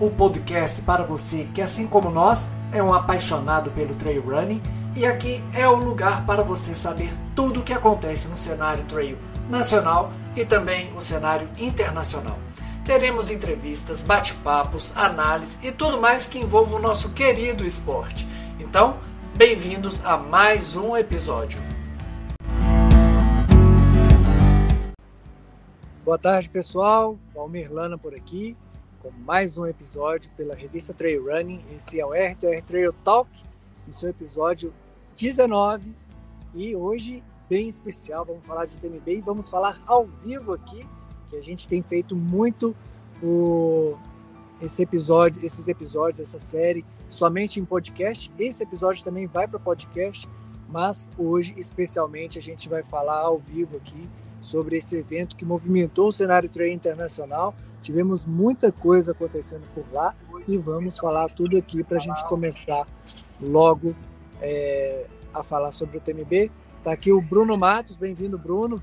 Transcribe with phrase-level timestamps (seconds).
[0.00, 4.60] o podcast para você que, assim como nós, é um apaixonado pelo trail running
[4.96, 9.18] e aqui é o lugar para você saber tudo o que acontece no cenário trail
[9.48, 12.38] nacional e também o cenário internacional.
[12.84, 18.26] Teremos entrevistas, bate-papos, análise e tudo mais que envolva o nosso querido esporte.
[18.60, 18.98] Então,
[19.34, 21.60] bem-vindos a mais um episódio.
[26.04, 27.18] Boa tarde, pessoal.
[27.34, 28.54] Valmir Lana por aqui,
[29.04, 31.62] com mais um episódio pela revista Trail Running.
[31.76, 33.28] Esse é o RTR Trail Talk,
[33.86, 34.72] em seu episódio
[35.14, 35.94] 19.
[36.54, 40.88] E hoje, bem especial, vamos falar de UTMB e vamos falar ao vivo aqui,
[41.28, 42.74] que a gente tem feito muito
[43.22, 43.94] o,
[44.62, 48.32] esse episódio, esses episódios, essa série, somente em podcast.
[48.38, 50.26] Esse episódio também vai para podcast,
[50.66, 54.08] mas hoje, especialmente, a gente vai falar ao vivo aqui
[54.44, 57.54] sobre esse evento que movimentou o cenário trail internacional.
[57.80, 60.14] Tivemos muita coisa acontecendo por lá
[60.46, 62.86] e vamos falar tudo aqui para a gente começar
[63.40, 63.94] logo
[64.40, 66.50] é, a falar sobre o TMB.
[66.78, 68.82] Está aqui o Bruno Matos, bem-vindo, Bruno.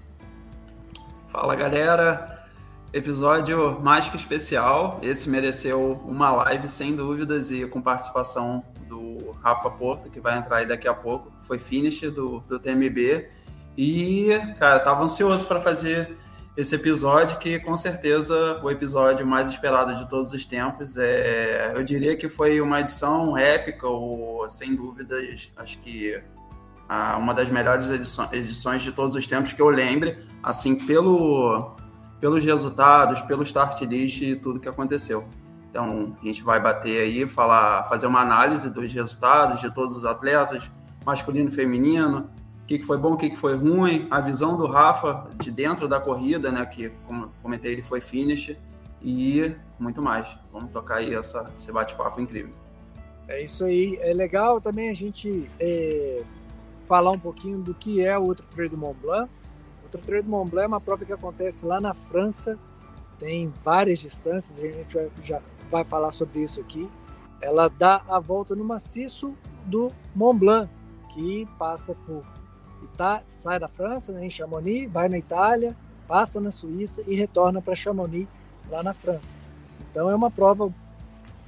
[1.29, 2.47] Fala galera,
[2.91, 4.99] episódio mais que especial.
[5.03, 10.57] Esse mereceu uma live sem dúvidas e com participação do Rafa Porto, que vai entrar
[10.57, 11.31] aí daqui a pouco.
[11.41, 13.29] Foi finish do, do TMB
[13.77, 16.17] e, cara, tava ansioso para fazer
[16.55, 20.97] esse episódio, que com certeza o episódio mais esperado de todos os tempos.
[20.97, 26.21] É, eu diria que foi uma edição épica, ou sem dúvidas, acho que
[27.17, 31.77] uma das melhores edições, edições de todos os tempos que eu lembre, assim, pelo,
[32.19, 35.25] pelos resultados, pelo start list e tudo que aconteceu.
[35.69, 40.03] Então, a gente vai bater aí, falar, fazer uma análise dos resultados de todos os
[40.03, 40.69] atletas,
[41.05, 42.29] masculino e feminino,
[42.71, 45.89] que, que foi bom, o que, que foi ruim, a visão do Rafa de dentro
[45.89, 46.65] da corrida, né?
[46.65, 48.55] Que, como comentei, ele foi finish
[49.01, 50.37] e muito mais.
[50.53, 52.53] Vamos tocar aí essa, esse bate-papo incrível.
[53.27, 53.97] É isso aí.
[53.99, 56.23] É legal também a gente é,
[56.85, 59.29] falar um pouquinho do que é o Outro Trail do Mont Blanc.
[59.81, 62.57] O Outro Trail do Mont Blanc é uma prova que acontece lá na França,
[63.19, 66.89] tem várias distâncias, a gente vai, já vai falar sobre isso aqui.
[67.41, 69.35] Ela dá a volta no maciço
[69.65, 70.71] do Mont Blanc,
[71.13, 72.23] que passa por
[72.87, 75.75] tá, sai da França, né, em Chamonix, vai na Itália,
[76.07, 78.27] passa na Suíça e retorna para Chamonix,
[78.69, 79.35] lá na França.
[79.89, 80.73] Então é uma prova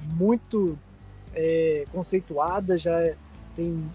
[0.00, 0.78] muito
[1.34, 3.14] é, conceituada, já
[3.56, 3.90] tem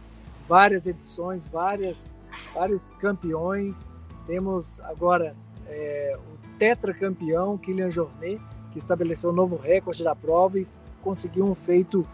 [0.47, 2.15] várias edições, várias,
[2.53, 3.89] vários campeões.
[4.25, 5.35] Temos agora
[5.67, 10.67] é, o tetracampeão Kylian Jornet, que estabeleceu um novo recorde da prova e
[11.01, 12.05] conseguiu um feito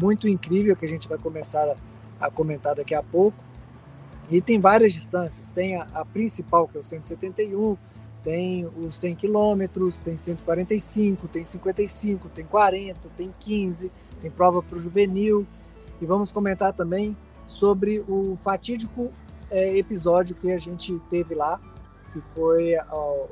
[0.00, 1.76] muito incrível que a gente vai começar
[2.20, 3.36] a, a comentar daqui a pouco.
[4.30, 7.76] E tem várias distâncias, tem a, a principal, que é o 171,
[8.22, 14.76] tem os 100 quilômetros, tem 145, tem 55, tem 40, tem 15, tem prova para
[14.76, 15.46] o juvenil.
[16.00, 17.16] E vamos comentar também
[17.46, 19.12] sobre o fatídico
[19.50, 21.60] é, episódio que a gente teve lá,
[22.12, 23.28] que foi o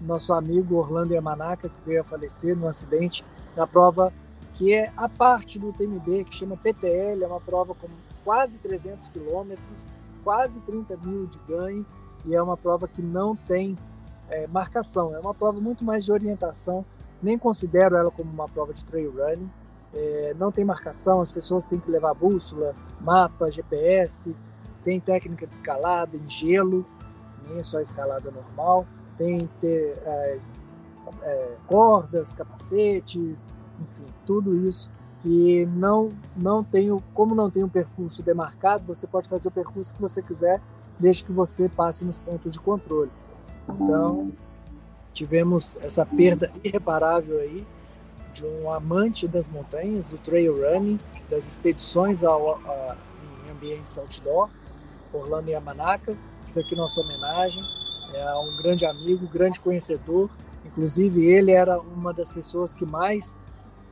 [0.00, 3.22] nosso amigo Orlando Yamanaka, que veio a falecer no acidente
[3.54, 4.10] da prova
[4.54, 7.88] que é a parte do TMB, que chama PTL, é uma prova com
[8.24, 9.88] quase 300 quilômetros,
[10.22, 11.84] quase 30 mil de ganho,
[12.24, 13.76] e é uma prova que não tem
[14.28, 16.84] é, marcação, é uma prova muito mais de orientação,
[17.22, 19.50] nem considero ela como uma prova de trail running,
[19.92, 24.34] é, não tem marcação, as pessoas têm que levar bússola, mapa, GPS,
[24.82, 26.86] tem técnica de escalada em gelo,
[27.46, 30.38] nem é só escalada normal, tem ter é,
[31.22, 33.50] é cordas, capacetes,
[33.80, 34.90] enfim, tudo isso
[35.24, 39.94] e não não tenho como não tem um percurso demarcado você pode fazer o percurso
[39.94, 40.60] que você quiser
[40.98, 43.10] desde que você passe nos pontos de controle.
[43.68, 44.30] Então
[45.12, 47.66] tivemos essa perda irreparável aí
[48.32, 50.98] de um amante das montanhas do trail running
[51.28, 52.96] das expedições ao, a,
[53.46, 54.48] em ambientes outdoor
[55.12, 56.16] Orlando Yamanaka
[56.46, 57.62] fica aqui nossa homenagem
[58.14, 60.30] é um grande amigo grande conhecedor
[60.64, 63.34] inclusive ele era uma das pessoas que mais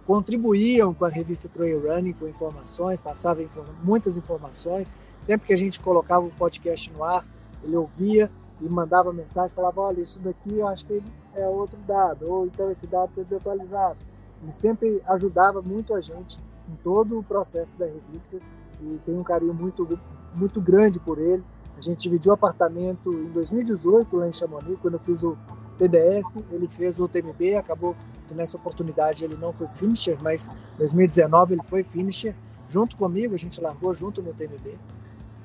[0.08, 3.46] contribuíam com a revista Trail Running com informações, passavam
[3.84, 4.94] muitas informações.
[5.20, 7.26] Sempre que a gente colocava o podcast no ar,
[7.62, 11.02] ele ouvia e mandava mensagem, falava, olha, isso daqui eu acho que
[11.34, 13.99] é outro dado, ou então esse dado está desatualizado.
[14.43, 18.38] Ele sempre ajudava muito a gente em todo o processo da revista
[18.81, 19.87] e tem um carinho muito,
[20.34, 21.44] muito grande por ele.
[21.76, 25.37] A gente dividiu apartamento em 2018 lá em Chamonix, quando eu fiz o
[25.78, 27.96] TDS, ele fez o TMB, acabou
[28.26, 32.34] que nessa oportunidade ele não foi finisher, mas em 2019 ele foi finisher.
[32.69, 34.76] Junto comigo, a gente largou junto no TMB.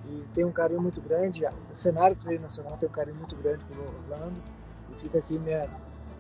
[0.09, 3.63] E tem um carinho muito grande, o cenário do nacional tem um carinho muito grande
[3.65, 4.35] pelo Orlando.
[4.93, 5.69] E fica aqui minha,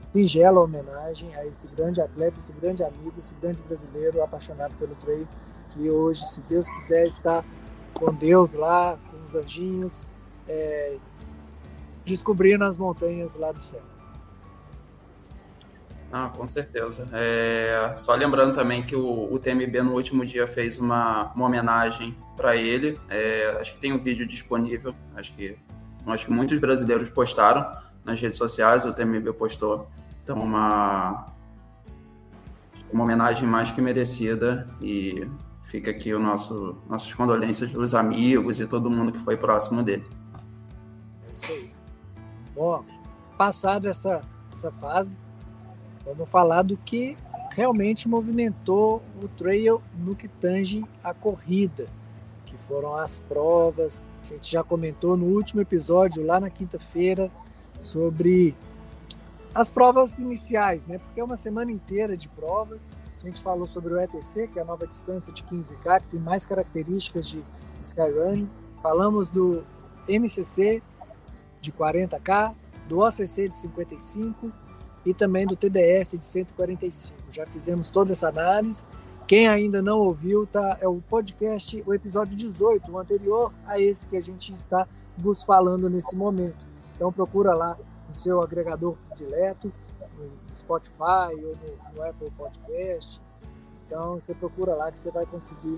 [0.03, 5.27] singela homenagem a esse grande atleta, esse grande amigo, esse grande brasileiro apaixonado pelo trail,
[5.71, 7.43] que hoje, se Deus quiser, está
[7.93, 10.07] com Deus lá, com os anjinhos,
[10.47, 10.97] é,
[12.05, 13.92] descobrindo as montanhas lá do céu.
[16.15, 17.09] Ah, com certeza.
[17.11, 22.15] É, só lembrando também que o, o, TMB no último dia fez uma, uma homenagem
[22.37, 22.99] para ele.
[23.09, 24.93] É, acho que tem um vídeo disponível.
[25.15, 25.57] Acho que,
[26.05, 27.65] acho que muitos brasileiros postaram
[28.05, 28.85] nas redes sociais.
[28.85, 29.89] O TMB postou.
[30.23, 31.33] Então, uma,
[32.91, 34.67] uma homenagem mais que merecida.
[34.79, 35.27] E
[35.63, 40.07] fica aqui o nosso nossas condolências dos amigos e todo mundo que foi próximo dele.
[41.27, 41.73] É isso aí.
[42.53, 42.85] Bom,
[43.35, 45.17] passado essa, essa fase,
[46.05, 47.17] Vamos falar do que
[47.51, 51.87] realmente movimentou o trail no que tange a corrida,
[52.45, 54.05] que foram as provas.
[54.23, 57.31] A gente já comentou no último episódio, lá na quinta-feira,
[57.79, 58.55] sobre
[59.53, 60.97] as provas iniciais, né?
[60.97, 62.91] Porque é uma semana inteira de provas.
[63.21, 66.19] A gente falou sobre o ETC, que é a nova distância de 15K, que tem
[66.19, 67.43] mais características de
[67.79, 68.49] Skyrunning.
[68.81, 69.63] Falamos do
[70.07, 70.81] MCC
[71.61, 72.53] de 40K,
[72.89, 74.51] do OCC de 55
[75.05, 77.17] e também do TDS de 145.
[77.31, 78.83] Já fizemos toda essa análise.
[79.27, 84.07] Quem ainda não ouviu, tá, é o podcast, o episódio 18, o anterior a esse
[84.07, 86.65] que a gente está vos falando nesse momento.
[86.95, 87.77] Então procura lá
[88.07, 89.71] no seu agregador dileto,
[90.17, 93.21] no Spotify ou no, no Apple Podcast.
[93.85, 95.77] Então você procura lá que você vai conseguir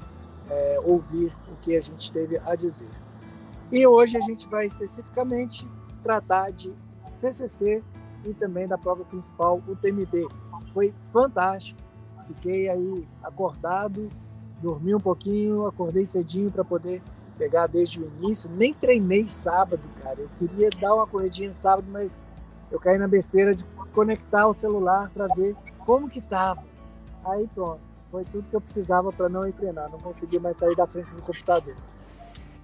[0.50, 2.90] é, ouvir o que a gente teve a dizer.
[3.72, 5.68] E hoje a gente vai especificamente
[6.04, 6.74] tratar de
[7.12, 7.84] CCC
[8.26, 10.28] e também da prova principal, o TMB.
[10.74, 11.80] Foi fantástico.
[12.26, 14.10] Fiquei aí acordado,
[14.62, 17.02] dormi um pouquinho, acordei cedinho para poder
[17.38, 18.50] pegar desde o início.
[18.50, 20.20] Nem treinei sábado, cara.
[20.20, 22.20] Eu queria dar uma corridinha sábado, mas
[22.72, 23.64] eu caí na besteira de
[23.94, 25.56] conectar o celular para ver
[25.86, 26.64] como que tava.
[27.24, 27.80] Aí pronto,
[28.12, 29.90] foi tudo que eu precisava para não ir treinar.
[29.90, 31.76] Não consegui mais sair da frente do computador.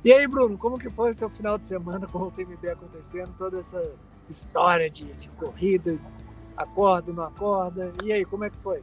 [0.04, 3.32] E aí, Bruno, como que foi o seu final de semana com o TMB acontecendo?
[3.38, 3.80] Toda essa
[4.30, 5.98] história de, de corrida,
[6.56, 7.92] acorda, não acorda.
[8.04, 8.82] E aí, como é que foi?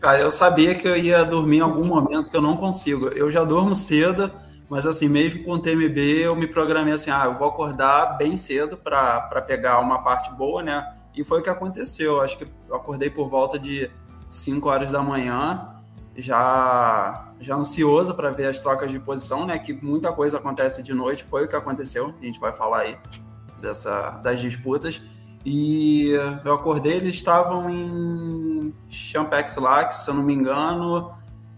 [0.00, 3.08] Cara, eu sabia que eu ia dormir em algum momento que eu não consigo.
[3.08, 4.30] Eu já durmo cedo,
[4.68, 8.36] mas assim, mesmo com o TMB, eu me programei assim, ah, eu vou acordar bem
[8.36, 10.90] cedo para pegar uma parte boa, né?
[11.14, 12.20] E foi o que aconteceu.
[12.20, 13.90] Acho que eu acordei por volta de
[14.30, 15.68] 5 horas da manhã,
[16.16, 19.58] já já ansioso para ver as trocas de posição, né?
[19.58, 22.14] Que muita coisa acontece de noite, foi o que aconteceu.
[22.20, 22.98] A gente vai falar aí
[23.60, 25.00] dessa, das disputas.
[25.44, 26.10] E
[26.44, 31.12] eu acordei, eles estavam em Champex Lac, se eu não me engano,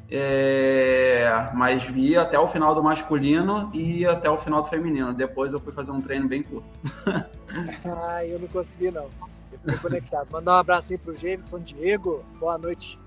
[0.09, 5.13] é, mas vi até o final do masculino e até o final do feminino.
[5.13, 6.69] Depois eu fui fazer um treino bem curto.
[7.85, 9.09] ah, eu não consegui não.
[9.51, 10.31] Eu fiquei conectado.
[10.31, 12.25] Mandar um abraço aí pro Jameson Diego.
[12.39, 13.01] Boa noite.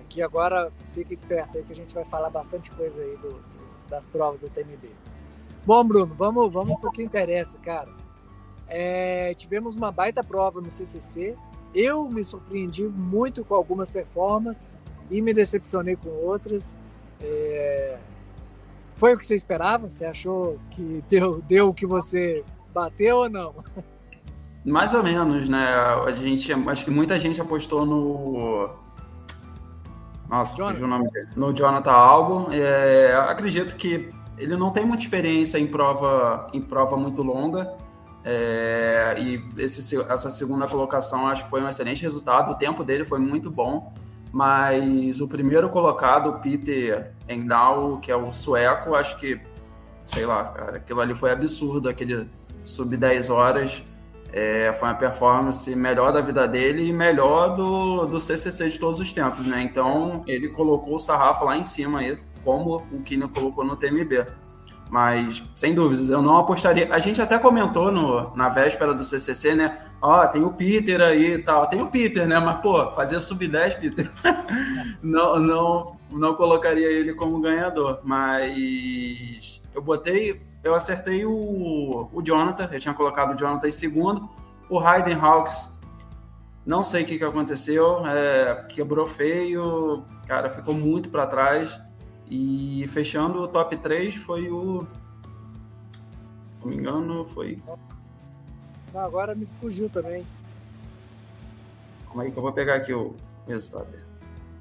[0.00, 3.68] Aqui agora fica esperto aí que a gente vai falar bastante coisa aí do, do
[3.88, 4.90] das provas do TMB.
[5.68, 7.90] Bom, Bruno, vamos, vamos para o que interessa, cara.
[8.66, 11.36] É, tivemos uma baita prova no CCC.
[11.74, 16.78] Eu me surpreendi muito com algumas performances e me decepcionei com outras.
[17.20, 17.98] É,
[18.96, 19.90] foi o que você esperava?
[19.90, 22.42] Você achou que deu, deu o que você
[22.72, 23.54] bateu ou não?
[24.64, 25.66] Mais ou menos, né?
[25.66, 28.70] A gente, acho que muita gente apostou no.
[30.30, 30.84] Nossa, Jonathan.
[30.84, 31.28] o nome dele.
[31.36, 32.48] No Jonathan Albon.
[32.52, 37.74] É, acredito que ele não tem muita experiência em prova, em prova muito longa.
[38.24, 42.52] É, e esse, essa segunda colocação acho que foi um excelente resultado.
[42.52, 43.92] O tempo dele foi muito bom,
[44.32, 49.40] mas o primeiro colocado, o Peter Engdahl, que é o sueco, acho que,
[50.04, 52.28] sei lá, cara, aquilo ali foi absurdo, aquele
[52.62, 53.82] sub 10 horas.
[54.30, 59.00] É, foi uma performance melhor da vida dele e melhor do, do CCC de todos
[59.00, 59.62] os tempos, né?
[59.62, 62.18] Então ele colocou o sarrafo lá em cima aí
[62.48, 64.26] como o Kino colocou no TMB.
[64.88, 66.88] Mas, sem dúvidas, eu não apostaria.
[66.90, 69.78] A gente até comentou no, na véspera do CCC, né?
[70.00, 71.66] Ó, oh, tem o Peter aí e tal.
[71.66, 72.38] Tem o Peter, né?
[72.38, 74.10] Mas, pô, fazer sub-10, Peter,
[75.02, 78.00] não, não, não colocaria ele como ganhador.
[78.02, 82.66] Mas eu botei, eu acertei o, o Jonathan.
[82.72, 84.26] Eu tinha colocado o Jonathan em segundo.
[84.70, 85.78] O Hayden Hawks,
[86.64, 88.06] não sei o que, que aconteceu.
[88.06, 90.02] É, quebrou feio.
[90.26, 91.78] Cara, ficou muito para trás.
[92.30, 94.82] E fechando o top 3 foi o.
[94.82, 97.58] Se não me engano, foi.
[98.94, 100.26] agora me fugiu também.
[102.06, 103.14] Como é que eu vou pegar aqui o
[103.46, 103.88] resultado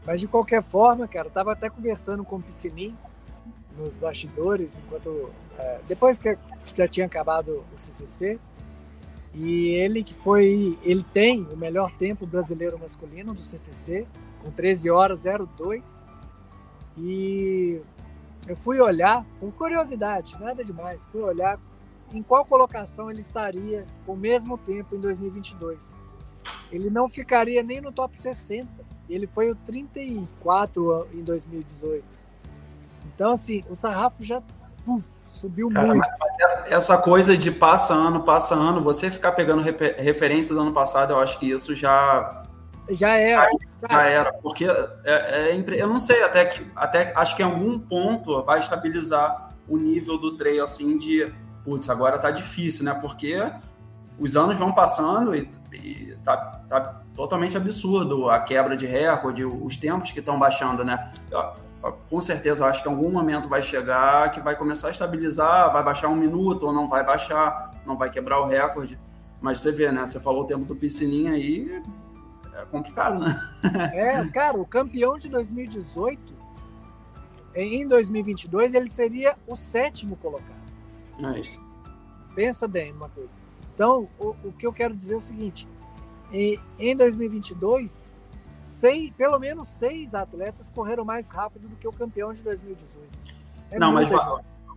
[0.05, 2.95] Mas de qualquer forma, cara, eu tava até conversando com o Piscinim
[3.77, 5.29] nos bastidores, enquanto.
[5.57, 6.37] É, depois que
[6.75, 8.39] já tinha acabado o CCC.
[9.33, 14.07] E ele que foi, ele tem o melhor tempo brasileiro masculino do CCC,
[14.41, 15.25] com 13 horas
[15.57, 16.05] 02.
[16.97, 17.81] E
[18.47, 21.59] eu fui olhar, por curiosidade, nada demais, fui olhar
[22.13, 25.93] em qual colocação ele estaria o mesmo tempo em 2022.
[26.71, 28.67] Ele não ficaria nem no top 60.
[29.09, 32.03] Ele foi o 34 em 2018.
[33.05, 34.41] Então, assim, o sarrafo já
[34.85, 36.07] puf, subiu Cara, muito.
[36.65, 41.19] essa coisa de passa ano, passa ano, você ficar pegando referência do ano passado, eu
[41.19, 42.43] acho que isso já.
[42.89, 43.49] Já era.
[43.89, 47.77] Já era, porque é, é, eu não sei, até que até acho que em algum
[47.77, 51.31] ponto vai estabilizar o nível do trail assim de
[51.63, 52.93] putz, agora tá difícil, né?
[52.93, 53.37] Porque
[54.17, 56.37] os anos vão passando e, e tá,
[56.69, 61.11] tá, totalmente absurdo a quebra de recorde, os tempos que estão baixando, né?
[61.29, 61.67] Eu,
[62.09, 65.71] com certeza, eu acho que em algum momento vai chegar que vai começar a estabilizar,
[65.71, 68.99] vai baixar um minuto ou não vai baixar, não vai quebrar o recorde.
[69.39, 70.05] Mas você vê, né?
[70.05, 71.81] Você falou o tempo do piscininha aí,
[72.61, 73.39] é complicado, né?
[73.93, 76.35] É, cara, o campeão de 2018,
[77.55, 80.55] em 2022, ele seria o sétimo colocado.
[81.19, 81.59] É isso.
[82.35, 83.37] Pensa bem uma coisa.
[83.73, 85.67] Então, o, o que eu quero dizer é o seguinte:
[86.31, 88.13] em, em 2022,
[88.55, 93.07] seis, pelo menos seis atletas correram mais rápido do que o campeão de 2018.
[93.71, 94.09] É Não, mas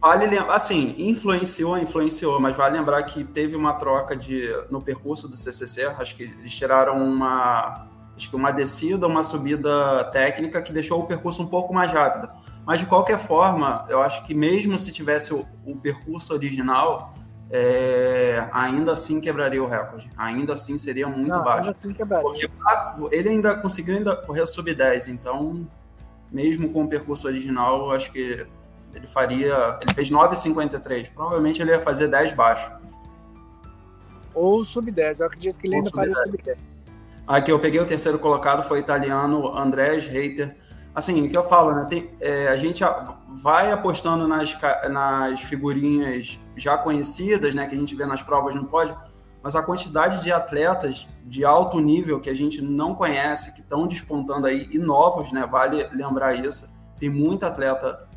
[0.00, 5.28] vale lembrar, assim, influenciou, influenciou, mas vale lembrar que teve uma troca de no percurso
[5.28, 10.72] do CCC, acho que eles tiraram uma acho que uma descida, uma subida técnica que
[10.72, 12.28] deixou o percurso um pouco mais rápido.
[12.66, 17.14] Mas de qualquer forma, eu acho que mesmo se tivesse o, o percurso original,
[17.50, 20.10] é, ainda assim quebraria o recorde.
[20.16, 21.60] Ainda assim seria muito Não, baixo.
[21.60, 22.22] Ainda assim quebraria.
[22.28, 22.50] Porque
[23.10, 25.66] ele ainda conseguiu ainda correr sub 10, então,
[26.30, 28.46] mesmo com o percurso original, eu acho que
[28.94, 29.78] ele faria.
[29.80, 31.12] Ele fez 9,53.
[31.12, 32.70] Provavelmente ele ia fazer 10 baixo.
[34.34, 35.20] Ou sub 10.
[35.20, 36.26] Eu acredito que ele Ou ainda faria 10.
[36.26, 36.58] sub 10.
[37.26, 40.56] Aqui eu peguei o terceiro colocado, foi o italiano Andrés Reiter.
[40.92, 41.86] Assim, o que eu falo, né?
[41.88, 42.82] Tem, é, a gente
[43.40, 44.56] vai apostando nas,
[44.90, 48.96] nas figurinhas já conhecidas, né, que a gente vê nas provas no pódio,
[49.42, 53.86] mas a quantidade de atletas de alto nível que a gente não conhece, que estão
[53.86, 56.68] despontando aí, e novos, né, vale lembrar isso.
[56.98, 58.08] Tem muito atleta,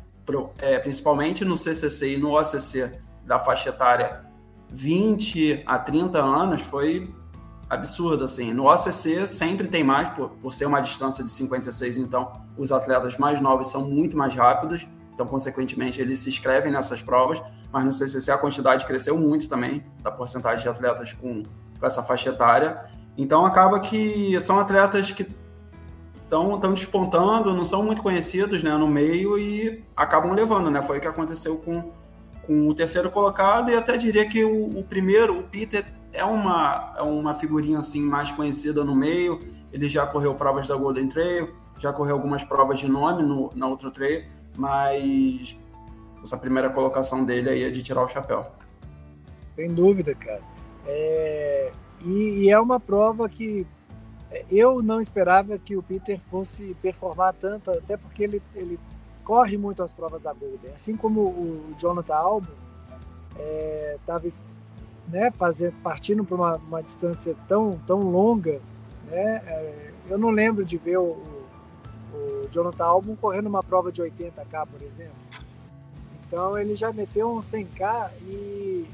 [0.58, 2.92] é, principalmente no CCC e no OCC,
[3.24, 4.24] da faixa etária
[4.70, 7.14] 20 a 30 anos, foi
[7.68, 8.52] absurdo, assim.
[8.52, 13.16] No OCC sempre tem mais, por, por ser uma distância de 56, então os atletas
[13.16, 17.40] mais novos são muito mais rápidos, então, consequentemente, eles se inscrevem nessas provas,
[17.72, 21.42] mas no CCC a quantidade cresceu muito também, da porcentagem de atletas com,
[21.78, 22.84] com essa faixa etária.
[23.16, 25.24] Então, acaba que são atletas que
[26.54, 30.82] estão despontando, não são muito conhecidos né, no meio e acabam levando, né?
[30.82, 31.92] Foi o que aconteceu com,
[32.46, 36.94] com o terceiro colocado e até diria que o, o primeiro, o Peter, é uma,
[36.96, 39.40] é uma figurinha assim mais conhecida no meio.
[39.72, 43.66] Ele já correu provas da Golden Trail, já correu algumas provas de nome no, na
[43.66, 44.24] outra trail
[44.56, 45.56] mas
[46.22, 48.46] essa primeira colocação dele aí é de tirar o chapéu.
[49.56, 50.42] Sem dúvida, cara.
[50.86, 51.72] É...
[52.04, 53.66] E, e, é uma prova que
[54.50, 58.78] eu não esperava que o Peter fosse performar tanto, até porque ele, ele
[59.24, 60.72] corre muito as provas da Golden.
[60.74, 62.52] Assim como o Jonathan Albon
[63.96, 64.30] estava é,
[65.08, 65.32] né,
[65.82, 68.60] partindo para uma, uma, distância tão, tão longa,
[69.06, 71.16] né, é, eu não lembro de ver o,
[72.12, 75.14] o Jonathan Albon correndo uma prova de 80k, por exemplo.
[76.26, 78.86] Então ele já meteu um 100k e,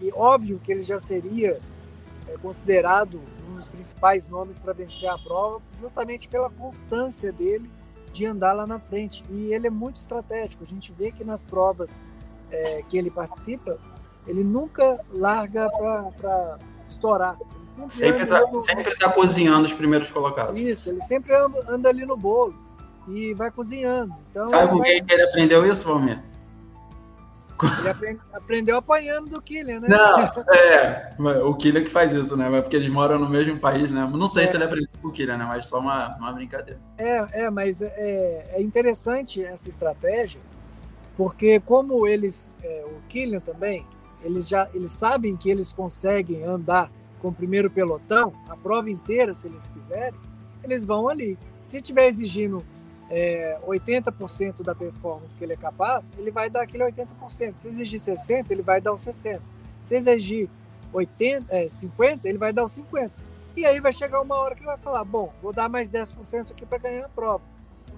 [0.00, 1.60] e óbvio que ele já seria
[2.28, 7.70] é, considerado um dos principais nomes para vencer a prova, justamente pela constância dele
[8.12, 9.24] de andar lá na frente.
[9.30, 10.62] E ele é muito estratégico.
[10.62, 12.00] A gente vê que nas provas
[12.50, 13.78] é, que ele participa,
[14.26, 15.68] ele nunca larga
[16.16, 17.36] para estourar.
[17.56, 18.98] Ele sempre sempre está no...
[18.98, 20.58] tá cozinhando os primeiros colocados.
[20.58, 22.54] Isso, ele sempre anda, anda ali no bolo
[23.08, 24.14] e vai cozinhando.
[24.30, 26.20] Então, Sabe com quem que ele aprendeu isso, Valmir?
[27.80, 29.88] Ele aprende, aprendeu apanhando do Killian, né?
[29.88, 30.20] Não,
[30.54, 31.42] é.
[31.44, 32.48] O Killian que faz isso, né?
[32.48, 34.08] Mas porque eles moram no mesmo país, né?
[34.10, 34.46] Não sei é.
[34.46, 35.44] se ele aprendeu com o Killian, né?
[35.44, 36.80] Mas só uma, uma brincadeira.
[36.98, 40.40] É, é mas é, é interessante essa estratégia,
[41.16, 43.86] porque como eles, é, o Killian também,
[44.22, 46.90] eles já eles sabem que eles conseguem andar
[47.20, 50.18] com o primeiro pelotão a prova inteira, se eles quiserem,
[50.62, 51.38] eles vão ali.
[51.62, 52.64] Se tiver exigindo
[53.10, 57.56] é, 80% da performance que ele é capaz, ele vai dar aquele 80%.
[57.56, 59.40] Se exigir 60%, ele vai dar os 60%.
[59.82, 60.48] Se exigir
[60.92, 63.10] 80, é, 50%, ele vai dar os 50%.
[63.56, 66.52] E aí vai chegar uma hora que ele vai falar: bom, vou dar mais 10%
[66.52, 67.42] aqui para ganhar a prova.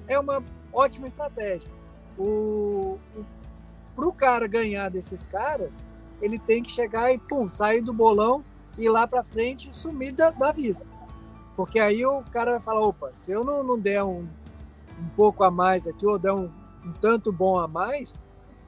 [0.09, 0.43] É uma
[0.73, 1.71] ótima estratégia.
[2.19, 3.25] O, o,
[3.95, 5.85] para o cara ganhar desses caras,
[6.21, 8.43] ele tem que chegar e, pum, sair do bolão
[8.79, 10.89] ir lá para frente e sumir da, da, vista.
[11.55, 14.27] Porque aí o cara vai falar, opa, se eu não, não der um,
[15.03, 16.51] um pouco a mais aqui, ou der um,
[16.85, 18.19] um tanto bom a mais,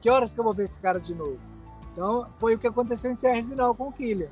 [0.01, 1.39] que horas que eu vou ver esse cara de novo?
[1.91, 4.27] Então, foi o que aconteceu em Serra Zinal com o Kylian.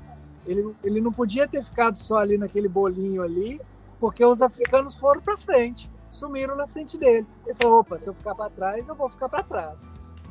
[0.46, 3.60] Ele, ele não podia ter ficado só ali naquele bolinho ali,
[3.98, 7.26] porque os africanos foram para frente, sumiram na frente dele.
[7.46, 9.88] Ele falou: opa, se eu ficar para trás, eu vou ficar para trás.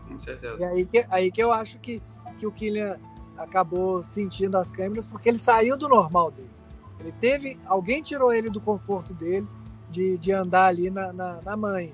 [0.08, 0.58] Com certeza.
[0.60, 2.02] E aí que, aí que eu acho que,
[2.38, 3.00] que o Kylian
[3.36, 6.52] acabou sentindo as câmeras, porque ele saiu do normal dele.
[7.00, 7.60] Ele teve.
[7.66, 9.48] Alguém tirou ele do conforto dele
[9.94, 11.94] de, de andar ali na, na, na manha.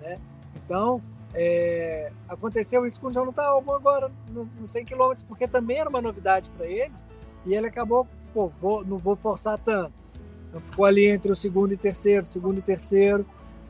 [0.00, 0.18] Né?
[0.54, 1.02] Então,
[1.34, 6.00] é, aconteceu isso com o Jonathan Albon agora, nos 100 km, porque também era uma
[6.00, 6.92] novidade para ele
[7.44, 10.04] e ele acabou, pô, vou, não vou forçar tanto.
[10.48, 13.26] Então ficou ali entre o segundo e terceiro, segundo e terceiro,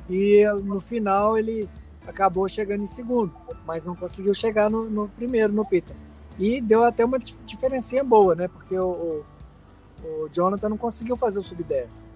[0.09, 1.69] e no final ele
[2.07, 3.33] acabou chegando em segundo,
[3.67, 5.97] mas não conseguiu chegar no, no primeiro, no Peter.
[6.39, 8.49] E deu até uma diferencinha boa, né?
[8.49, 9.25] Porque o,
[10.03, 12.09] o, o Jonathan não conseguiu fazer o sub-10.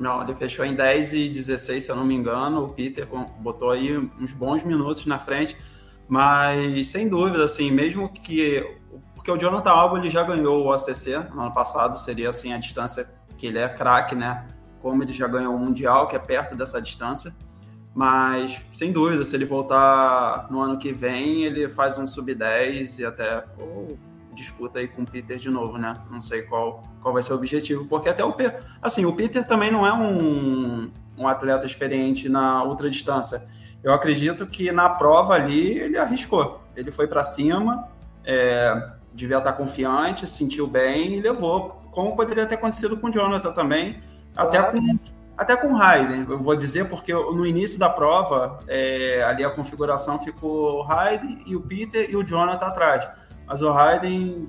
[0.00, 2.64] Não, ele fechou em 10 e 16, se eu não me engano.
[2.64, 3.06] O Peter
[3.38, 5.56] botou aí uns bons minutos na frente,
[6.08, 8.66] mas sem dúvida, assim, mesmo que
[9.14, 12.58] porque o Jonathan Alba ele já ganhou o ACC no ano passado, seria assim a
[12.58, 14.46] distância que ele é craque, né?
[14.80, 17.34] Como ele já ganhou o Mundial, que é perto dessa distância.
[17.94, 23.04] Mas, sem dúvida, se ele voltar no ano que vem, ele faz um sub-10 e
[23.04, 23.94] até oh,
[24.32, 25.94] disputa aí com o Peter de novo, né?
[26.10, 28.34] Não sei qual, qual vai ser o objetivo, porque até o
[28.80, 33.44] assim, o Peter também não é um, um atleta experiente na ultra distância.
[33.82, 36.60] Eu acredito que na prova ali ele arriscou.
[36.76, 37.88] Ele foi para cima,
[38.24, 41.76] é, devia estar confiante, sentiu bem e levou.
[41.90, 44.00] Como poderia ter acontecido com o Jonathan também,
[44.34, 44.48] claro.
[44.48, 44.98] até com
[45.40, 49.48] até com o Raiden, eu vou dizer, porque no início da prova, é, ali a
[49.48, 53.08] configuração ficou o Raiden e o Peter e o Jonathan atrás.
[53.50, 54.46] Mas o Raiden,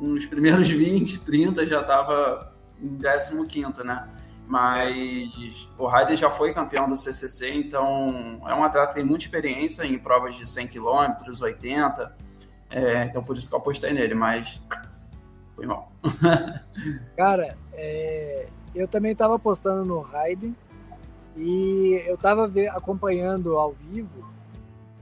[0.00, 2.50] nos primeiros 20, 30, já estava
[2.80, 4.08] em 15, né?
[4.46, 9.24] Mas o Raiden já foi campeão do CCC, então é um atleta que tem muita
[9.24, 12.16] experiência em provas de 100 km, 80
[12.70, 14.62] é, então por isso que eu apostei nele, mas
[15.54, 15.92] foi mal.
[17.16, 20.56] Cara, é, eu também estava apostando no Raiden
[21.36, 24.26] e eu estava acompanhando ao vivo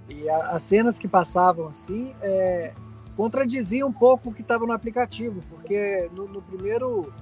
[0.09, 2.72] e a, as cenas que passavam assim é,
[3.16, 7.12] contradiziam um pouco o que estava no aplicativo, porque no, no, primeiro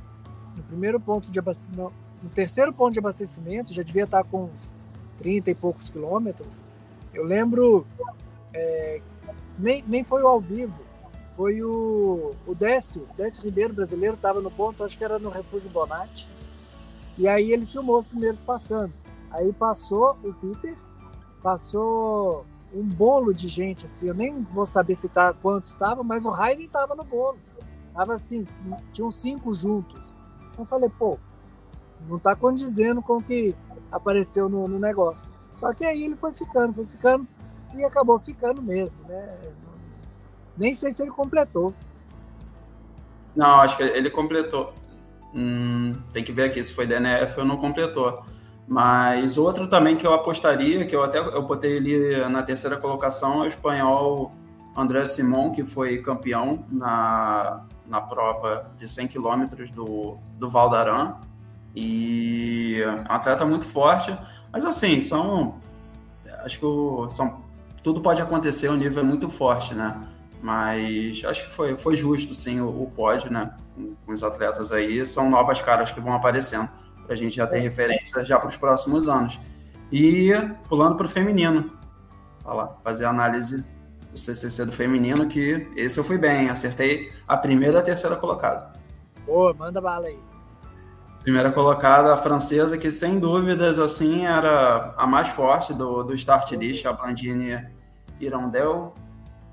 [0.57, 1.41] no primeiro ponto de
[1.73, 4.71] no, no terceiro ponto de abastecimento já devia estar com uns
[5.19, 6.65] 30 e poucos quilômetros.
[7.13, 7.87] Eu lembro
[8.53, 9.01] é,
[9.59, 10.81] nem, nem foi o ao vivo.
[11.29, 15.71] Foi o, o Décio, Décio Ribeiro, brasileiro, estava no ponto, acho que era no Refúgio
[15.71, 16.29] Bonatti.
[17.19, 18.93] E aí ele filmou os primeiros passando.
[19.31, 20.77] Aí passou o Peter,
[21.43, 26.25] passou um bolo de gente, assim, eu nem vou saber se tá, quantos estava, mas
[26.25, 27.39] o Raiden estava no bolo.
[27.93, 28.45] Tava assim,
[28.93, 30.17] tinham cinco juntos.
[30.51, 31.17] Então eu falei, pô,
[32.09, 33.55] não está condizendo com o que
[33.93, 35.31] apareceu no, no negócio.
[35.53, 37.27] Só que aí ele foi ficando, foi ficando
[37.75, 39.39] e acabou ficando mesmo, né?
[40.57, 41.73] Nem sei se ele completou.
[43.35, 44.73] Não, acho que ele completou.
[45.33, 48.23] Hum, tem que ver aqui se foi DNF ou não completou.
[48.67, 53.43] Mas outro também que eu apostaria, que eu até eu botei ele na terceira colocação,
[53.43, 54.33] é o espanhol
[54.77, 61.17] André Simon, que foi campeão na, na prova de 100 km do, do Valdaran.
[61.75, 64.17] E é um atleta muito forte.
[64.53, 65.61] Mas assim, são.
[66.45, 67.45] Acho que são
[67.85, 69.95] tudo pode acontecer, o nível é muito forte, né?
[70.43, 73.55] Mas acho que foi, foi justo, sim, o, o pódio, né?
[74.07, 75.07] Com, os atletas aí.
[75.07, 76.69] São novas caras que vão aparecendo,
[77.05, 79.39] para a gente já ter referência já para os próximos anos.
[79.93, 80.31] E
[80.69, 81.71] pulando para o feminino,
[82.43, 83.65] falar, fazer a análise
[84.11, 88.17] do CCC do feminino, que esse eu fui bem, acertei a primeira e a terceira
[88.17, 88.73] colocada.
[89.27, 90.19] Boa, manda bala aí.
[91.23, 96.53] Primeira colocada, a francesa, que sem dúvidas, assim, era a mais forte do, do start
[96.53, 97.67] list, a Blandine
[98.21, 98.93] Irondel,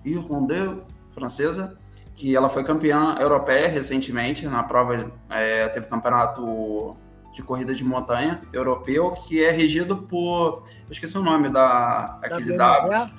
[0.04, 0.84] Irondel,
[1.14, 1.78] francesa,
[2.16, 6.96] que ela foi campeã europeia recentemente, na prova, é, teve campeonato
[7.34, 12.58] de corrida de montanha europeu, que é regido por, eu esqueci o nome da, aquele
[12.58, 13.12] W.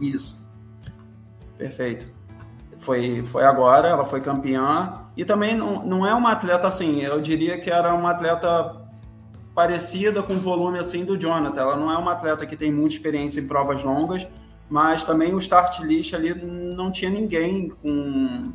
[0.00, 0.40] Isso.
[1.56, 2.20] Perfeito
[2.80, 5.04] foi, foi agora, ela foi campeã.
[5.16, 8.76] E também não, não é uma atleta assim, eu diria que era uma atleta
[9.54, 11.60] parecida com o volume assim do Jonathan.
[11.60, 14.26] Ela não é uma atleta que tem muita experiência em provas longas,
[14.68, 18.52] mas também o start list ali não tinha ninguém com,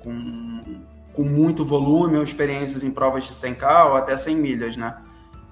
[0.00, 0.82] com,
[1.14, 4.96] com muito volume ou experiências em provas de 100K ou até 100 milhas, né?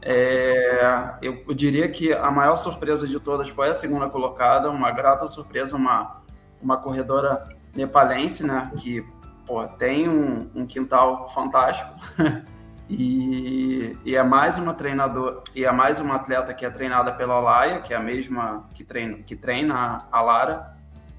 [0.01, 4.93] É, eu, eu, diria que a maior surpresa de todas foi a segunda colocada, uma
[4.93, 6.23] grata surpresa, uma,
[6.63, 8.71] uma corredora nepalense, né?
[8.77, 9.05] Que
[9.45, 11.93] pô, tem um, um quintal fantástico.
[12.91, 17.39] E, e, é mais uma treinador e é mais uma atleta que é treinada pela
[17.39, 20.75] Laia, que é a mesma que treina, que treina a Lara,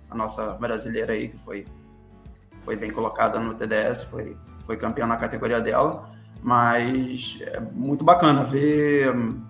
[0.10, 1.68] a nossa brasileira aí que foi
[2.70, 6.08] foi bem colocada no TDS, foi foi campeã na categoria dela,
[6.40, 9.42] mas é muito bacana ver hum,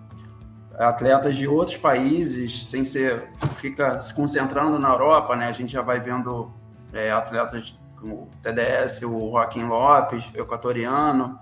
[0.78, 5.48] atletas de outros países sem ser fica se concentrando na Europa, né?
[5.48, 6.50] A gente já vai vendo
[6.94, 11.38] é, atletas como o TDS, o Joaquim Lopes, equatoriano,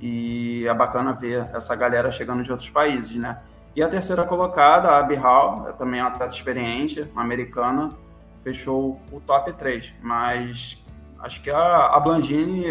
[0.00, 3.38] e é bacana ver essa galera chegando de outros países, né?
[3.76, 7.92] E a terceira colocada, a Abby Hall, é também uma atleta experiente, uma americana,
[8.42, 9.94] fechou o top 3.
[10.02, 10.80] Mas
[11.20, 12.64] acho que a, a Blandini,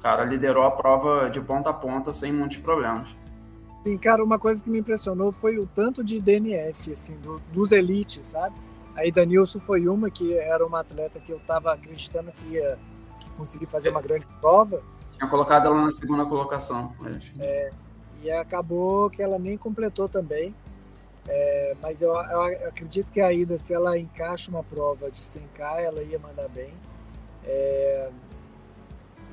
[0.00, 3.08] cara, liderou a prova de ponta a ponta sem muitos problemas.
[3.84, 7.72] Sim, cara, uma coisa que me impressionou foi o tanto de DNF, assim, do, dos
[7.72, 8.54] elites, sabe?
[8.94, 12.78] Aí Danilson foi uma que era uma atleta que eu estava acreditando que ia
[13.36, 14.82] conseguir fazer uma grande prova,
[15.22, 16.92] tinha colocado ela na segunda colocação.
[17.38, 17.70] É,
[18.22, 20.52] e acabou que ela nem completou também.
[21.28, 25.78] É, mas eu, eu, acredito que a Ida, se ela encaixa uma prova de 100K,
[25.78, 26.72] ela ia mandar bem.
[27.44, 28.10] É,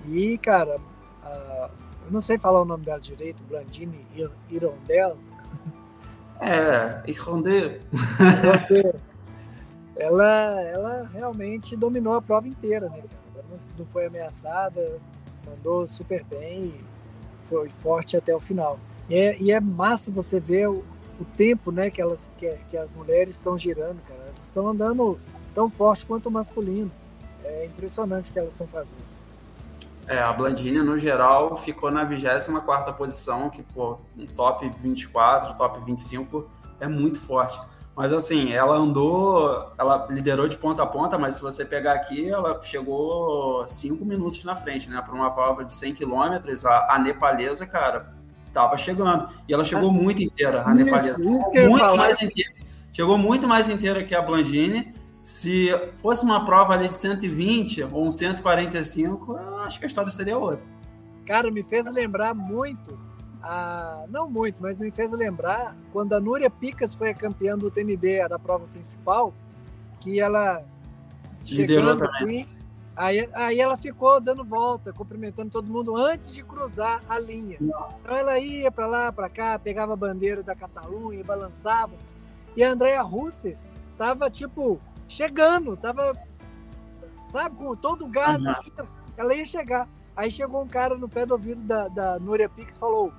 [0.07, 0.79] e, cara,
[1.23, 1.69] a,
[2.05, 4.05] eu não sei falar o nome dela direito, Blandini
[4.49, 5.17] Irondel.
[6.41, 7.81] É, Irondel.
[9.97, 13.03] ela, ela realmente dominou a prova inteira, né?
[13.35, 15.01] Ela não, não foi ameaçada,
[15.45, 16.73] mandou super bem,
[17.43, 18.79] foi forte até o final.
[19.09, 20.85] E é, e é massa você ver o,
[21.19, 24.21] o tempo né, que, elas, que, que as mulheres estão girando, cara.
[24.27, 25.19] Elas estão andando
[25.53, 26.91] tão forte quanto o masculino.
[27.49, 29.19] É impressionante o que elas estão fazendo.
[30.07, 35.79] É, a Blandini, no geral, ficou na 24 posição, que, pô, um top 24, top
[35.85, 37.59] 25 é muito forte.
[37.95, 42.29] Mas assim, ela andou, ela liderou de ponta a ponta, mas se você pegar aqui,
[42.29, 45.01] ela chegou cinco minutos na frente, né?
[45.01, 48.13] Para uma prova de 100 quilômetros, a, a, nepalesa, cara,
[48.53, 49.27] tava chegando.
[49.47, 51.21] E ela chegou muito inteira, a isso, nepalesa.
[51.21, 52.53] Isso que muito mais inteira.
[52.93, 54.93] Chegou muito mais inteira que a Blandini.
[55.29, 60.09] Se fosse uma prova ali de 120 ou um 145, eu acho que a história
[60.09, 60.65] seria outra.
[61.23, 62.97] Cara, me fez lembrar muito
[63.39, 67.69] a, não muito, mas me fez lembrar quando a Núria Picas foi a campeã do
[67.69, 69.31] TMB, da prova principal,
[69.99, 70.65] que ela
[71.43, 72.47] chegando assim,
[72.95, 77.57] aí, aí ela ficou dando volta, cumprimentando todo mundo antes de cruzar a linha.
[77.61, 81.93] Então ela ia para lá, para cá, pegava a bandeira da Catalunha, balançava.
[82.57, 83.55] E a Andrea Russi
[83.95, 86.17] tava tipo chegando, tava
[87.25, 88.51] sabe, com todo o gás, uhum.
[88.51, 88.71] assim,
[89.17, 89.87] ela ia chegar.
[90.15, 93.13] Aí chegou um cara no pé do ouvido da, da Núria Pix e falou: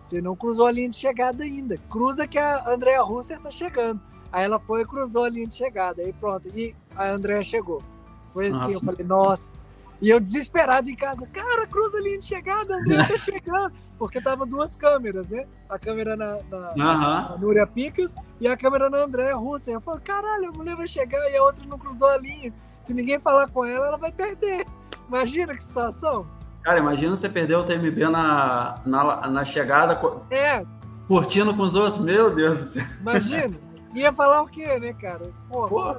[0.00, 1.76] você não cruzou a linha de chegada ainda.
[1.90, 4.00] Cruza que a Andrea Russer tá chegando.
[4.30, 6.00] Aí ela foi e cruzou a linha de chegada.
[6.00, 6.48] Aí pronto.
[6.56, 7.82] E a Andrea chegou.
[8.30, 8.74] Foi assim, nossa.
[8.74, 9.52] eu falei, nossa.
[10.00, 13.72] E eu desesperado em casa, cara, cruza a linha de chegada, a Andrea tá chegando.
[13.98, 15.46] Porque tava duas câmeras, né?
[15.70, 16.76] A câmera na, na, uhum.
[16.76, 19.74] na Núria Picas e a câmera na Andrea Russer.
[19.74, 22.52] Eu falei, caralho, a mulher vai chegar e a outra não cruzou a linha.
[22.78, 24.66] Se ninguém falar com ela, ela vai perder.
[25.08, 26.26] Imagina que situação.
[26.62, 29.98] Cara, imagina você perder o TMB na, na, na chegada,
[30.30, 30.62] é.
[31.08, 32.04] curtindo com os outros.
[32.04, 32.84] Meu Deus do céu.
[33.00, 33.58] Imagina.
[33.94, 35.32] Ia falar o quê, né, cara?
[35.48, 35.96] Pô, Pô.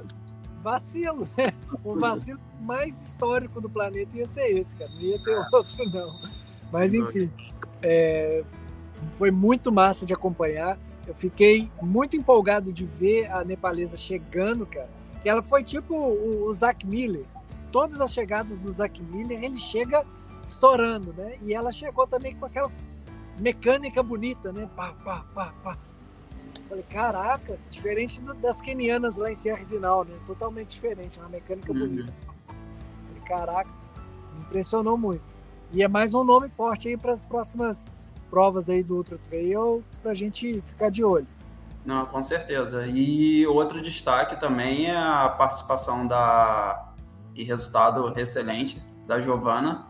[0.62, 1.52] Vacilo, né?
[1.84, 4.90] O vacilo mais histórico do planeta ia ser esse, cara.
[4.90, 5.46] Não ia ter é.
[5.52, 6.20] outro, não.
[6.72, 7.30] Mas, enfim,
[7.82, 8.44] é,
[9.10, 10.78] foi muito massa de acompanhar.
[11.06, 14.90] Eu fiquei muito empolgado de ver a nepalesa chegando, cara.
[15.22, 17.24] Que ela foi tipo o, o Zac Miller.
[17.72, 20.04] Todas as chegadas do Zac Miller, ele chega
[20.46, 21.38] estourando, né?
[21.42, 22.70] E ela chegou também com aquela
[23.38, 24.68] mecânica bonita, né?
[24.76, 25.78] Pá, pá, pá, pá.
[26.68, 30.14] Eu falei, caraca, diferente do, das kenianas lá em Serra Zinal, né?
[30.26, 31.78] Totalmente diferente, uma mecânica uhum.
[31.78, 32.12] bonita.
[32.46, 33.70] Falei, caraca,
[34.34, 35.24] me impressionou muito.
[35.72, 37.86] E é mais um nome forte aí para as próximas
[38.28, 41.26] provas aí do Ultra Trail para a gente ficar de olho.
[41.86, 42.86] Não, com certeza.
[42.86, 46.92] E outro destaque também é a participação da
[47.34, 49.86] e resultado excelente da Giovana,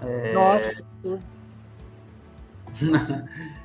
[0.00, 0.32] é...
[0.32, 0.84] Nossa.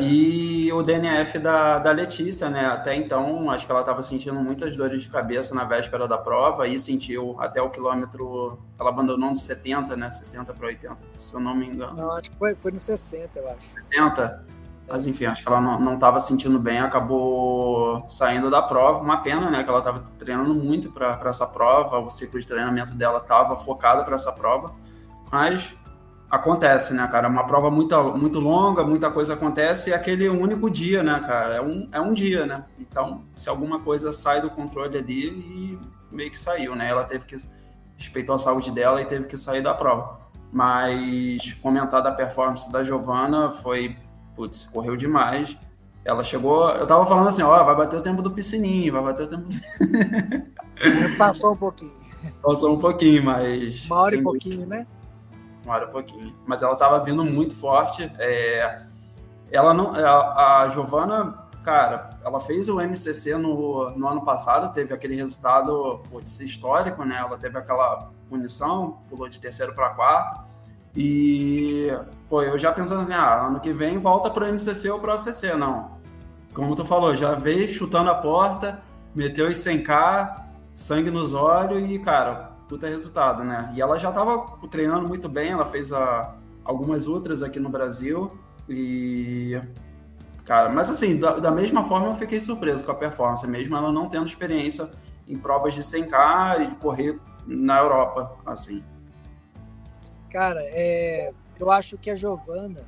[0.00, 2.66] e o DNF da, da Letícia, né?
[2.66, 6.68] Até então, acho que ela estava sentindo muitas dores de cabeça na véspera da prova
[6.68, 8.58] e sentiu até o quilômetro.
[8.78, 10.10] Ela abandonou nos 70, né?
[10.10, 11.96] 70 para 80, se eu não me engano.
[11.96, 13.68] Não, acho que foi, foi no 60, eu acho.
[13.68, 14.44] 60?
[14.86, 18.98] Mas enfim, acho que ela não estava sentindo bem, acabou saindo da prova.
[18.98, 19.62] Uma pena, né?
[19.62, 24.04] Que ela estava treinando muito para essa prova, o ciclo de treinamento dela estava focado
[24.04, 24.74] para essa prova.
[25.32, 25.74] Mas
[26.30, 27.26] acontece, né, cara?
[27.26, 31.20] É uma prova muito, muito longa, muita coisa acontece e é aquele único dia, né,
[31.20, 31.56] cara?
[31.56, 32.64] É um, é um dia, né?
[32.78, 35.78] Então, se alguma coisa sai do controle ali, e
[36.10, 36.88] meio que saiu, né?
[36.88, 37.36] Ela teve que
[37.96, 40.20] respeitou a saúde dela e teve que sair da prova.
[40.52, 43.96] Mas comentar da performance da Giovana foi,
[44.36, 45.56] putz, correu demais.
[46.04, 49.24] Ela chegou, eu tava falando assim, ó, vai bater o tempo do piscininho, vai bater
[49.24, 49.48] o tempo.
[51.18, 51.92] Passou um pouquinho.
[52.42, 53.84] Passou um pouquinho, mas.
[53.86, 54.86] Uma hora e pouquinho, né?
[55.70, 56.34] Hora e pouquinho.
[56.44, 58.10] Mas ela tava vindo muito forte.
[58.18, 58.82] É...
[59.52, 59.92] Ela não.
[59.92, 66.02] A, a Giovana, cara, ela fez o MCC no, no ano passado, teve aquele resultado
[66.40, 67.18] histórico, né?
[67.18, 70.50] Ela teve aquela punição, pulou de terceiro para quarto.
[70.96, 71.88] E,
[72.28, 75.54] pô, eu já pensando assim, ah, ano que vem volta pro MCC ou pro ACC,
[75.56, 76.00] não.
[76.52, 78.80] Como tu falou, já veio chutando a porta,
[79.14, 80.42] meteu os 100k,
[80.74, 83.72] sangue nos olhos e, cara, puta resultado, né?
[83.74, 88.30] E ela já tava treinando muito bem, ela fez a, algumas outras aqui no Brasil
[88.68, 89.60] e...
[90.44, 93.90] Cara, mas assim, da, da mesma forma eu fiquei surpreso com a performance, mesmo ela
[93.92, 94.88] não tendo experiência
[95.26, 98.82] em provas de 100k e correr na Europa, assim.
[100.30, 102.82] Cara, é, eu acho que a Giovana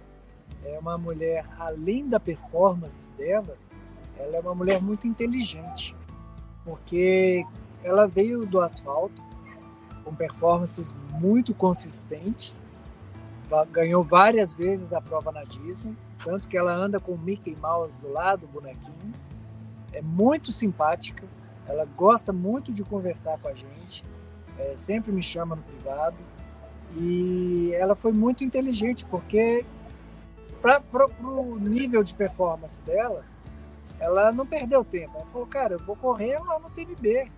[0.64, 3.54] é uma mulher, além da performance dela,
[4.16, 5.96] ela é uma mulher muito inteligente,
[6.64, 7.44] porque
[7.84, 9.31] ela veio do asfalto
[10.04, 12.72] com performances muito consistentes,
[13.70, 18.00] ganhou várias vezes a prova na Disney, tanto que ela anda com o Mickey Mouse
[18.00, 19.12] do lado, o bonequinho.
[19.92, 21.26] É muito simpática,
[21.66, 24.04] ela gosta muito de conversar com a gente,
[24.58, 26.16] é, sempre me chama no privado.
[26.96, 29.64] E ela foi muito inteligente, porque
[30.60, 30.82] para
[31.22, 33.24] o nível de performance dela,
[33.98, 35.16] ela não perdeu tempo.
[35.16, 37.30] Ela falou, cara, eu vou correr lá no TNB.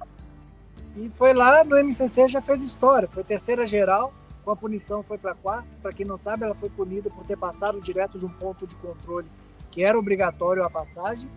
[0.97, 3.09] E foi lá no MCC, já fez história.
[3.09, 4.13] Foi terceira geral,
[4.45, 5.77] com a punição foi para quarta.
[5.83, 8.77] Para quem não sabe, ela foi punida por ter passado direto de um ponto de
[8.77, 9.29] controle
[9.71, 11.29] que era obrigatório a passagem.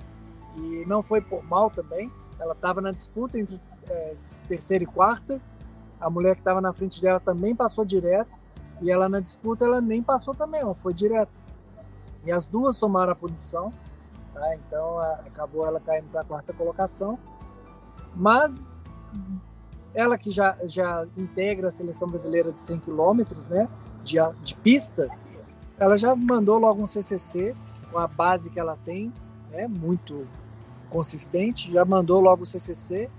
[0.56, 2.12] E não foi por mal também.
[2.40, 4.14] Ela estava na disputa entre é,
[4.48, 5.42] terceira e quarta
[6.00, 8.32] a mulher que estava na frente dela também passou direto
[8.82, 11.32] e ela na disputa ela nem passou também, ela foi direto.
[12.24, 13.74] E as duas tomaram a punição,
[14.32, 14.56] tá?
[14.56, 17.18] Então a, acabou ela caindo para a quarta colocação.
[18.16, 18.92] Mas
[19.94, 23.68] ela que já, já integra a seleção brasileira de 100 km, né,
[24.04, 25.10] de, de pista,
[25.78, 27.56] ela já mandou logo um CCC
[27.92, 29.12] com a base que ela tem,
[29.52, 30.28] né, muito
[30.90, 33.10] consistente, já mandou logo o CCC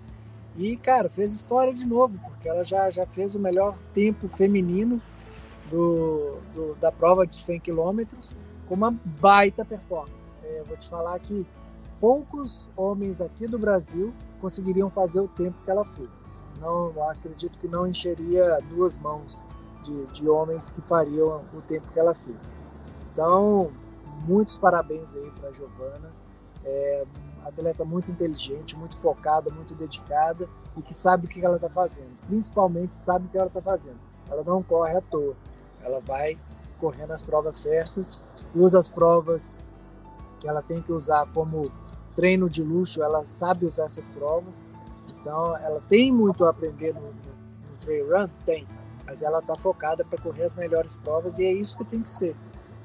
[0.56, 5.00] e, cara, fez história de novo, porque ela já, já fez o melhor tempo feminino
[5.70, 8.00] do, do da prova de 100 km
[8.66, 10.36] com uma baita performance.
[10.42, 11.46] É, eu vou te falar que
[12.00, 16.24] poucos homens aqui do Brasil conseguiriam fazer o tempo que ela fez.
[16.60, 19.42] Não acredito que não encheria duas mãos
[19.82, 22.54] de, de homens que fariam o tempo que ela fez.
[23.12, 23.70] Então,
[24.26, 26.10] muitos parabéns aí para Giovana.
[26.64, 27.06] É,
[27.44, 32.10] atleta muito inteligente, muito focada, muito dedicada e que sabe o que ela está fazendo.
[32.26, 33.98] Principalmente sabe o que ela está fazendo.
[34.30, 35.34] Ela não corre à toa.
[35.82, 36.38] Ela vai
[36.78, 38.20] correr nas provas certas,
[38.54, 39.58] usa as provas
[40.38, 41.70] que ela tem que usar como
[42.14, 44.66] treino de luxo, ela sabe usar essas provas.
[45.20, 48.28] Então, ela tem muito a aprender no, no, no trail run?
[48.44, 48.66] Tem.
[49.06, 52.10] Mas ela está focada para correr as melhores provas e é isso que tem que
[52.10, 52.36] ser.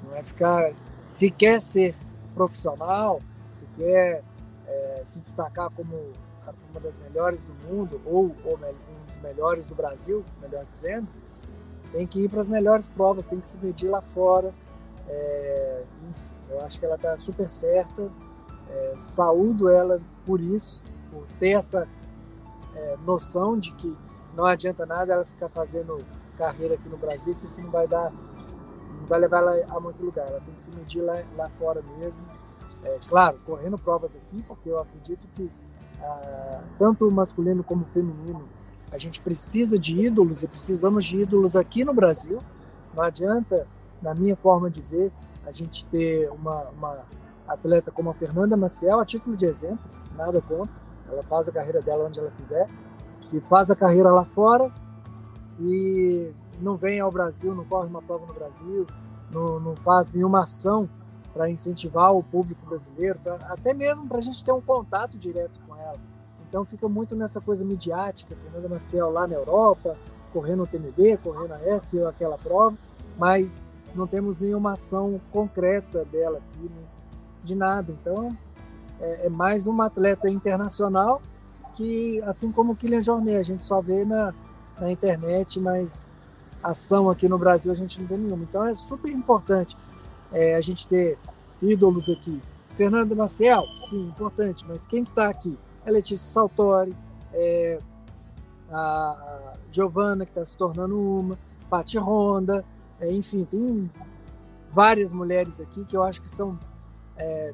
[0.03, 0.73] Não é ficar.
[1.07, 1.95] Se quer ser
[2.33, 4.23] profissional, se quer
[4.67, 6.11] é, se destacar como
[6.71, 11.07] uma das melhores do mundo, ou, ou um dos melhores do Brasil, melhor dizendo,
[11.91, 14.53] tem que ir para as melhores provas, tem que se medir lá fora.
[15.07, 18.09] É, enfim, eu acho que ela está super certa.
[18.69, 21.87] É, saúdo ela por isso, por ter essa
[22.75, 23.95] é, noção de que
[24.35, 25.97] não adianta nada ela ficar fazendo
[26.37, 30.03] carreira aqui no Brasil, que isso não vai dar, não vai levar ela a muito
[30.03, 30.27] lugar.
[30.27, 32.25] Ela tem que se medir lá, lá fora mesmo.
[32.83, 35.49] É, claro, correndo provas aqui, porque eu acredito que
[36.01, 38.43] ah, tanto o masculino como o feminino,
[38.91, 42.39] a gente precisa de ídolos e precisamos de ídolos aqui no Brasil.
[42.93, 43.67] Não adianta,
[44.01, 45.11] na minha forma de ver,
[45.45, 46.99] a gente ter uma, uma
[47.47, 49.79] atleta como a Fernanda Maciel a título de exemplo,
[50.15, 50.82] nada contra.
[51.13, 52.67] Ela faz a carreira dela onde ela quiser,
[53.31, 54.71] e faz a carreira lá fora
[55.59, 58.85] e não vem ao Brasil, não corre uma prova no Brasil,
[59.31, 60.89] não, não faz nenhuma ação
[61.33, 65.59] para incentivar o público brasileiro, pra, até mesmo para a gente ter um contato direto
[65.67, 65.99] com ela.
[66.47, 69.97] Então fica muito nessa coisa midiática, Fernanda Maciel lá na Europa,
[70.31, 72.77] correndo o TMB, correndo a S ou aquela prova,
[73.17, 76.83] mas não temos nenhuma ação concreta dela aqui, né?
[77.43, 77.91] de nada.
[77.91, 78.35] Então
[79.03, 81.21] é, é, mais uma atleta internacional
[81.75, 84.33] que, assim como o Kylian Jornet, a gente só vê na,
[84.79, 86.09] na internet, mas
[86.61, 88.43] ação aqui no Brasil a gente não vê nenhuma.
[88.43, 89.75] Então é super importante
[90.31, 91.17] é, a gente ter
[91.61, 92.41] ídolos aqui.
[92.75, 95.57] Fernando Maciel, sim, importante, mas quem está aqui?
[95.85, 96.95] É Letícia Saltori,
[97.33, 97.79] é
[98.71, 101.37] a Giovana, que está se tornando uma,
[101.69, 102.63] Pati Honda,
[102.99, 103.91] é, enfim, tem
[104.71, 106.57] várias mulheres aqui que eu acho que são
[107.17, 107.53] é,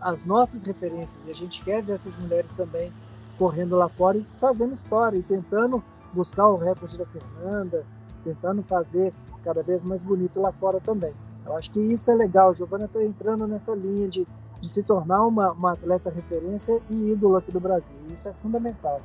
[0.00, 2.92] as nossas referências e a gente quer ver essas mulheres também
[3.38, 7.86] correndo lá fora e fazendo história e tentando buscar o recorde da Fernanda,
[8.22, 11.14] tentando fazer cada vez mais bonito lá fora também.
[11.46, 12.52] Eu acho que isso é legal.
[12.52, 14.26] Giovana está entrando nessa linha de,
[14.60, 17.96] de se tornar uma, uma atleta referência e ídolo aqui do Brasil.
[18.10, 19.00] Isso é fundamental.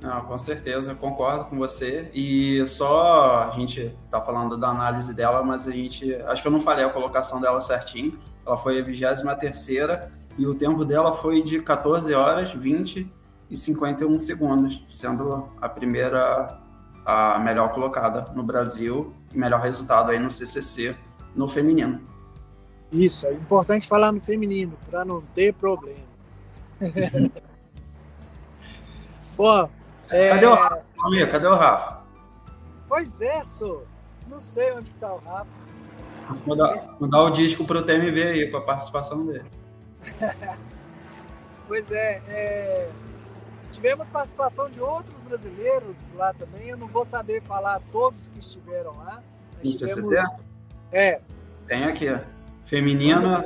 [0.00, 2.10] Não, com certeza, eu concordo com você.
[2.14, 6.14] E só a gente tá falando da análise dela, mas a gente.
[6.14, 8.18] Acho que eu não falei a colocação dela certinho.
[8.48, 10.00] Ela foi a 23
[10.38, 13.06] e o tempo dela foi de 14 horas, 20
[13.50, 16.58] e 51 segundos, sendo a primeira,
[17.04, 20.96] a melhor colocada no Brasil e melhor resultado aí no CCC
[21.34, 22.00] no feminino.
[22.90, 26.42] Isso, é importante falar no feminino para não ter problemas.
[29.36, 29.68] Bom,
[30.08, 30.30] é...
[30.30, 30.86] Cadê o Rafa?
[31.30, 32.02] Cadê o Rafa?
[32.88, 33.86] Pois é, sou.
[34.26, 35.67] Não sei onde está o Rafa.
[36.46, 39.44] Vou dar, vou dar o disco pro TMB aí, para participação dele.
[41.66, 42.90] pois é, é,
[43.72, 46.68] tivemos participação de outros brasileiros lá também.
[46.68, 49.22] Eu não vou saber falar todos que estiveram lá.
[49.64, 49.78] No tivemos...
[49.78, 50.22] CCC?
[50.92, 51.20] É.
[51.66, 52.06] Tem aqui.
[52.64, 53.44] Feminina,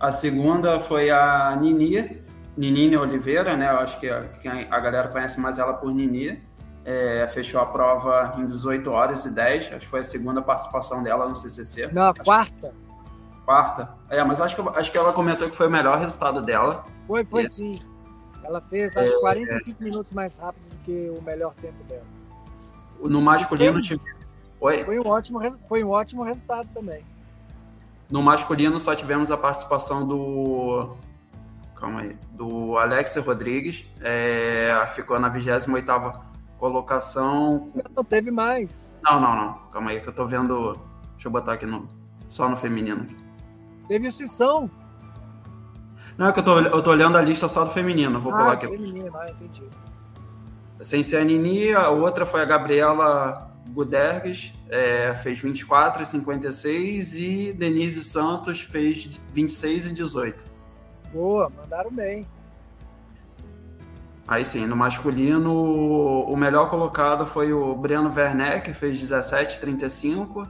[0.00, 2.22] a segunda foi a Nini,
[2.56, 3.70] Ninine Oliveira, né?
[3.70, 4.24] Eu acho que a,
[4.70, 6.42] a galera conhece mais ela por Nini.
[6.88, 9.66] É, fechou a prova em 18 horas e 10.
[9.66, 11.90] Acho que foi a segunda participação dela no CCC.
[11.92, 12.72] Não, a quarta.
[13.44, 13.94] Quarta?
[14.08, 16.84] É, mas acho que, acho que ela comentou que foi o melhor resultado dela.
[17.08, 17.48] Foi, foi é.
[17.48, 17.76] sim.
[18.44, 22.04] Ela fez, acho, é, 45 minutos mais rápido do que o melhor tempo dela.
[23.00, 24.00] No masculino, tive...
[24.60, 24.84] Oi?
[24.84, 27.04] Foi um, ótimo, foi um ótimo resultado também.
[28.08, 30.96] No masculino, só tivemos a participação do
[31.74, 35.68] calma aí, do Alex Rodrigues, é, ficou na 28
[36.58, 37.70] colocação.
[37.94, 38.96] Não teve mais.
[39.02, 40.72] Não, não, não, calma aí, que eu tô vendo,
[41.12, 41.86] deixa eu botar aqui no,
[42.28, 43.06] só no feminino.
[43.88, 44.70] Teve o Sissão.
[46.18, 48.38] Não, é que eu tô, eu tô olhando a lista só do feminino, vou ah,
[48.38, 48.68] pular aqui.
[48.68, 49.62] feminino, ah, entendi.
[50.80, 57.14] Sem ser a Nini, a outra foi a Gabriela Gudergues, é, fez 24 e 56,
[57.16, 60.44] e Denise Santos fez 26 e 18.
[61.12, 62.26] Boa, mandaram bem.
[64.28, 70.48] Aí sim, no masculino, o melhor colocado foi o Breno Werneck, que fez 17,35.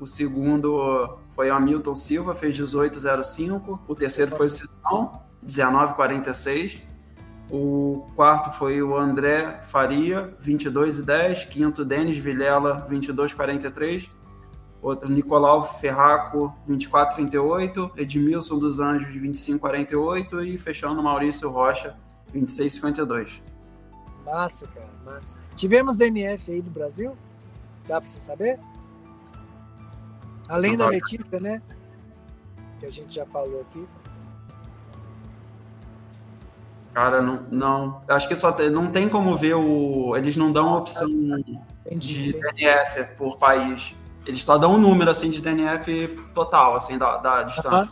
[0.00, 3.80] O segundo foi o Hamilton Silva, fez 18,05.
[3.86, 6.82] O terceiro foi o Sissão, 19,46.
[7.48, 11.46] O quarto foi o André Faria, 22,10.
[11.46, 14.10] Quinto, Denis Vilela, 22,43
[14.86, 21.96] outro Nicolau Ferraco, 24,38, Edmilson dos Anjos, 25,48 e fechando Maurício Rocha,
[22.36, 23.40] 26,52.
[24.24, 25.38] Massa, cara, massa.
[25.54, 27.16] Tivemos DNF aí do Brasil?
[27.86, 28.58] Dá para você saber?
[30.48, 31.62] Além não, da Letícia, né?
[32.78, 33.86] Que a gente já falou aqui.
[36.92, 38.02] Cara, não, não.
[38.08, 40.16] Acho que só tem, não tem como ver o.
[40.16, 42.54] Eles não dão opção entendi, de entendi.
[42.56, 43.94] DNF por país.
[44.26, 47.90] Eles só dão um número assim de DNF total, assim, da, da distância.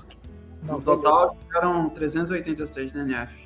[0.62, 3.43] Não, no total eram 386 DNFs.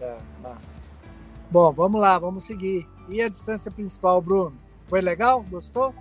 [0.00, 0.82] É, massa.
[1.50, 2.86] Bom, vamos lá, vamos seguir.
[3.08, 4.56] E a distância principal, Bruno?
[4.86, 5.42] Foi legal?
[5.42, 5.94] Gostou?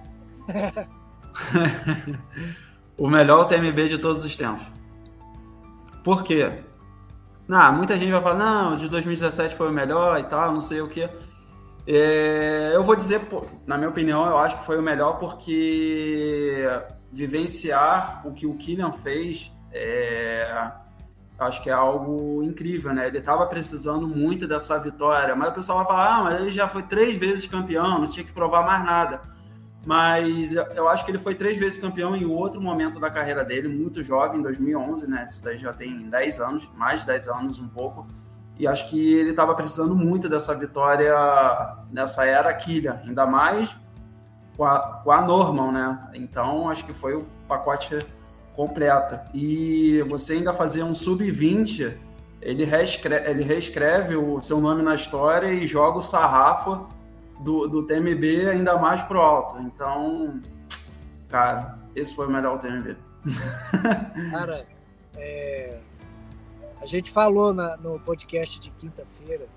[2.97, 4.65] o melhor TMB de todos os tempos.
[6.03, 6.63] Por quê?
[7.47, 10.61] Não, muita gente vai falar, não, o de 2017 foi o melhor e tal, não
[10.61, 11.09] sei o quê.
[11.87, 13.21] É, eu vou dizer,
[13.67, 16.63] na minha opinião, eu acho que foi o melhor porque
[17.11, 20.71] vivenciar o que o Kylian fez é,
[21.37, 23.07] acho que é algo incrível, né?
[23.07, 26.67] Ele estava precisando muito dessa vitória, mas o pessoal vai falar, ah, mas ele já
[26.67, 29.21] foi três vezes campeão, não tinha que provar mais nada.
[29.85, 33.67] Mas eu acho que ele foi três vezes campeão em outro momento da carreira dele,
[33.67, 35.23] muito jovem, em 2011, né?
[35.27, 38.07] Isso daí já tem 10 anos, mais de 10 anos, um pouco.
[38.57, 41.13] E acho que ele estava precisando muito dessa vitória
[41.91, 43.77] nessa era Killian, ainda mais
[44.57, 46.09] com a, com a Norman, né?
[46.13, 48.05] Então acho que foi o pacote
[48.55, 49.19] completo.
[49.33, 51.93] E você ainda fazer um sub-20,
[52.41, 56.87] ele reescreve, ele reescreve o seu nome na história e joga o sarrafo
[57.39, 59.59] do, do TMB ainda mais pro alto.
[59.61, 60.41] Então,
[61.27, 62.95] cara, esse foi o melhor TMB.
[64.29, 64.67] Cara,
[65.15, 65.79] é,
[66.79, 69.47] a gente falou na, no podcast de quinta-feira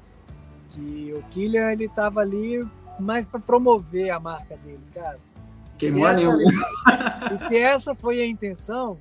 [0.71, 2.67] que o Killian ele tava ali
[2.99, 5.19] mais para promover a marca dele, cara.
[5.79, 6.27] Queimou essa,
[7.33, 8.99] E se essa foi a intenção,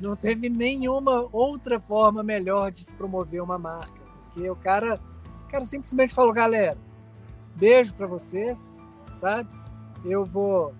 [0.00, 4.00] não teve nenhuma outra forma melhor de se promover uma marca.
[4.32, 5.00] Porque o cara,
[5.46, 6.76] o cara simplesmente falou, galera,
[7.56, 9.48] Beijo para vocês, sabe?
[10.04, 10.74] Eu vou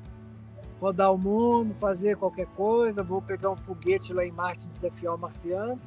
[0.78, 5.18] rodar o mundo, fazer qualquer coisa, vou pegar um foguete lá em Marte desafiar o
[5.18, 5.80] marciano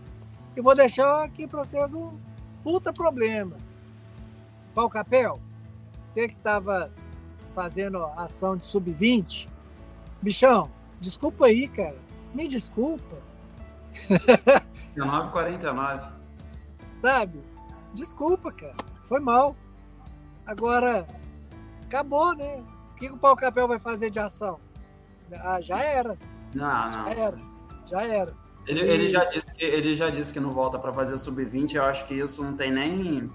[0.57, 2.17] e vou deixar aqui para vocês um
[2.63, 3.55] puta problema.
[4.73, 5.39] Pau Capel,
[6.01, 6.91] você que estava
[7.53, 9.47] fazendo ação de sub-20,
[10.21, 10.69] bichão,
[10.99, 11.97] desculpa aí, cara.
[12.33, 13.17] Me desculpa.
[14.95, 16.11] 19,49.
[17.01, 17.39] Sabe?
[17.93, 18.75] Desculpa, cara.
[19.05, 19.55] Foi mal.
[20.45, 21.07] Agora,
[21.85, 22.63] acabou, né?
[22.91, 24.59] O que o Pau Capel vai fazer de ação?
[25.31, 26.17] Ah, já era.
[26.53, 26.91] Não, não.
[26.91, 27.39] Já era.
[27.85, 28.33] Já era.
[28.67, 31.73] Ele, ele, já, disse que, ele já disse que não volta para fazer sub-20.
[31.73, 33.29] Eu acho que isso não tem nem.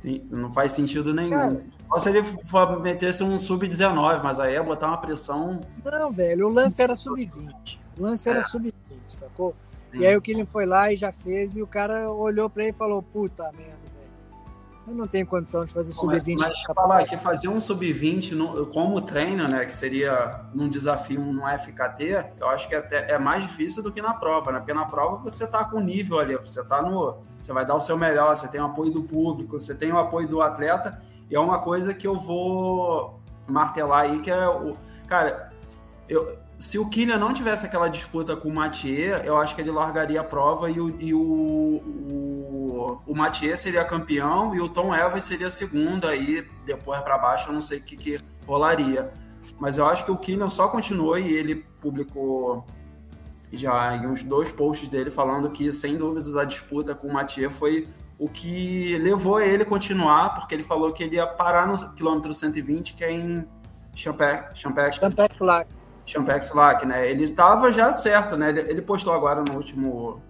[0.00, 1.30] Tem, não faz sentido nenhum.
[1.30, 5.60] Cara, Só se ele for metesse um sub-19, mas aí ia botar uma pressão.
[5.84, 7.78] Não, velho, o lance era sub-20.
[7.98, 8.42] O lance era é.
[8.42, 8.72] sub-20,
[9.06, 9.54] sacou?
[9.92, 10.00] Sim.
[10.00, 12.72] E aí o Killian foi lá e já fez, e o cara olhou para ele
[12.72, 13.86] e falou: puta merda.
[14.86, 16.36] Eu não tenho condição de fazer sub-20.
[16.38, 21.42] Mas, mas falar que fazer um sub-20 como treino, né, que seria num desafio no
[21.42, 24.58] FKT, eu acho que é até é mais difícil do que na prova, né?
[24.58, 27.80] Porque na prova você tá com nível ali, você tá no, você vai dar o
[27.80, 31.00] seu melhor, você tem o apoio do público, você tem o apoio do atleta,
[31.30, 33.18] e é uma coisa que eu vo
[33.48, 35.52] martelar aí que é o, cara,
[36.08, 39.70] eu se o Killian não tivesse aquela disputa com o Mathieu, eu acho que ele
[39.70, 44.94] largaria a prova e o, e o, o, o Mathieu seria campeão e o Tom
[44.94, 49.12] Evans seria segundo, aí depois para baixo eu não sei o que, que rolaria.
[49.58, 52.66] Mas eu acho que o Killian só continuou e ele publicou
[53.52, 57.86] já uns dois posts dele falando que, sem dúvidas, a disputa com o Mathieu foi
[58.18, 62.32] o que levou ele a continuar, porque ele falou que ele ia parar no quilômetro
[62.32, 63.46] 120, que é em
[63.94, 64.58] Champex.
[64.58, 65.68] Champex, Champex Lac.
[66.06, 67.10] Champex Lac, né?
[67.10, 68.48] Ele estava já certo, né?
[68.50, 70.22] Ele, ele, postou agora no último,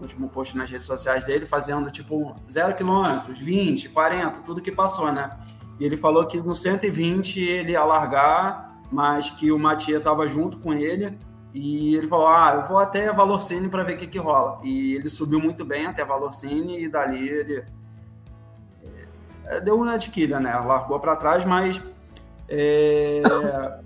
[0.00, 5.12] último post nas redes sociais dele, fazendo tipo 0 km, 20, 40, tudo que passou,
[5.12, 5.30] né?
[5.80, 10.58] E ele falou que no 120 ele ia largar, mas que o Matia estava junto
[10.58, 11.18] com ele.
[11.60, 14.60] E ele falou: Ah, eu vou até Valorcine para ver o que, que rola.
[14.62, 17.64] E ele subiu muito bem até Valorcine e dali ele.
[19.44, 20.54] É, deu uma adquilha, né?
[20.54, 21.82] Largou para trás, mas.
[22.48, 23.22] É...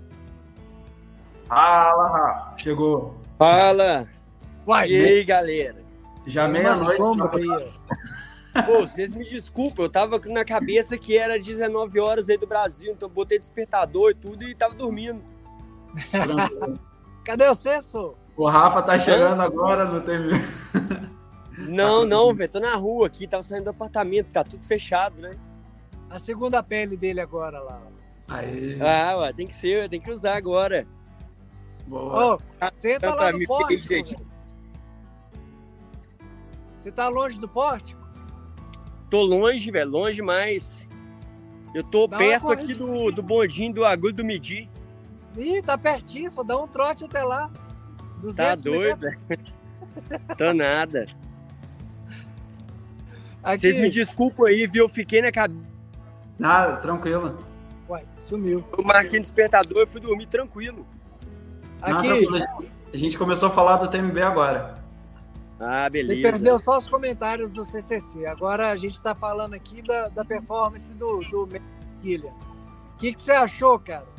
[1.49, 2.57] Fala, Rafa.
[2.57, 3.17] Chegou.
[3.39, 4.07] Fala.
[4.67, 5.81] Uai, e aí, galera?
[6.27, 7.01] Já meia-noite.
[8.67, 12.91] Pô, vocês me desculpem, eu tava na cabeça que era 19 horas aí do Brasil,
[12.91, 15.23] então botei despertador e tudo e tava dormindo.
[17.23, 18.15] Cadê o senso?
[18.35, 19.45] O Rafa tá chegando Hã?
[19.45, 20.19] agora, não tem.
[21.69, 25.21] Não, tá não, velho, tô na rua aqui, tava saindo do apartamento, tá tudo fechado,
[25.21, 25.35] né?
[26.09, 27.79] A segunda pele dele agora lá.
[28.27, 28.79] Aí.
[28.81, 30.87] Ah, ué, tem que ser, tem que usar agora.
[31.87, 32.39] Boa.
[32.71, 34.25] Senta lá no pórtico.
[36.75, 38.01] Você tá longe do pórtico?
[39.09, 40.87] Tô longe, velho, longe, mas
[41.73, 44.69] eu tô dá perto aqui do, do bondinho do Agulho do Midi.
[45.37, 47.49] Ih, tá pertinho, só dá um trote até lá.
[48.35, 49.07] Tá doido?
[50.37, 51.07] tô nada.
[53.43, 53.61] Aqui...
[53.61, 54.85] Vocês me desculpam aí, viu?
[54.85, 55.61] Eu fiquei na cabeça.
[56.39, 57.37] Nada, tranquilo.
[57.89, 58.63] Uai, sumiu.
[58.77, 60.85] Eu marquei no despertador e fui dormir tranquilo.
[61.81, 62.25] Aqui.
[62.25, 62.63] Não,
[62.93, 64.81] a gente começou a falar do TMB agora.
[65.59, 66.15] Ah, beleza.
[66.15, 68.25] Você perdeu só os comentários do CCC.
[68.25, 71.47] Agora a gente está falando aqui da, da performance do, do
[72.01, 72.37] Guilherme.
[72.95, 74.12] O que, que você achou, cara?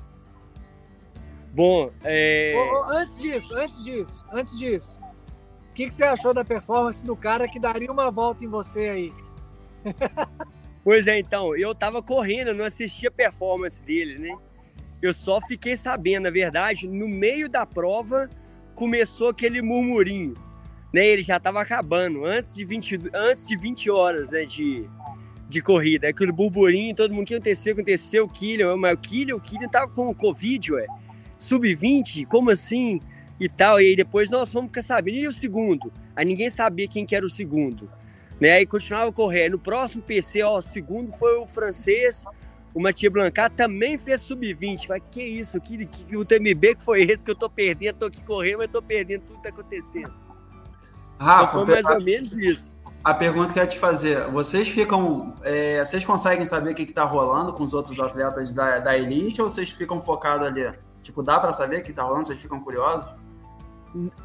[1.54, 2.52] Bom, é...
[2.90, 5.00] antes disso, antes disso, antes disso.
[5.70, 8.88] O que, que você achou da performance do cara que daria uma volta em você
[8.88, 9.12] aí?
[10.82, 14.36] pois é, então, eu tava correndo, não assistia a performance dele, né?
[15.00, 18.28] Eu só fiquei sabendo, na verdade, no meio da prova
[18.74, 20.34] começou aquele murmurinho.
[20.92, 21.06] Né?
[21.06, 24.88] Ele já estava acabando, antes de 20, antes de 20 horas né, de,
[25.48, 26.08] de corrida.
[26.08, 27.74] Aquele burburinho, todo mundo, o que aconteceu?
[27.74, 30.86] Aconteceu, o Killian, mas o Killian, o Killian tava com Covid, ué.
[31.38, 33.00] Sub-20, como assim?
[33.38, 35.16] E tal, e aí depois nós fomos ficar sabendo.
[35.16, 35.92] E o segundo?
[36.14, 37.90] Aí ninguém sabia quem que era o segundo.
[38.40, 38.52] Né?
[38.52, 39.52] Aí continuava correndo.
[39.52, 42.24] No próximo PC, ó, o segundo foi o francês,
[42.72, 44.86] o Matia Blancat também fez sub-20.
[44.86, 45.60] Falei, que isso?
[45.60, 47.98] Que, que, o TMB que foi esse que eu tô perdendo?
[47.98, 50.12] Tô aqui correndo, mas tô perdendo tudo que tá acontecendo.
[51.18, 52.74] Rafa, então foi mais ou menos isso.
[53.04, 55.34] A pergunta que eu ia te fazer, vocês ficam.
[55.42, 58.96] É, vocês conseguem saber o que, que tá rolando com os outros atletas da, da
[58.96, 60.72] Elite ou vocês ficam focados ali?
[61.04, 62.26] Tipo, dá para saber o que tá rolando?
[62.26, 63.06] Vocês ficam curiosos?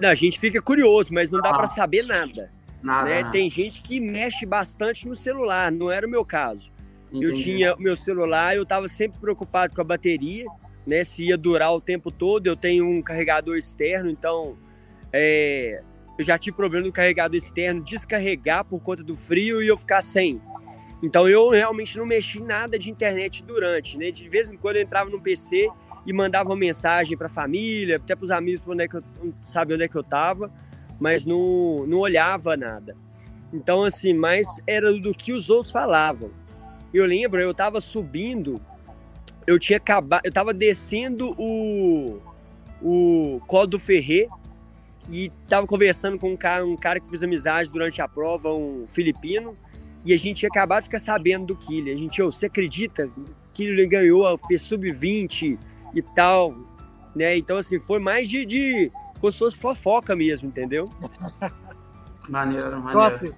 [0.01, 1.57] A gente fica curioso, mas não dá ah.
[1.57, 2.51] para saber nada.
[2.81, 3.21] Nada, né?
[3.21, 3.31] nada.
[3.31, 6.71] Tem gente que mexe bastante no celular, não era o meu caso.
[7.09, 7.25] Entendi.
[7.25, 10.45] Eu tinha o meu celular, eu estava sempre preocupado com a bateria,
[10.87, 11.03] né?
[11.03, 12.47] Se ia durar o tempo todo.
[12.47, 14.57] Eu tenho um carregador externo, então
[15.11, 15.83] é,
[16.17, 20.01] eu já tive problema no carregador externo descarregar por conta do frio e eu ficar
[20.01, 20.41] sem.
[21.03, 24.11] Então eu realmente não mexi em nada de internet durante, né?
[24.11, 25.69] De vez em quando eu entrava no PC
[26.09, 29.03] e mandava mensagem para a família, até para os amigos, para onde é que eu
[29.43, 30.51] saber onde é que eu estava,
[30.99, 32.97] mas não, não olhava nada.
[33.53, 36.31] Então assim, mais era do que os outros falavam.
[36.91, 38.59] Eu lembro, eu estava subindo,
[39.45, 42.19] eu tinha acabado, eu estava descendo o
[42.81, 44.27] o do Ferrer
[45.09, 48.87] e estava conversando com um cara, um cara que fiz amizade durante a prova, um
[48.87, 49.55] filipino,
[50.03, 51.93] e a gente ia acabar de ficar sabendo do Killer.
[51.93, 53.11] A gente, oh, você acredita
[53.53, 55.59] que ele ganhou, fez sub-20
[55.93, 56.55] e tal,
[57.15, 57.37] né?
[57.37, 60.85] Então, assim, foi mais de, de como se fosse fofoca mesmo, entendeu?
[62.29, 63.35] maneiro, maneiro.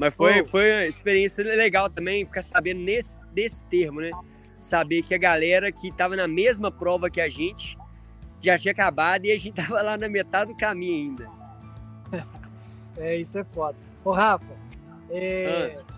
[0.00, 4.10] Mas foi, foi uma experiência legal também ficar sabendo nesse, desse termo, né?
[4.58, 7.76] Saber que a galera que estava na mesma prova que a gente
[8.40, 11.30] já tinha acabado e a gente tava lá na metade do caminho ainda.
[12.96, 13.78] É, isso é foda.
[14.04, 14.52] Ô, Rafa,
[15.08, 15.89] é, ah.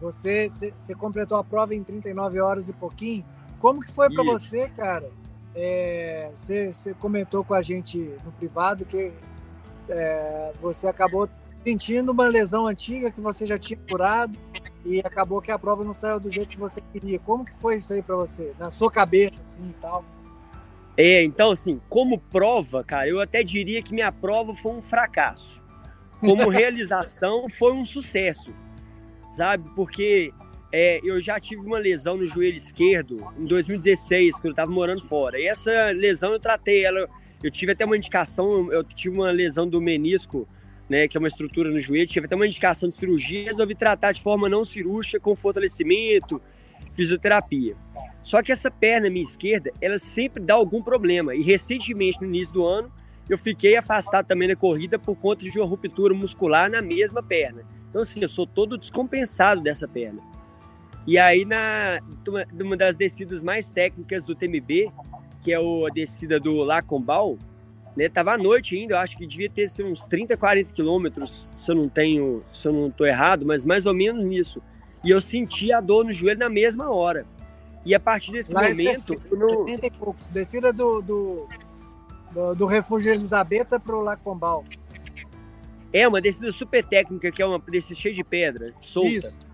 [0.00, 3.24] Você, você completou a prova em 39 horas e pouquinho.
[3.60, 5.10] Como que foi para você, cara?
[5.54, 9.12] É, você, você, comentou com a gente no privado que
[9.88, 11.28] é, você acabou
[11.64, 14.38] sentindo uma lesão antiga que você já tinha curado
[14.84, 17.18] e acabou que a prova não saiu do jeito que você queria.
[17.18, 18.54] Como que foi isso aí para você?
[18.58, 20.04] Na sua cabeça, assim, e tal?
[20.96, 25.62] É, então, assim, como prova, cara, eu até diria que minha prova foi um fracasso.
[26.20, 28.52] Como realização, foi um sucesso,
[29.30, 29.68] sabe?
[29.74, 30.32] Porque
[30.72, 35.02] é, eu já tive uma lesão no joelho esquerdo em 2016, quando eu estava morando
[35.02, 35.38] fora.
[35.40, 37.08] E essa lesão eu tratei ela,
[37.42, 40.46] eu tive até uma indicação, eu tive uma lesão do menisco,
[40.88, 44.12] né, que é uma estrutura no joelho, tive até uma indicação de cirurgia, resolvi tratar
[44.12, 46.40] de forma não cirúrgica, com fortalecimento,
[46.94, 47.76] fisioterapia.
[48.22, 51.34] Só que essa perna minha esquerda, ela sempre dá algum problema.
[51.34, 52.92] E recentemente, no início do ano,
[53.28, 57.64] eu fiquei afastado também da corrida por conta de uma ruptura muscular na mesma perna.
[57.88, 60.20] Então, assim, eu sou todo descompensado dessa perna.
[61.06, 62.00] E aí, na
[62.60, 64.92] uma das descidas mais técnicas do TMB,
[65.40, 67.38] que é a descida do Lacombal,
[67.96, 71.48] né, tava à noite ainda, eu acho que devia ter sido uns 30, 40 quilômetros,
[71.56, 74.62] se eu não tenho, se eu não tô errado, mas mais ou menos nisso.
[75.02, 77.24] E eu senti a dor no joelho na mesma hora.
[77.84, 78.80] E a partir desse Lá momento.
[78.80, 79.60] É 60, no...
[79.60, 80.30] 80 e poucos.
[80.30, 81.48] Descida do, do,
[82.32, 84.64] do, do Refúgio Elisabetta para o Lacombal.
[85.92, 89.08] É, uma descida super técnica, que é uma descida cheia de pedra, solta.
[89.08, 89.48] Isso.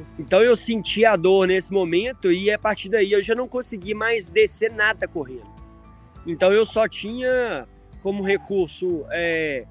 [0.00, 0.22] Isso.
[0.22, 3.94] Então eu senti a dor nesse momento e a partir daí eu já não consegui
[3.94, 5.52] mais descer nada correndo.
[6.26, 7.66] Então eu só tinha
[8.00, 9.66] como recurso é,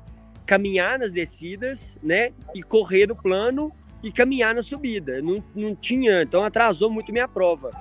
[0.46, 2.32] caminhar nas descidas, né?
[2.54, 3.72] E correr no plano
[4.04, 5.22] e caminhar na subida.
[5.22, 7.72] Não, não tinha, então atrasou muito minha prova.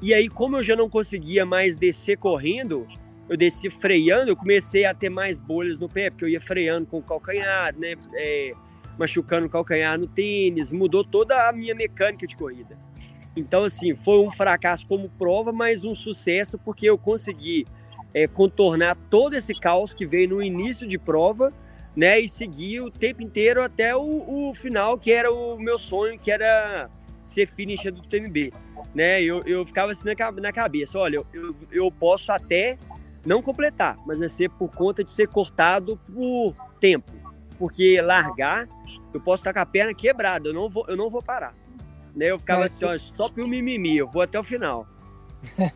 [0.00, 2.88] E aí, como eu já não conseguia mais descer correndo,
[3.28, 6.86] eu desci freando, eu comecei a ter mais bolhas no pé, porque eu ia freando
[6.86, 7.94] com o calcanhar, né?
[8.14, 8.52] É,
[8.98, 12.78] machucando o calcanhar no tênis, mudou toda a minha mecânica de corrida.
[13.34, 17.66] Então, assim, foi um fracasso como prova, mas um sucesso porque eu consegui
[18.12, 21.52] é, contornar todo esse caos que veio no início de prova
[21.96, 22.20] né?
[22.20, 26.30] E seguir o tempo inteiro até o, o final, que era o meu sonho, que
[26.30, 26.90] era
[27.24, 28.52] ser finisher do TMB,
[28.94, 29.22] né?
[29.22, 32.78] Eu, eu ficava assim na, na cabeça, olha, eu, eu posso até
[33.24, 37.12] não completar, mas vai ser por conta de ser cortado por tempo,
[37.58, 38.68] porque largar,
[39.12, 41.54] eu posso estar com a perna quebrada, eu não vou, eu não vou parar.
[42.14, 42.26] Né?
[42.26, 44.86] Eu ficava mas, assim, ó, stop o mimimi, eu vou até o final.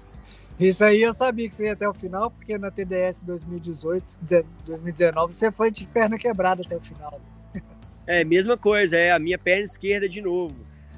[0.59, 4.20] Isso aí eu sabia que você ia até o final, porque na TDS 2018,
[4.64, 7.20] 2019, você foi de perna quebrada até o final.
[8.09, 10.55] É, mesma coisa, é a minha perna esquerda de novo.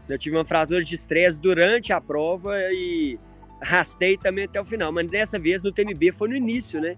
[0.07, 3.18] Eu tive uma fratura de estresse durante a prova e
[3.63, 4.93] rastei também até o final.
[4.93, 6.97] Mas dessa vez no TMB foi no início, né?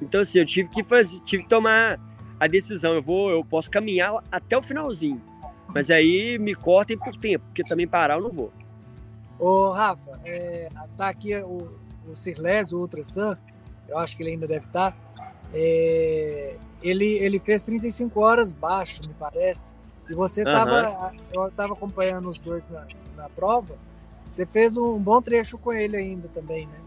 [0.00, 1.98] Então, assim, eu tive que fazer, tive que tomar
[2.38, 2.94] a decisão.
[2.94, 5.20] Eu vou, eu posso caminhar até o finalzinho.
[5.74, 8.52] Mas aí me cortem por tempo, porque também parar eu não vou.
[9.38, 11.68] Ô, Rafa, é, tá aqui o,
[12.08, 13.36] o Cirles, o Ultra Sun,
[13.88, 19.06] eu acho que ele ainda deve estar, tá, é, ele, ele fez 35 horas baixo,
[19.06, 19.74] me parece.
[20.08, 21.16] E você estava, uhum.
[21.32, 22.86] eu estava acompanhando os dois na,
[23.16, 23.76] na prova.
[24.28, 26.78] Você fez um bom trecho com ele ainda também, né?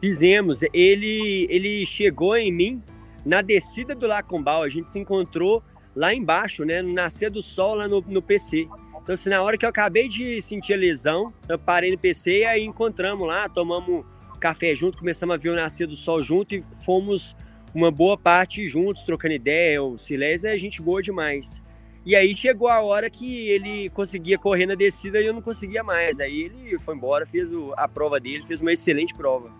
[0.00, 0.62] Fizemos.
[0.72, 2.82] Ele, ele chegou em mim
[3.24, 4.62] na descida do Lacombal.
[4.62, 5.62] A gente se encontrou
[5.94, 6.82] lá embaixo, né?
[6.82, 8.68] No nascer do sol lá no, no PC.
[9.02, 12.40] Então, assim, na hora que eu acabei de sentir a lesão, eu parei no PC
[12.40, 14.04] e aí encontramos lá, tomamos
[14.40, 17.36] café junto, começamos a ver o nascer do sol junto e fomos
[17.74, 19.82] uma boa parte juntos, trocando ideia.
[19.82, 21.62] O Silésio é gente boa demais.
[22.04, 25.82] E aí chegou a hora que ele conseguia correr na descida e eu não conseguia
[25.82, 26.20] mais.
[26.20, 29.50] Aí ele foi embora, fez a prova dele, fez uma excelente prova.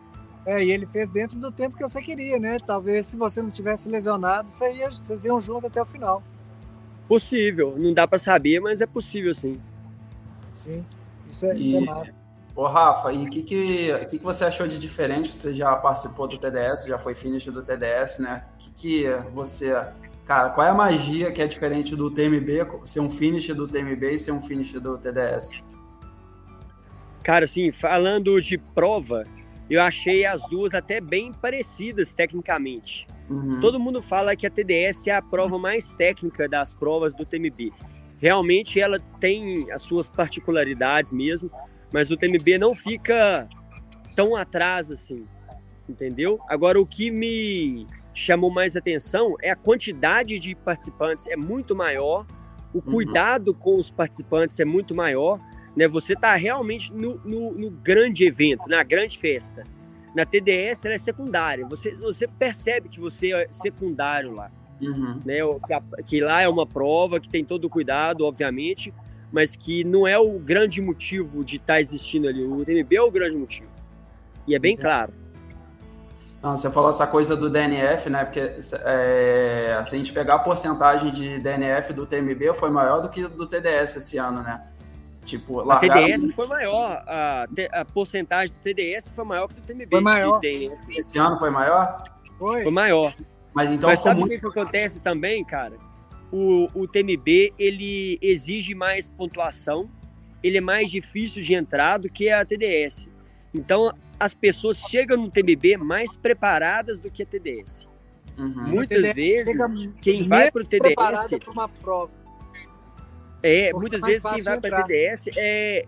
[0.45, 2.59] É, e ele fez dentro do tempo que você queria, né?
[2.59, 6.23] Talvez se você não tivesse lesionado, vocês iam juntos até o final.
[7.09, 9.59] Possível, não dá para saber, mas é possível sim.
[10.55, 10.85] Sim,
[11.31, 11.61] isso é, e...
[11.61, 12.25] isso é massa.
[12.57, 15.33] Ô, Rafa, e o que, que, que, que você achou de diferente?
[15.33, 18.45] Você já participou do TDS, já foi finish do TDS, né?
[18.55, 19.75] O que, que você.
[20.25, 24.15] Cara, qual é a magia que é diferente do TMB, ser um finish do TMB
[24.15, 25.51] e ser um finish do TDS?
[27.23, 29.25] Cara, assim, falando de prova,
[29.69, 33.07] eu achei as duas até bem parecidas tecnicamente.
[33.29, 33.61] Uhum.
[33.61, 37.73] Todo mundo fala que a TDS é a prova mais técnica das provas do TMB.
[38.19, 41.51] Realmente ela tem as suas particularidades mesmo,
[41.93, 43.49] mas o TMB não fica
[44.17, 45.25] tão atrás assim,
[45.89, 46.39] entendeu?
[46.49, 52.25] Agora, o que me chamou mais atenção é a quantidade de participantes é muito maior,
[52.73, 52.83] o uhum.
[52.83, 53.55] cuidado uhum.
[53.55, 55.41] com os participantes é muito maior,
[55.77, 55.89] né?
[55.89, 59.65] Você está realmente no, no, no, grande evento, na grande festa.
[60.15, 64.51] Na TDS ela é secundária, você, você percebe que você é secundário lá.
[64.81, 65.21] Uhum.
[65.25, 65.39] Né?
[65.67, 68.95] Que, que lá é uma prova que tem todo o cuidado, obviamente,
[69.33, 72.45] mas que não é o grande motivo de estar tá existindo ali.
[72.45, 73.69] O TMB é o grande motivo.
[74.47, 75.13] E é bem claro.
[76.45, 78.25] Não, você falou essa coisa do DNF, né?
[78.25, 83.09] Porque é, se a gente pegar a porcentagem de DNF do TMB, foi maior do
[83.09, 84.63] que do TDS esse ano, né?
[85.25, 89.89] Tipo, a TDS foi maior, a, a, porcentagem do TDS foi maior que do TMB.
[89.91, 90.39] Foi maior.
[90.91, 92.05] Esse ano foi maior?
[92.39, 92.63] Foi.
[92.63, 93.15] Foi maior.
[93.55, 94.39] Mas então Mas sabe o muito...
[94.39, 95.73] que acontece também, cara?
[96.35, 99.89] o, o TMB ele exige mais pontuação,
[100.43, 103.09] ele é mais difícil de entrar do que a TDS.
[103.55, 103.93] Então,
[104.25, 107.87] as pessoas chegam no TMB mais preparadas do que a TDS.
[108.39, 108.69] Uhum.
[108.69, 109.55] Muitas vezes,
[110.01, 110.97] quem vai para o TDS.
[111.53, 112.11] Uma prova.
[113.43, 115.85] É, muitas vezes quem vai para a TDS é,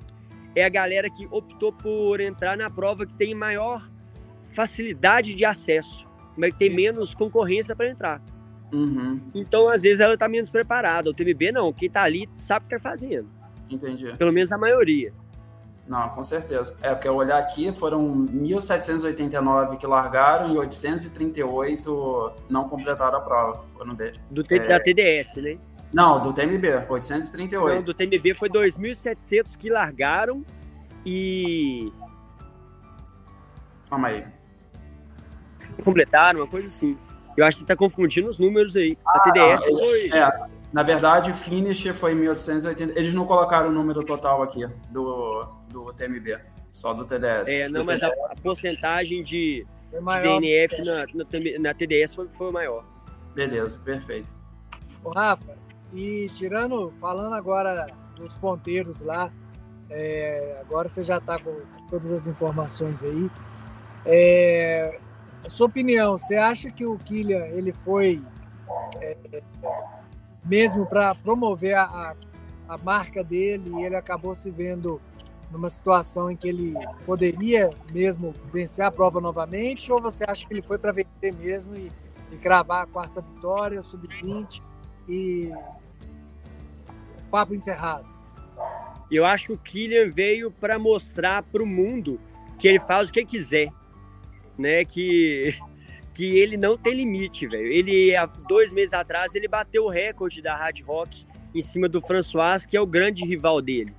[0.55, 3.91] é a galera que optou por entrar na prova que tem maior
[4.53, 6.07] facilidade de acesso,
[6.37, 8.23] mas tem menos concorrência para entrar.
[8.71, 9.19] Uhum.
[9.35, 11.09] Então, às vezes, ela está menos preparada.
[11.09, 13.31] O TMB não, quem está ali sabe o que está fazendo.
[13.71, 14.15] Entendi.
[14.19, 15.15] Pelo menos a maioria.
[15.89, 16.77] Não, com certeza.
[16.83, 23.65] É, porque eu olhar aqui, foram 1.789 que largaram e 838 não completaram a prova.
[23.75, 24.19] Foram dele.
[24.31, 24.59] Do é...
[24.59, 25.59] Da TDS, né?
[25.93, 27.75] Não, do TMB, 838.
[27.75, 30.45] Não, do TMB foi 2.700 que largaram
[31.05, 31.93] e...
[33.89, 34.27] Calma aí.
[35.85, 36.99] Completaram, uma coisa assim.
[37.37, 38.99] Eu acho que você tá confundindo os números aí.
[39.07, 40.11] Ah, a TDS foi.
[40.11, 40.47] É,
[40.77, 43.01] na verdade, finish foi 1880.
[43.01, 46.39] Eles não colocaram o número total aqui do, do TMB,
[46.71, 47.49] só do TDS.
[47.49, 52.53] É, não, mas a, a, porcentagem de, de DNF na, na, na, TDS foi, foi
[52.53, 52.85] maior.
[53.35, 54.31] Beleza, perfeito.
[55.03, 55.57] Ô, Rafa,
[55.95, 59.33] e tirando, falando agora dos ponteiros lá,
[59.89, 61.57] é, agora você já está com
[61.89, 63.31] todas as informações aí.
[64.05, 64.99] É,
[65.43, 68.23] a sua opinião, você acha que o Killian ele foi
[69.01, 69.17] é,
[70.47, 72.15] mesmo para promover a,
[72.69, 75.01] a marca dele e ele acabou se vendo
[75.51, 76.75] numa situação em que ele
[77.05, 81.77] poderia mesmo vencer a prova novamente ou você acha que ele foi para vencer mesmo
[81.77, 81.93] e,
[82.33, 84.63] e cravar a quarta vitória, sub-20
[85.09, 85.53] e
[87.31, 88.07] papo encerrado?
[89.11, 92.21] Eu acho que o Killian veio para mostrar para o mundo
[92.59, 93.71] que ele faz o que quiser
[94.59, 94.85] né?
[94.85, 95.55] Que,
[96.17, 97.67] que ele não tem limite, velho.
[97.67, 102.01] Ele, há dois meses atrás, ele bateu o recorde da Hard Rock em cima do
[102.01, 103.95] François, que é o grande rival dele.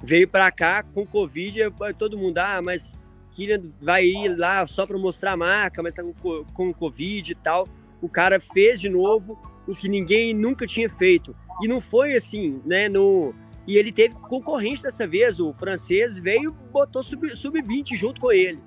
[0.00, 1.58] Veio para cá com Covid,
[1.98, 2.96] todo mundo, ah, mas
[3.32, 7.34] Kylian vai ir lá só para mostrar a marca, mas tá com, com Covid e
[7.34, 7.68] tal.
[8.00, 9.36] O cara fez de novo
[9.66, 11.34] o que ninguém nunca tinha feito.
[11.60, 12.88] E não foi assim, né?
[12.88, 13.34] No...
[13.66, 15.40] E ele teve concorrente dessa vez.
[15.40, 18.60] O francês veio botou sub-20 sub junto com ele.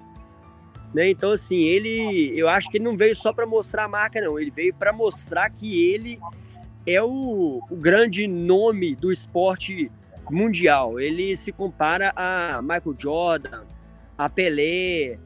[0.93, 1.09] Né?
[1.09, 4.37] Então, assim, ele, eu acho que ele não veio só para mostrar a marca, não.
[4.39, 6.19] Ele veio para mostrar que ele
[6.85, 9.91] é o, o, grande nome do esporte
[10.29, 10.99] mundial.
[10.99, 13.63] Ele se compara a Michael Jordan,
[14.17, 15.17] a Pelé,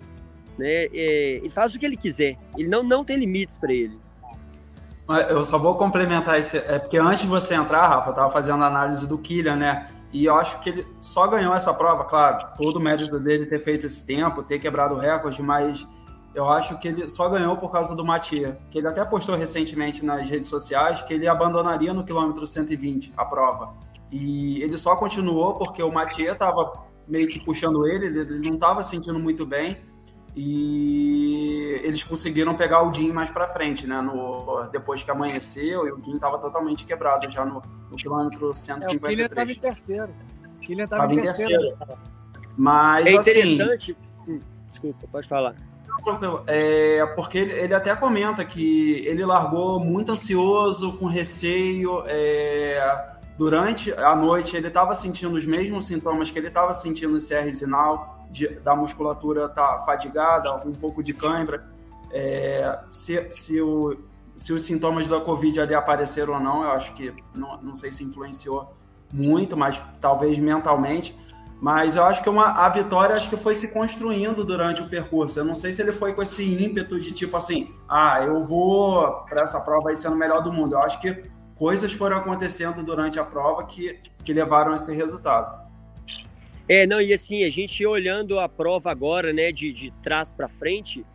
[0.57, 0.86] né?
[0.93, 2.38] É, ele faz o que ele quiser.
[2.57, 3.99] Ele não, não tem limites para ele.
[5.30, 6.57] Eu só vou complementar isso.
[6.57, 9.88] É porque antes de você entrar, Rafa, eu estava fazendo a análise do Kylian, né?
[10.16, 13.59] E eu acho que ele só ganhou essa prova, claro, todo o mérito dele ter
[13.59, 15.86] feito esse tempo, ter quebrado o recorde, mas
[16.34, 20.05] eu acho que ele só ganhou por causa do Matia, que ele até postou recentemente
[20.05, 23.74] nas redes sociais que ele abandonaria no quilômetro 120 a prova.
[24.09, 28.84] E ele só continuou porque o Matia estava meio que puxando ele, ele não estava
[28.84, 29.84] sentindo muito bem.
[30.36, 34.01] E eles conseguiram pegar o Jim mais para frente, né?
[34.01, 38.91] No, depois que amanheceu, e o Jim estava totalmente quebrado já no, no quilômetro 153.
[38.91, 40.13] É, o Kylian estava em terceiro.
[40.43, 41.61] O Kylian estava em terceiro.
[41.61, 41.99] terceiro.
[42.57, 43.97] Mas, é assim, interessante.
[44.21, 45.55] Assim, desculpa, pode falar.
[46.47, 52.03] É, porque ele, ele, até comenta que ele largou muito ansioso, com receio.
[52.05, 57.19] É, durante a noite, ele estava sentindo os mesmos sintomas que ele estava sentindo no
[57.19, 61.65] CR Zinal, de, da musculatura tá fadigada, um pouco de cãibra.
[62.11, 63.97] É, se, se, o,
[64.36, 67.91] se os sintomas da Covid ali apareceram ou não, eu acho que não, não sei
[67.91, 68.73] se influenciou
[69.11, 71.17] muito, mas talvez mentalmente.
[71.61, 75.39] Mas eu acho que uma, a vitória acho que foi se construindo durante o percurso.
[75.39, 79.23] Eu não sei se ele foi com esse ímpeto de tipo assim, ah, eu vou
[79.29, 80.73] para essa prova aí sendo o melhor do mundo.
[80.73, 81.23] Eu acho que
[81.55, 85.64] coisas foram acontecendo durante a prova que, que levaram a esse resultado.
[86.68, 90.47] É, não, e assim, a gente olhando a prova agora, né, de, de trás para
[90.47, 91.05] frente,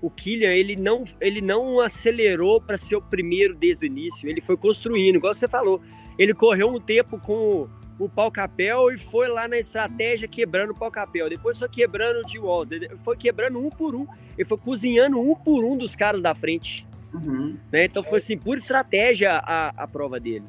[0.00, 4.40] o Killian, ele não, ele não acelerou para ser o primeiro desde o início, ele
[4.40, 5.80] foi construindo, igual você falou.
[6.18, 7.68] Ele correu um tempo com
[7.98, 11.28] o pau-capel e foi lá na estratégia quebrando o pau-capel.
[11.28, 12.68] Depois foi quebrando o de Walls,
[13.04, 14.06] foi quebrando um por um.
[14.36, 16.86] Ele foi cozinhando um por um dos caras da frente.
[17.12, 17.56] Uhum.
[17.72, 17.84] Né?
[17.84, 20.44] Então foi assim, pura estratégia a, a prova dele.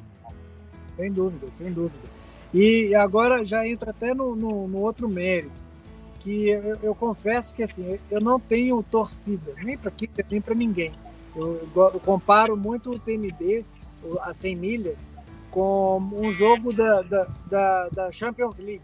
[0.96, 2.19] Sem dúvida, sem dúvida.
[2.52, 5.52] E agora já entra até no, no, no outro mérito,
[6.20, 10.54] que eu, eu, confesso que assim, eu não tenho torcida, nem para aqui, nem para
[10.54, 10.92] ninguém.
[11.34, 13.64] Eu, eu, comparo muito o TMB,
[14.22, 15.10] as 100 milhas,
[15.50, 18.82] com um jogo da, da, da, da Champions League,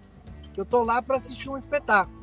[0.54, 2.16] que eu tô lá para assistir um espetáculo.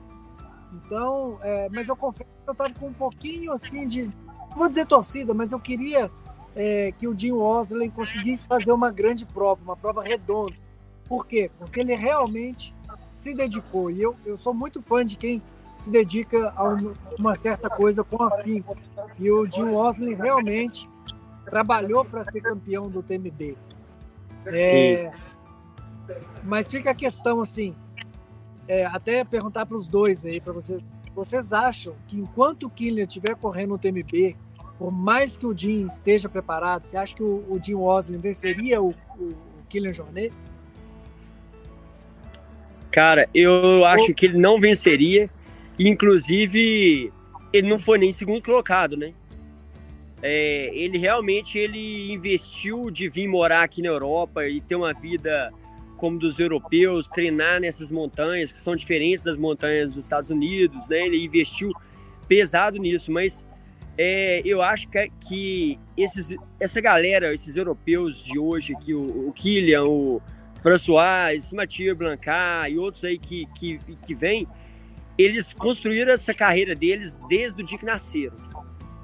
[0.74, 4.10] Então, é, mas eu confesso que eu tava com um pouquinho assim de,
[4.56, 6.10] vou dizer torcida, mas eu queria
[6.56, 10.63] é, que o Jim Osley conseguisse fazer uma grande prova, uma prova redonda.
[11.08, 11.50] Por quê?
[11.58, 12.74] Porque ele realmente
[13.14, 13.92] se dedicou.
[13.92, 15.42] E eu, eu sou muito fã de quem
[15.78, 16.76] se dedica a
[17.20, 18.78] uma certa coisa com afinco.
[19.20, 20.90] E o Jim Osley realmente
[21.46, 23.58] trabalhou para ser campeão do TMB.
[24.46, 25.12] É,
[26.44, 27.76] mas fica a questão assim,
[28.68, 30.84] é, até perguntar para os dois aí, para vocês,
[31.16, 34.36] vocês acham que enquanto o Killian estiver correndo no TMB,
[34.78, 38.82] por mais que o Jim esteja preparado, você acha que o, o Jim Osley venceria
[38.82, 39.36] o, o, o
[39.70, 40.34] Killian Jornet?
[42.94, 45.28] Cara, eu acho que ele não venceria.
[45.80, 47.12] Inclusive,
[47.52, 49.14] ele não foi nem segundo colocado, né?
[50.22, 55.52] É, ele realmente ele investiu de vir morar aqui na Europa e ter uma vida
[55.98, 61.08] como dos europeus, treinar nessas montanhas que são diferentes das montanhas dos Estados Unidos, né?
[61.08, 61.72] Ele investiu
[62.28, 63.44] pesado nisso, mas
[63.98, 69.34] é, eu acho que, que, esses, essa galera, esses europeus de hoje, que o, o
[69.34, 70.22] Killian, o
[70.64, 74.48] François, Mathieu Blancard e outros aí que, que, que vêm,
[75.18, 78.54] eles construíram essa carreira deles desde o dia que nasceram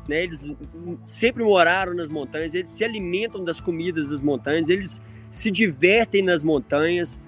[0.09, 0.23] né?
[0.23, 0.51] Eles
[1.03, 4.99] sempre moraram nas montanhas, eles se alimentam das comidas das montanhas, eles
[5.29, 7.19] se divertem nas montanhas.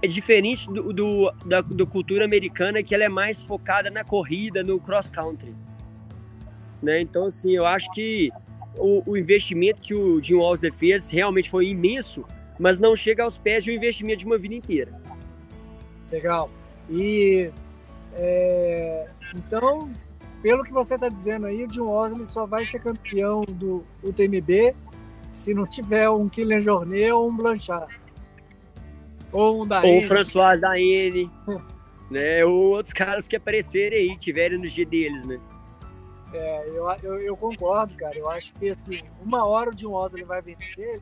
[0.00, 4.64] É diferente do, do da do cultura americana, que ela é mais focada na corrida,
[4.64, 5.54] no cross country.
[6.82, 7.02] Né?
[7.02, 8.30] Então, assim, eu acho que
[8.76, 12.24] o, o investimento que o Jim Walser fez realmente foi imenso,
[12.62, 14.92] mas não chega aos pés de um investimento de uma vida inteira.
[16.12, 16.48] Legal.
[16.88, 17.50] E
[18.14, 19.90] é, então
[20.40, 24.76] pelo que você está dizendo aí, o Jim Osley só vai ser campeão do UTMB
[25.32, 28.00] se não tiver um Kylian Jornet ou um Blanchard.
[29.32, 31.28] Ou um da Ou o François da N,
[32.10, 32.44] né?
[32.44, 35.40] Ou outros caras que aparecerem aí, tiverem no G deles, né?
[36.32, 38.16] É, eu, eu, eu, concordo, cara.
[38.16, 41.00] Eu acho que, assim, uma hora o Jim Osley vai vencer.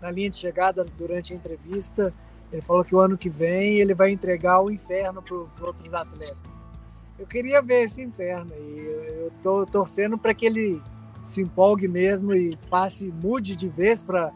[0.00, 2.12] Na linha de chegada, durante a entrevista,
[2.52, 5.92] ele falou que o ano que vem ele vai entregar o inferno para os outros
[5.94, 6.60] atletas
[7.20, 10.82] eu queria ver esse inferno e eu tô torcendo para que ele
[11.22, 14.32] se empolgue mesmo e passe, mude de vez para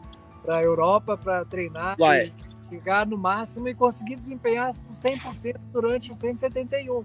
[0.47, 2.31] a Europa para treinar, Vai.
[2.69, 7.03] chegar no máximo e conseguir desempenhar 100% durante os 171,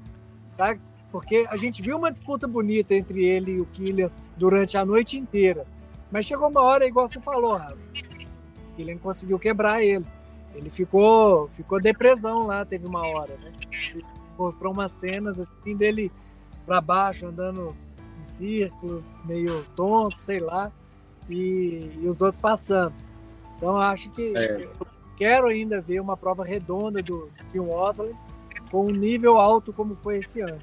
[0.52, 0.82] sabe?
[1.10, 5.18] Porque a gente viu uma disputa bonita entre ele e o Killian durante a noite
[5.18, 5.66] inteira.
[6.10, 7.78] Mas chegou uma hora, igual você falou, Rafa,
[8.80, 10.06] Killian conseguiu quebrar ele.
[10.54, 13.52] Ele ficou, ficou depressão lá, teve uma hora, né?
[14.36, 16.10] mostrou umas cenas assim dele
[16.64, 17.76] para baixo, andando
[18.18, 20.72] em círculos, meio tonto, sei lá,
[21.28, 22.94] e, e os outros passando.
[23.56, 24.66] Então acho que é.
[25.16, 28.14] quero ainda ver uma prova redonda do Tim Osley
[28.70, 30.60] com um nível alto como foi esse ano.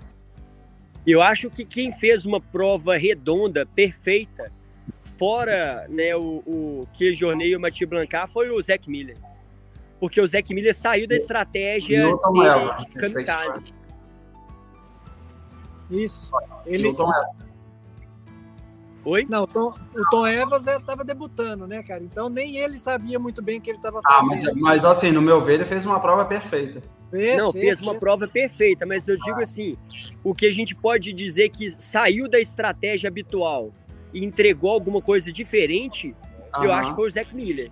[1.05, 4.51] Eu acho que quem fez uma prova redonda, perfeita,
[5.17, 9.17] fora né, o, o que Jornei e o Mathieu Blancar, foi o Zac Miller
[9.99, 13.65] porque o Zac Miller saiu da estratégia dele de kamikaze.
[15.89, 16.31] Isso.
[16.65, 16.95] Ele...
[19.05, 19.25] Oi?
[19.29, 22.03] Não, o Tom, o Tom Evans estava debutando, né, cara?
[22.03, 24.49] Então nem ele sabia muito bem o que ele estava fazendo.
[24.49, 26.83] Ah, mas, mas assim, no meu ver, ele fez uma prova perfeita.
[27.09, 27.99] Fez, não, fez, fez uma fez.
[28.01, 29.77] prova perfeita, mas eu digo assim,
[30.25, 33.71] o que a gente pode dizer que saiu da estratégia habitual
[34.13, 36.15] e entregou alguma coisa diferente,
[36.57, 36.63] uhum.
[36.63, 37.71] eu acho que foi o Zac Miller.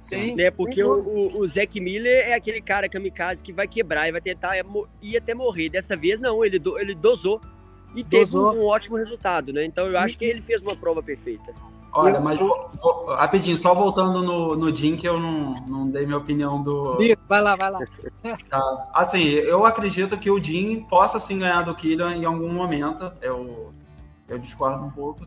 [0.00, 0.50] Sim, né?
[0.50, 0.82] Porque sim.
[0.82, 4.54] o, o Zac Miller é aquele cara kamikaze que vai quebrar e vai tentar
[5.02, 5.68] ir até morrer.
[5.68, 7.40] Dessa vez, não, ele, do, ele dosou
[7.94, 9.64] e teve um, um, ótimo resultado, né?
[9.64, 11.52] Então eu acho que ele fez uma prova perfeita.
[11.92, 16.04] Olha, mas vou, vou, rapidinho, só voltando no, no Jim, que eu não, não dei
[16.04, 16.98] minha opinião do.
[17.26, 17.80] Vai lá, vai lá.
[18.50, 18.90] Tá.
[18.92, 23.10] Assim, eu acredito que o Jim possa sim ganhar do Killian em algum momento.
[23.22, 23.72] Eu,
[24.28, 25.26] eu discordo um pouco.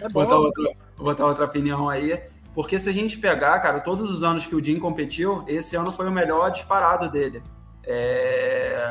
[0.00, 0.20] É bom.
[0.20, 2.20] botar, outra, botar outra opinião aí.
[2.54, 5.90] Porque se a gente pegar, cara, todos os anos que o Jim competiu, esse ano
[5.92, 7.42] foi o melhor disparado dele.
[7.84, 8.88] É,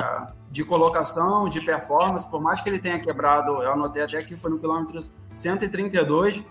[0.49, 4.51] de colocação, de performance, por mais que ele tenha quebrado, eu anotei até que foi
[4.51, 4.99] no quilômetro
[5.33, 6.43] 132,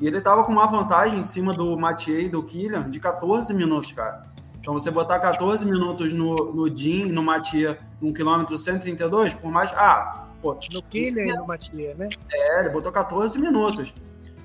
[0.00, 3.52] e ele estava com uma vantagem em cima do Mathieu e do Killian de 14
[3.52, 4.22] minutos, cara.
[4.60, 9.72] Então você botar 14 minutos no, no Jim no Mathieu, num quilômetro 132, por mais.
[9.72, 10.56] Ah, pô.
[10.72, 12.08] No Killian e no Mathieu, né?
[12.32, 13.92] É, ele botou 14 minutos.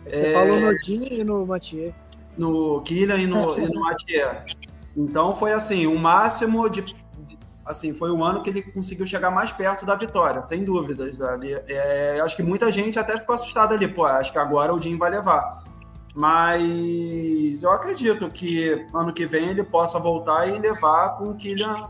[0.03, 1.93] Você é, falou no Jim e no Mathieu.
[2.37, 4.29] No Killian e no, e no Mathieu.
[4.95, 6.83] Então foi assim, o máximo de
[7.65, 11.21] assim, foi o ano que ele conseguiu chegar mais perto da vitória, sem dúvidas.
[11.21, 11.53] Ali.
[11.67, 14.97] É, acho que muita gente até ficou assustada ali, pô, acho que agora o Jim
[14.97, 15.63] vai levar.
[16.15, 21.89] Mas eu acredito que ano que vem ele possa voltar e levar com o Kylian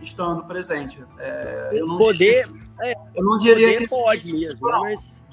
[0.00, 1.04] estando presente.
[1.18, 2.48] É, eu não poder,
[2.80, 4.80] é, eu não diria que pode mesmo, não.
[4.80, 5.24] mas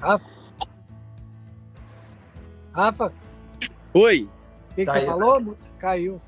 [0.00, 0.40] Rafa.
[2.72, 3.12] Rafa.
[3.92, 4.28] Oi.
[4.70, 5.56] O que, que tá você aí, falou?
[5.78, 6.20] Caiu.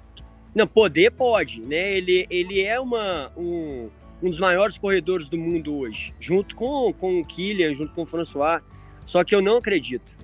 [0.55, 1.97] Não, poder pode, né?
[1.97, 3.89] Ele, ele é uma, um,
[4.21, 8.07] um dos maiores corredores do mundo hoje, junto com, com o Kylian, junto com o
[8.07, 8.61] François.
[9.05, 10.17] Só que eu não acredito,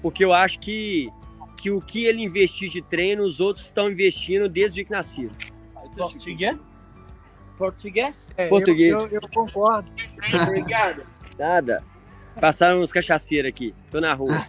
[0.00, 1.10] porque eu acho que,
[1.58, 5.34] que o que ele investir de treino, os outros estão investindo desde que nasceram.
[5.96, 6.58] Português?
[7.56, 8.30] Português?
[8.36, 8.92] É, Português.
[8.92, 9.90] Eu, eu, eu concordo.
[10.42, 11.02] Obrigado.
[11.38, 11.82] Nada.
[12.40, 13.74] Passaram uns cachaceiros aqui.
[13.90, 14.46] Tô na rua.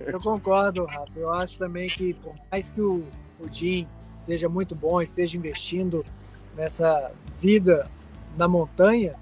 [0.00, 1.18] eu concordo, Rafa.
[1.18, 3.04] Eu acho também que, por mais que o
[3.40, 6.04] o Jim seja muito bom, esteja investindo
[6.54, 7.90] nessa vida
[8.36, 9.16] na montanha,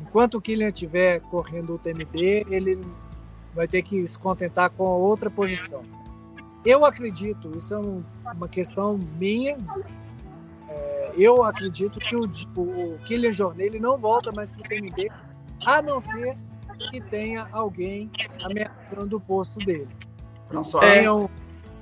[0.00, 2.80] enquanto o Kylian estiver correndo o TMB, ele
[3.54, 5.82] vai ter que se contentar com outra posição.
[6.64, 8.02] Eu acredito, isso é um,
[8.34, 9.56] uma questão minha,
[11.22, 12.24] eu acredito que o,
[12.56, 15.10] o Kylian Jornet ele não volta mais para o TMB,
[15.64, 16.36] a não ser
[16.90, 18.10] que tenha alguém
[18.42, 19.88] ameaçando o posto dele.
[20.80, 21.28] Tenha um,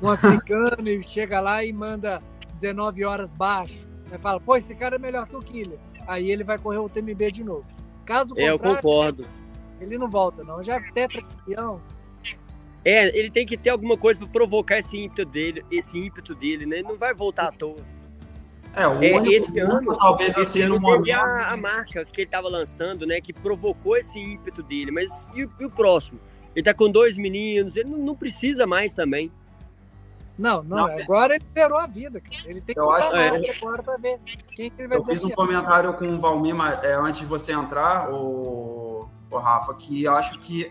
[0.02, 2.22] um africano e chega lá e manda
[2.52, 3.86] 19 horas baixo.
[4.10, 5.78] Aí fala, pô, esse cara é melhor que o Killer.
[6.06, 7.66] Aí ele vai correr o TMB de novo.
[8.04, 9.26] Caso contrário, eu concordo.
[9.80, 10.62] Ele não volta, não.
[10.62, 11.80] Já é tetracampeão.
[12.84, 16.64] É, ele tem que ter alguma coisa para provocar esse ímpeto dele, esse ímpeto dele,
[16.64, 16.76] né?
[16.78, 17.84] Ele não vai voltar à toa.
[18.76, 22.46] É, o é, esse ano, talvez esse ano teve a, a, marca que ele estava
[22.46, 24.90] lançando, né, que provocou esse ímpeto dele.
[24.90, 26.20] Mas e, e, o próximo?
[26.54, 29.32] Ele tá com dois meninos, ele não, não precisa mais também.
[30.38, 31.02] Não, não, Nossa.
[31.02, 32.20] agora ele zerou a vida.
[32.20, 32.36] Cara.
[32.44, 34.20] Ele tem que eu acho, é, agora para ver
[34.54, 37.52] quem que ele vai Eu fiz um comentário com o Valmir é, antes de você
[37.52, 40.70] entrar, o, o Rafa, que eu acho que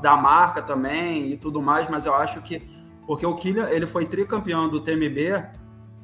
[0.00, 2.62] da marca também e tudo mais, mas eu acho que
[3.04, 5.44] porque o Kylian, ele foi tricampeão do TMB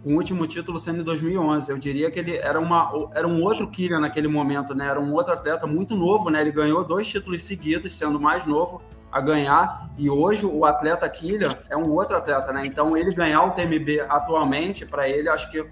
[0.02, 1.70] com o último título sendo em 2011.
[1.70, 4.86] Eu diria que ele era, uma, era um outro Kylian naquele momento, né?
[4.86, 6.40] Era um outro atleta muito novo, né?
[6.40, 9.90] Ele ganhou dois títulos seguidos, sendo mais novo a ganhar.
[9.98, 12.66] E hoje o atleta Kylian é um outro atleta, né?
[12.66, 15.64] Então ele ganhar o TMB atualmente, para ele, acho que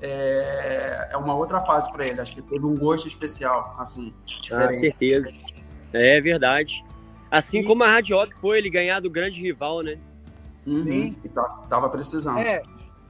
[0.00, 2.20] é, é uma outra fase para ele.
[2.20, 4.74] Acho que teve um gosto especial, assim, diferente.
[4.74, 5.32] Com certeza.
[5.92, 6.84] É verdade.
[7.30, 7.66] Assim Sim.
[7.66, 9.98] como a Radioc foi ele ganhar do grande rival, né?
[10.66, 10.84] Uhum.
[10.84, 11.16] Sim.
[11.24, 12.38] E tá, tava precisando.
[12.38, 12.62] É,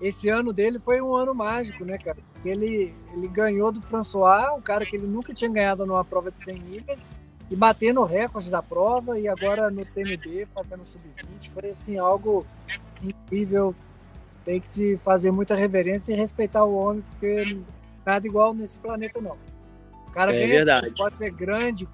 [0.07, 2.19] esse ano dele foi um ano mágico, né, cara?
[2.45, 6.39] Ele, ele ganhou do François, um cara que ele nunca tinha ganhado numa prova de
[6.45, 7.11] 100 milhas,
[7.51, 12.47] e batendo o recorde da prova e agora no TMB fazendo sub-20 foi assim algo
[13.03, 13.75] incrível.
[14.45, 17.59] Tem que se fazer muita reverência e respeitar o homem porque
[18.05, 19.39] nada igual nesse planeta não.
[20.07, 20.93] O cara é ganha, verdade.
[20.97, 21.89] pode ser grande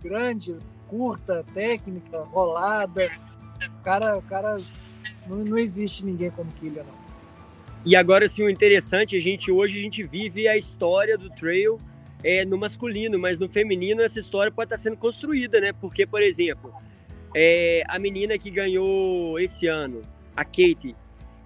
[0.00, 0.56] grande
[0.86, 3.10] curta técnica rolada.
[3.80, 4.60] O cara o cara
[5.26, 7.05] não, não existe ninguém como Kylian não
[7.86, 11.80] e agora assim o interessante a gente hoje a gente vive a história do trail
[12.24, 15.72] é, no masculino, mas no feminino essa história pode estar sendo construída, né?
[15.72, 16.74] Porque, por exemplo,
[17.32, 20.02] é, a menina que ganhou esse ano,
[20.36, 20.96] a Kate,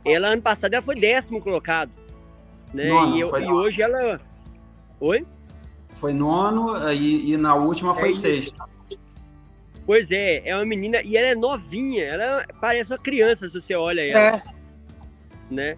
[0.02, 1.98] ela ano passado ela foi décimo colocado,
[2.72, 2.88] né?
[2.88, 4.18] Nono, e, e hoje ela,
[4.98, 5.26] oi?
[5.94, 8.64] Foi nono e, e na última foi é sexta.
[9.84, 13.74] Pois é, é uma menina e ela é novinha, ela parece uma criança se você
[13.74, 14.36] olha ela.
[14.36, 14.42] É.
[15.50, 15.76] né?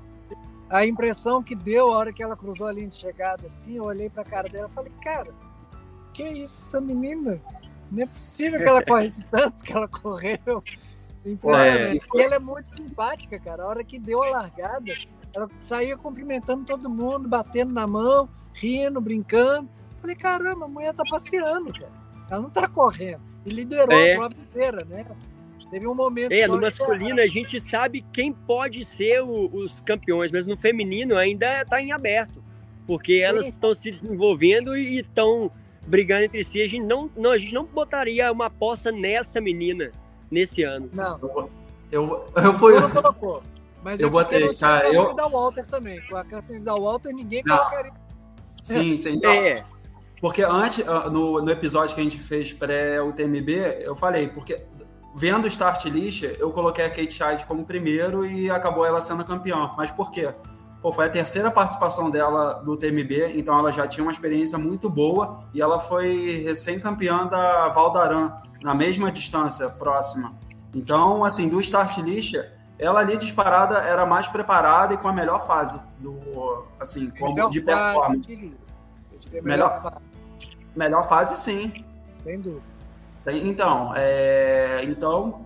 [0.72, 3.84] A impressão que deu a hora que ela cruzou a linha de chegada, assim, eu
[3.84, 5.30] olhei pra cara dela e falei, cara,
[6.14, 7.38] que isso, essa menina?
[7.90, 10.64] Não é possível que ela corre tanto que ela correu.
[11.26, 12.08] Impressionante.
[12.14, 12.18] É.
[12.18, 13.64] E ela é muito simpática, cara.
[13.64, 14.94] A hora que deu a largada,
[15.34, 19.68] ela saía cumprimentando todo mundo, batendo na mão, rindo, brincando.
[19.98, 21.92] Falei, caramba, a mulher tá passeando, cara.
[22.30, 23.20] Ela não tá correndo.
[23.44, 24.12] E liderou é.
[24.12, 25.04] a prova inteira, né?
[25.72, 26.30] Teve um momento.
[26.30, 31.16] É, no masculino a gente sabe quem pode ser o, os campeões, mas no feminino
[31.16, 32.44] ainda está em aberto.
[32.86, 35.50] Porque elas estão se desenvolvendo e estão
[35.86, 36.60] brigando entre si.
[36.60, 39.92] A gente não, não, a gente não botaria uma aposta nessa menina
[40.30, 40.90] nesse ano.
[40.92, 41.18] Não.
[41.22, 41.50] Eu,
[41.90, 43.42] eu, eu, eu, não colocou.
[43.82, 44.92] Mas eu é botei, cara.
[44.92, 46.06] Eu da Walter também.
[46.06, 47.56] Com a Catherine da Walter, ninguém não.
[47.56, 47.92] colocaria.
[48.60, 49.14] Sim, sim.
[49.14, 49.64] Então, é.
[50.20, 54.60] Porque antes, ah, no, no episódio que a gente fez pré-UTMB, eu falei, porque
[55.14, 59.24] vendo o start list, eu coloquei a Kate Scheid como primeiro e acabou ela sendo
[59.24, 59.70] campeã.
[59.76, 60.34] Mas por quê?
[60.80, 64.90] Pô, foi a terceira participação dela do TMB, então ela já tinha uma experiência muito
[64.90, 70.34] boa e ela foi recém-campeã da Valdaran, na mesma distância próxima.
[70.74, 72.34] Então, assim, do start list,
[72.78, 77.50] ela ali disparada era mais preparada e com a melhor fase do assim, como melhor
[77.50, 78.28] de performance.
[78.28, 80.04] Melhor, melhor fase.
[80.74, 81.84] Melhor fase, sim.
[82.24, 82.71] Sem dúvida.
[83.26, 85.44] Então, é, então,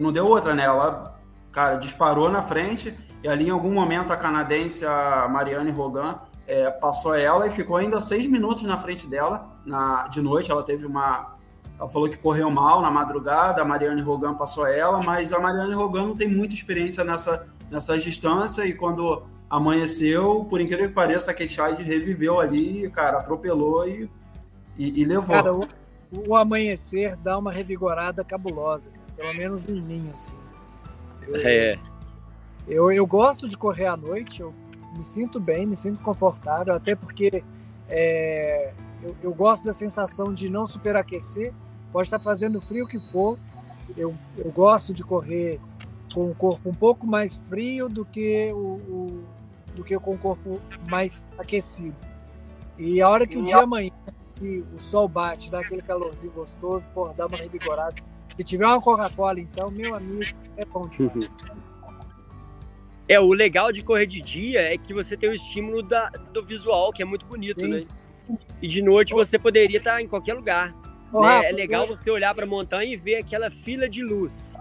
[0.00, 0.64] não deu outra, né?
[0.64, 1.18] Ela,
[1.52, 6.70] cara, disparou na frente e ali em algum momento a canadense, a Mariane Rogan, é,
[6.70, 10.50] passou ela e ficou ainda seis minutos na frente dela na, de noite.
[10.50, 11.34] Ela teve uma.
[11.78, 15.74] Ela falou que correu mal na madrugada, a Mariane Rogan passou ela, mas a Mariane
[15.74, 21.30] Rogan não tem muita experiência nessa, nessas distâncias e quando amanheceu, por incrível que pareça,
[21.30, 24.10] a Kate reviveu ali, cara, atropelou e,
[24.78, 25.36] e, e levou.
[25.36, 25.68] Cara,
[26.10, 30.38] o, amanhecer dá uma revigorada cabulosa, pelo menos em mim, assim.
[31.26, 31.78] Eu, é.
[32.68, 34.52] Eu, eu gosto de correr à noite, eu
[34.96, 37.44] me sinto bem, me sinto confortável, até porque
[37.88, 41.52] é, eu, eu, gosto da sensação de não superaquecer,
[41.92, 43.38] pode estar fazendo frio que for,
[43.96, 45.60] eu, eu gosto de correr
[46.12, 49.24] com o corpo um pouco mais frio do que o, o
[49.76, 51.94] do que com o corpo mais aquecido.
[52.78, 53.92] E a hora que o dia amanhã,
[54.36, 57.94] que o sol bate, dá aquele calorzinho gostoso, pô, dá uma revigorada.
[58.36, 61.34] Se tiver uma Coca-Cola, então, meu amigo, é bom demais.
[63.08, 66.42] É, o legal de correr de dia é que você tem o estímulo da, do
[66.42, 67.68] visual, que é muito bonito, Sim.
[67.68, 67.84] né?
[68.60, 70.72] E de noite você poderia estar em qualquer lugar.
[70.72, 71.20] né?
[71.20, 74.56] Rafa, é legal você olhar para a montanha e ver aquela fila de luz.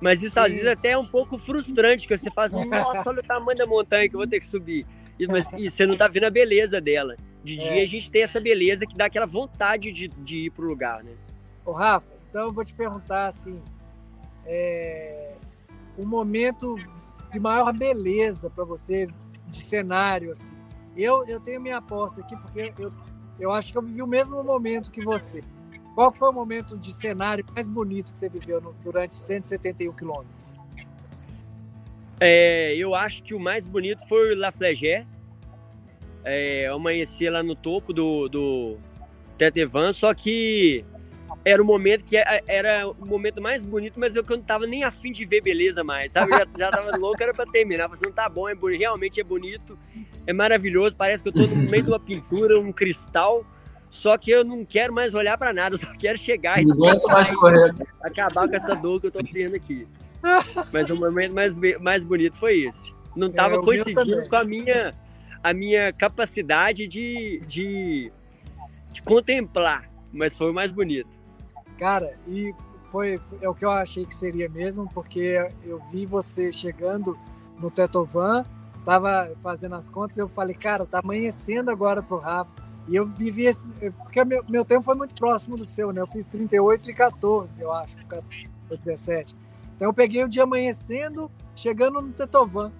[0.00, 3.22] Mas isso às vezes até é um pouco frustrante, que você faz, nossa, olha o
[3.22, 4.86] tamanho da montanha que eu vou ter que subir.
[5.18, 7.16] E, mas, e você não tá vendo a beleza dela.
[7.44, 7.82] De dia é.
[7.82, 11.12] a gente tem essa beleza que dá aquela vontade de, de ir pro lugar, né?
[11.64, 13.62] Ô, Rafa, então eu vou te perguntar assim:
[14.46, 15.34] é,
[15.98, 16.76] o momento
[17.30, 19.06] de maior beleza para você
[19.48, 20.56] de cenário, assim.
[20.96, 22.92] Eu, eu tenho minha aposta aqui, porque eu,
[23.38, 25.42] eu acho que eu vivi o mesmo momento que você.
[25.94, 30.56] Qual foi o momento de cenário mais bonito que você viveu no, durante 171 quilômetros?
[32.18, 35.06] É, eu acho que o mais bonito foi o La Flégère.
[36.24, 38.76] É, amanhecer lá no topo do, do
[39.36, 40.84] Tetevan, só que
[41.44, 44.84] era o momento que é, era o momento mais bonito, mas eu não tava nem
[44.84, 46.32] afim de ver beleza mais, sabe?
[46.32, 47.88] Já, já tava louco, era pra terminar.
[47.88, 49.78] Falei, não tá bom, é bonito, realmente é bonito,
[50.26, 53.44] é maravilhoso, parece que eu tô no meio de uma pintura, um cristal,
[53.90, 56.66] só que eu não quero mais olhar para nada, eu só quero chegar e
[58.02, 59.86] acabar com essa dor que eu tô tendo aqui.
[60.72, 62.94] Mas o momento mais, mais bonito foi esse.
[63.14, 64.94] Não tava é, coincidindo com a minha,
[65.44, 68.10] a minha capacidade de, de,
[68.90, 71.20] de contemplar, mas foi o mais bonito.
[71.78, 72.54] Cara, e
[72.86, 77.18] foi, foi, é o que eu achei que seria mesmo, porque eu vi você chegando
[77.60, 78.46] no Tetovan,
[78.86, 82.50] tava fazendo as contas, eu falei, cara, tá amanhecendo agora pro Rafa
[82.88, 83.68] e eu vivi esse.
[83.98, 86.00] Porque meu, meu tempo foi muito próximo do seu, né?
[86.00, 87.98] Eu fiz 38 e 14, eu acho,
[88.70, 89.36] ou 17.
[89.76, 92.72] Então eu peguei o dia amanhecendo, chegando no Tetovan.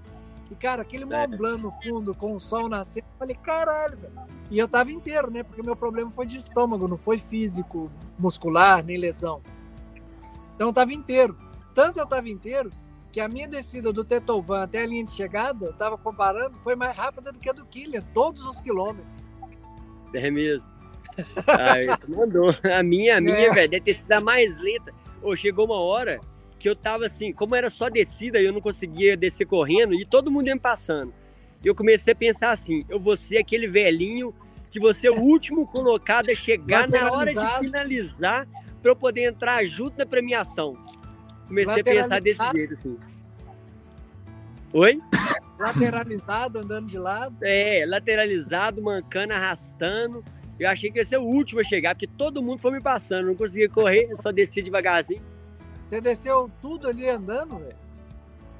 [0.51, 1.37] E, cara, aquele Mont.
[1.37, 4.13] Blanc no fundo, com o sol nascendo, eu falei, caralho, velho.
[4.51, 5.43] E eu tava inteiro, né?
[5.43, 9.41] Porque meu problema foi de estômago, não foi físico, muscular, nem lesão.
[10.55, 11.37] Então eu tava inteiro.
[11.75, 12.71] Tanto eu tava inteiro
[13.11, 16.75] que a minha descida do Tetovan até a linha de chegada, eu tava comparando, foi
[16.75, 19.31] mais rápida do que a do Killian, todos os quilômetros.
[20.13, 20.71] É mesmo.
[21.47, 22.53] Ah, isso mandou.
[22.77, 23.51] A minha, a minha, é.
[23.51, 24.93] velho, deve ter sido a mais lenta.
[25.23, 26.21] Ô, chegou uma hora
[26.65, 30.07] que eu tava assim, como era só descida e eu não conseguia descer correndo, e
[30.07, 31.13] todo mundo ia me passando.
[31.63, 34.35] Eu comecei a pensar assim: eu vou ser aquele velhinho
[34.71, 38.49] que você é o último colocado a chegar na hora de finalizar
[38.81, 40.79] para eu poder entrar junto na premiação.
[41.47, 42.99] Comecei a pensar desse jeito, assim.
[44.73, 44.99] Oi?
[45.59, 47.37] Lateralizado, andando de lado.
[47.43, 50.25] É, lateralizado, mancando, arrastando.
[50.59, 53.27] Eu achei que ia ser o último a chegar, porque todo mundo foi me passando.
[53.27, 55.34] Não conseguia correr, só descia devagarzinho.
[55.89, 57.77] Você desceu tudo ali andando, velho?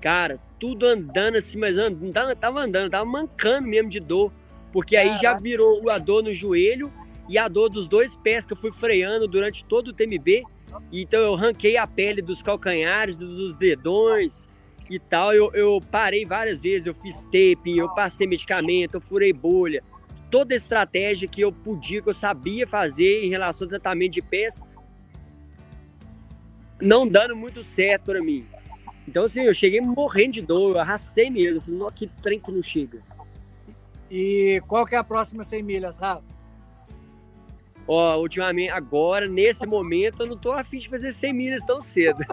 [0.01, 4.31] Cara, tudo andando assim, mas não tava andando, tava mancando mesmo de dor.
[4.73, 6.93] Porque aí já virou a dor no joelho
[7.29, 10.43] e a dor dos dois pés que eu fui freando durante todo o TMB.
[10.93, 14.49] Então eu ranquei a pele dos calcanhares, dos dedões
[14.91, 15.33] e tal.
[15.33, 19.83] Eu, eu parei várias vezes, eu fiz tape, eu passei medicamento, eu furei bolha.
[20.31, 24.23] Toda a estratégia que eu podia, que eu sabia fazer em relação ao tratamento de
[24.23, 24.61] pés,
[26.81, 28.47] não dando muito certo para mim.
[29.07, 31.61] Então, assim, eu cheguei morrendo de dor, eu arrastei mesmo.
[31.61, 33.01] Falei, não, que trem que não chega.
[34.11, 36.35] E qual que é a próxima 100 milhas, Rafa?
[37.87, 42.25] Ó, ultimamente, agora, nesse momento, eu não tô afim de fazer 100 milhas tão cedo.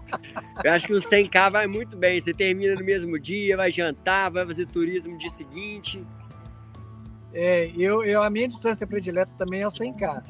[0.64, 2.18] eu acho que o 100k vai muito bem.
[2.18, 6.02] Você termina no mesmo dia, vai jantar, vai fazer turismo no dia seguinte.
[7.34, 10.22] É, eu, eu, a minha distância predileta também é o 100k.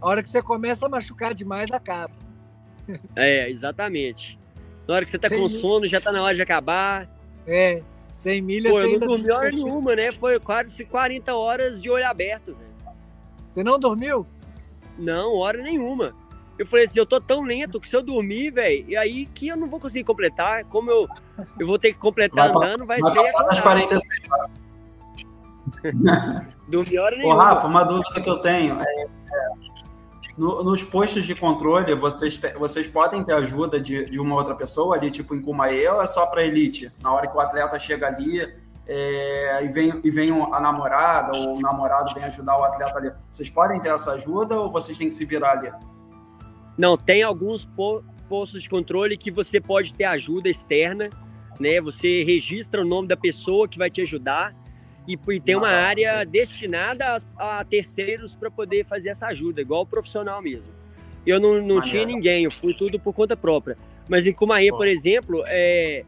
[0.00, 2.21] A hora que você começa a machucar demais, acaba.
[3.16, 4.38] É, exatamente.
[4.86, 7.08] Na hora que você tá com sono, já tá na hora de acabar.
[7.46, 8.72] É, 100 milhas...
[8.72, 10.12] Pô, eu não dormi hora nenhuma, né?
[10.12, 12.72] Foi quase 40 horas de olho aberto, velho.
[13.52, 14.26] Você não dormiu?
[14.98, 16.14] Não, hora nenhuma.
[16.58, 19.48] Eu falei assim, eu tô tão lento que se eu dormir, velho, e aí que
[19.48, 21.08] eu não vou conseguir completar, como eu,
[21.58, 23.18] eu vou ter que completar vai andando, vai, vai ser...
[23.18, 24.22] Passar das 46
[26.68, 27.34] Dormir hora nenhuma.
[27.34, 29.08] Ô, Rafa, uma dúvida que eu tenho é, é
[30.36, 34.54] no, nos postos de controle, vocês, te, vocês podem ter ajuda de, de uma outra
[34.54, 36.90] pessoa ali, tipo em Cumaê, ou é só para elite?
[37.00, 38.52] Na hora que o atleta chega ali
[38.86, 43.12] é, e, vem, e vem a namorada ou o namorado vem ajudar o atleta ali,
[43.30, 45.72] vocês podem ter essa ajuda ou vocês têm que se virar ali?
[46.76, 51.10] Não, tem alguns po postos de controle que você pode ter ajuda externa,
[51.60, 51.82] né?
[51.82, 54.54] Você registra o nome da pessoa que vai te ajudar
[55.06, 59.60] e, e tem uma ah, área destinada a, a terceiros para poder fazer essa ajuda,
[59.60, 60.72] igual o profissional mesmo.
[61.26, 63.76] Eu não, não tinha ninguém, eu fui tudo por conta própria.
[64.08, 66.04] Mas em Cumaê, por exemplo, é,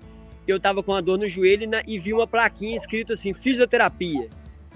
[0.47, 4.29] eu tava com a dor no joelho na, e vi uma plaquinha escrito assim, fisioterapia.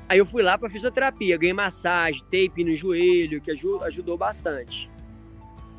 [0.08, 4.90] Aí eu fui lá para fisioterapia, ganhei massagem, tape no joelho, que ajudou, ajudou bastante.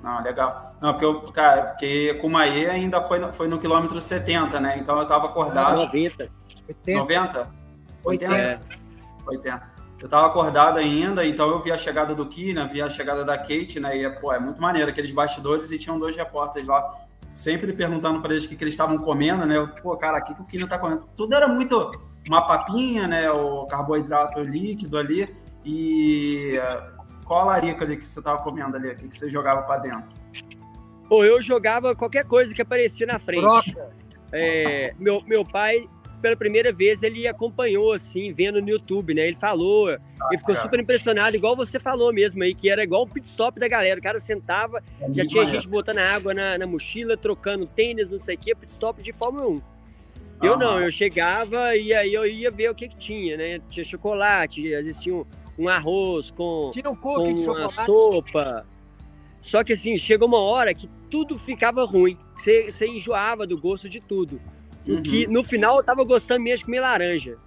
[0.04, 0.76] Não, legal.
[0.82, 4.78] Não, porque, eu, cara, porque Cumaê ainda foi no, foi no quilômetro 70, né?
[4.78, 5.76] Então eu tava acordado.
[5.78, 6.30] 90.
[6.68, 7.00] 80.
[7.00, 7.59] 90?
[8.04, 8.38] 80?
[8.38, 8.60] É.
[9.26, 9.80] 80.
[10.02, 13.38] Eu tava acordado ainda, então eu vi a chegada do Kina, vi a chegada da
[13.38, 13.98] Kate, né?
[13.98, 16.90] E, pô, é muito maneiro, aqueles bastidores e tinham dois repórteres lá,
[17.36, 19.58] sempre perguntando para eles o que, que eles estavam comendo, né?
[19.58, 21.06] Eu, pô, cara, o que, que o Kina tá comendo?
[21.16, 21.92] Tudo era muito
[22.28, 23.30] uma papinha, né?
[23.30, 25.36] O carboidrato líquido ali.
[25.66, 26.54] E
[27.26, 28.90] qual a larica ali que você tava comendo ali?
[28.90, 30.10] O que, que você jogava para dentro?
[31.10, 33.42] Pô, eu jogava qualquer coisa que aparecia na frente.
[33.42, 33.92] Broca.
[34.32, 35.90] É, meu, meu pai
[36.20, 39.28] pela primeira vez ele acompanhou, assim, vendo no YouTube, né?
[39.28, 40.00] Ele falou, ah,
[40.30, 40.66] ele ficou cara.
[40.66, 44.00] super impressionado, igual você falou mesmo aí, que era igual um pit stop da galera.
[44.00, 48.18] O cara sentava, é já tinha gente botando água na, na, mochila, trocando tênis, não
[48.18, 49.62] sei o quê, pit stop de Fórmula 1.
[50.42, 53.60] Eu não, eu chegava e aí eu ia ver o que, que tinha, né?
[53.70, 55.26] Tinha chocolate, às vezes tinha um,
[55.58, 58.66] um arroz com, tinha um com uma sopa.
[59.42, 62.18] Só que assim, chegou uma hora que tudo ficava ruim.
[62.38, 64.40] Você, você enjoava do gosto de tudo.
[64.90, 65.04] Uhum.
[65.04, 67.38] Que no final eu tava gostando mesmo de comer laranja.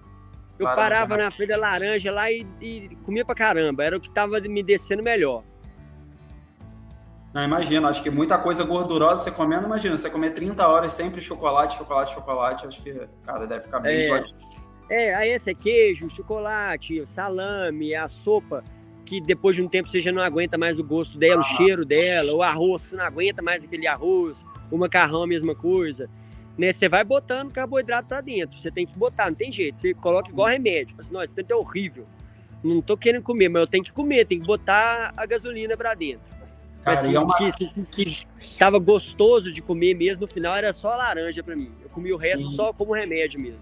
[0.59, 3.83] Eu parava na frente da laranja lá e, e, comia pra caramba.
[3.83, 5.43] Era o que tava me descendo melhor.
[7.35, 11.21] Não, imagina, acho que muita coisa gordurosa você comendo, imagina, você comer 30 horas sempre
[11.21, 12.95] chocolate, chocolate, chocolate, acho que,
[13.25, 14.25] cara, deve ficar bem é,
[14.91, 18.63] é, aí esse é queijo, chocolate, salame, a sopa,
[19.07, 21.87] que depois de um tempo você já não aguenta mais o gosto dela, o cheiro
[21.87, 26.11] dela, o arroz, você não aguenta mais aquele arroz, o macarrão, a mesma coisa
[26.57, 26.73] né?
[26.73, 28.59] Você vai botando carboidrato para dentro.
[28.59, 29.79] Você tem que botar, não tem jeito.
[29.79, 30.91] Você coloca igual remédio.
[30.91, 32.07] Fala assim, nossa, tanto é horrível.
[32.63, 35.95] Não tô querendo comer, mas eu tenho que comer, tem que botar a gasolina para
[35.95, 36.33] dentro.
[36.83, 37.37] Cara, assim, é uma...
[37.37, 38.27] que, que,
[38.59, 41.71] tava gostoso de comer mesmo, no final era só laranja para mim.
[41.83, 42.57] Eu comi o resto Sim.
[42.57, 43.61] só como remédio mesmo.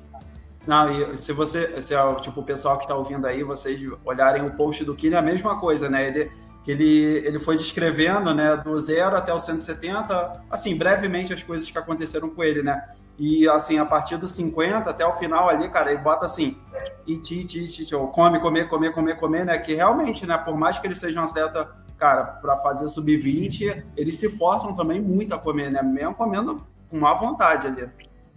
[0.67, 4.43] Não, e se você, se é, tipo, o pessoal que tá ouvindo aí, vocês olharem
[4.43, 6.09] o post do Kine, é a mesma coisa, né?
[6.09, 6.31] Ele,
[6.63, 11.71] que ele, ele foi descrevendo, né, do zero até o 170, assim, brevemente as coisas
[11.71, 12.83] que aconteceram com ele, né?
[13.19, 16.59] E, assim, a partir dos 50 até o final ali, cara, ele bota assim,
[17.07, 19.59] iti, iti, iti, ou come, comer, comer, comer, comer, né?
[19.59, 21.69] Que realmente, né, por mais que ele seja um atleta,
[21.99, 25.83] cara, para fazer sub-20, eles se forçam também muito a comer, né?
[25.83, 27.89] Mesmo comendo com má vontade ali.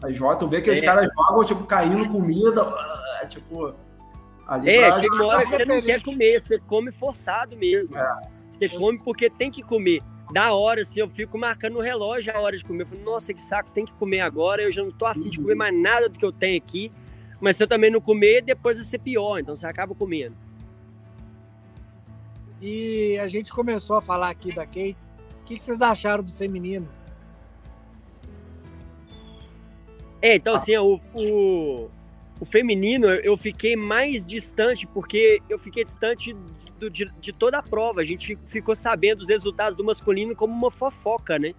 [0.01, 0.73] Aí tu vê que é.
[0.73, 2.69] os caras jogam, tipo, caindo comida,
[3.29, 3.73] tipo
[4.47, 7.97] Ali é, chega uma hora que você não quer comer, você come forçado mesmo.
[7.97, 8.21] É.
[8.49, 10.01] Você come porque tem que comer.
[10.31, 12.83] da hora, assim, eu fico marcando no relógio a hora de comer.
[12.83, 14.61] Eu falo, nossa, que saco, tem que comer agora.
[14.61, 16.91] Eu já não tô afim de comer mais nada do que eu tenho aqui.
[17.39, 19.39] Mas se eu também não comer, depois vai ser pior.
[19.39, 20.35] Então você acaba comendo.
[22.61, 24.95] E a gente começou a falar aqui da Kate.
[25.41, 26.87] O que, que vocês acharam do feminino?
[30.21, 31.89] É, então assim, o, o,
[32.43, 36.35] o, feminino eu fiquei mais distante, porque eu fiquei distante
[36.79, 38.01] do, de, de, toda a prova.
[38.01, 41.53] A gente ficou sabendo os resultados do masculino como uma fofoca, né?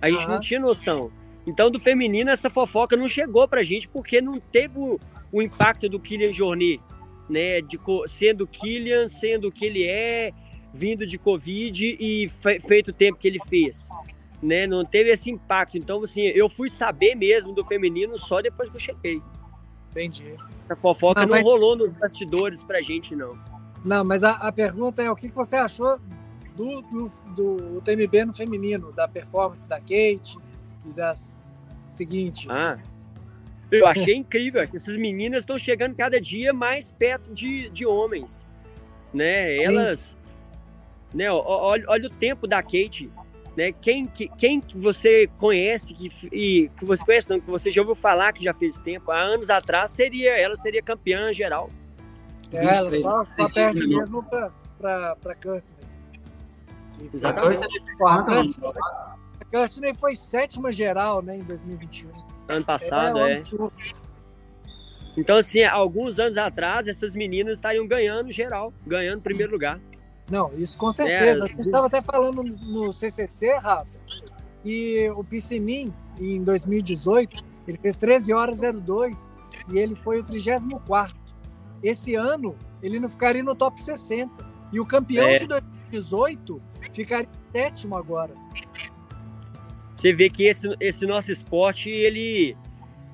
[0.00, 0.32] A gente uhum.
[0.32, 1.12] não tinha noção.
[1.46, 4.98] Então, do feminino, essa fofoca não chegou pra gente, porque não teve o,
[5.30, 6.80] o impacto do Kylian Jornet,
[7.28, 7.60] né?
[7.60, 10.32] De, sendo Kylian, sendo o que ele é,
[10.72, 13.88] vindo de Covid e fe, feito o tempo que ele fez
[14.42, 14.66] né?
[14.66, 15.78] Não teve esse impacto.
[15.78, 19.22] Então, assim, eu fui saber mesmo do feminino só depois que eu cheguei.
[19.92, 20.36] Entendi.
[20.68, 21.44] A fofoca não, não mas...
[21.44, 23.38] rolou nos bastidores pra gente, não.
[23.84, 25.98] Não, mas a, a pergunta é o que você achou
[26.56, 30.36] do, do, do TMB no feminino, da performance da Kate
[30.86, 32.46] e das seguintes.
[32.48, 32.78] Ah,
[33.70, 34.62] eu achei incrível.
[34.62, 38.46] Essas meninas estão chegando cada dia mais perto de, de homens.
[39.12, 39.56] Né?
[39.56, 40.16] Elas.
[41.12, 43.10] Né, olha, olha o tempo da Kate
[43.56, 43.72] né?
[43.72, 47.82] Quem que, quem que você conhece que, e que você conhece, não, que você já
[47.82, 51.70] ouviu falar que já fez tempo, há anos atrás, seria ela seria campeã geral.
[52.52, 55.62] É, ela só, só perde mesmo para Courtney.
[57.12, 57.80] Exatamente.
[59.40, 62.10] A Courtney foi sétima geral né, em 2021.
[62.48, 63.34] Ano passado, é.
[63.34, 63.42] é.
[65.16, 69.78] Então, assim, alguns anos atrás, essas meninas estariam ganhando geral, ganhando primeiro lugar.
[70.32, 71.44] Não, isso com certeza.
[71.44, 74.00] É, gente estava até falando no CCC, Rafa,
[74.64, 79.30] e o Piscinim, em 2018, ele fez 13 horas 02
[79.70, 81.14] e ele foi o 34
[81.82, 84.50] Esse ano, ele não ficaria no top 60.
[84.72, 85.36] E o campeão é.
[85.36, 88.32] de 2018 ficaria sétimo agora.
[89.94, 92.56] Você vê que esse, esse nosso esporte, ele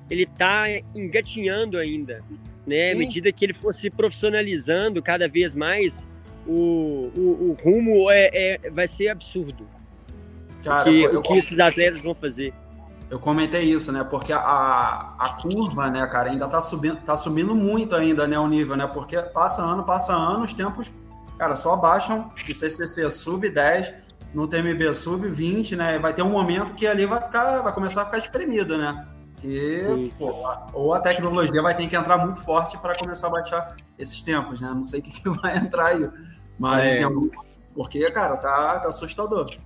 [0.09, 2.23] ele tá engatinhando ainda,
[2.65, 2.93] né?
[2.93, 6.07] À medida que ele fosse profissionalizando cada vez mais,
[6.49, 9.67] o, o, o rumo é, é, vai ser absurdo.
[10.63, 12.53] Cara, que, eu, o que esses atletas vão fazer.
[13.09, 14.03] Eu comentei isso, né?
[14.03, 18.47] Porque a, a curva, né, cara, ainda tá subindo, tá subindo muito ainda, né, o
[18.47, 18.87] nível, né?
[18.87, 20.91] Porque passa ano, passa ano, os tempos,
[21.37, 22.31] cara, só baixam.
[22.47, 23.93] No CCC sub 10,
[24.33, 25.99] no TMB sub 20, né?
[25.99, 29.07] Vai ter um momento que ali vai ficar, vai começar a ficar espremido, né?
[30.17, 30.33] Pô,
[30.73, 34.59] ou a tecnologia vai ter que entrar muito forte para começar a baixar esses tempos,
[34.59, 34.69] né?
[34.69, 36.09] Não sei o que, que vai entrar aí.
[36.59, 37.05] Mas é.
[37.73, 39.57] porque, cara, tá, tá assustador.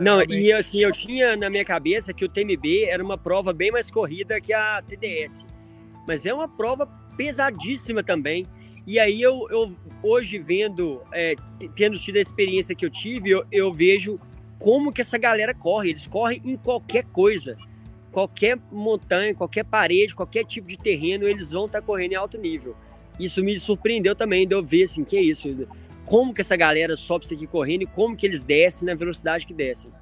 [0.00, 3.70] Não, e assim, eu tinha na minha cabeça que o TMB era uma prova bem
[3.70, 5.46] mais corrida que a TDS.
[6.06, 8.46] Mas é uma prova pesadíssima também.
[8.86, 9.72] E aí eu, eu
[10.02, 11.36] hoje vendo, é,
[11.76, 14.18] tendo tido a experiência que eu tive, eu, eu vejo
[14.58, 15.90] como que essa galera corre.
[15.90, 17.56] Eles correm em qualquer coisa.
[18.10, 22.38] Qualquer montanha, qualquer parede, qualquer tipo de terreno, eles vão estar tá correndo em alto
[22.38, 22.74] nível.
[23.20, 25.66] Isso me surpreendeu também de eu ver assim, que é isso
[26.06, 29.46] como que essa galera sobe isso aqui correndo e como que eles descem na velocidade
[29.46, 29.92] que descem.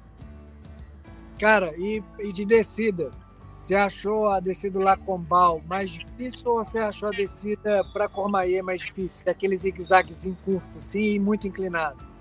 [1.39, 3.11] Cara, e, e de descida,
[3.53, 8.07] você achou a descida lá com Bal mais difícil ou você achou a descida para
[8.07, 9.23] Cormaie mais difícil?
[9.25, 12.11] É aquele zigue-zaguezinho curto, assim, e muito inclinado?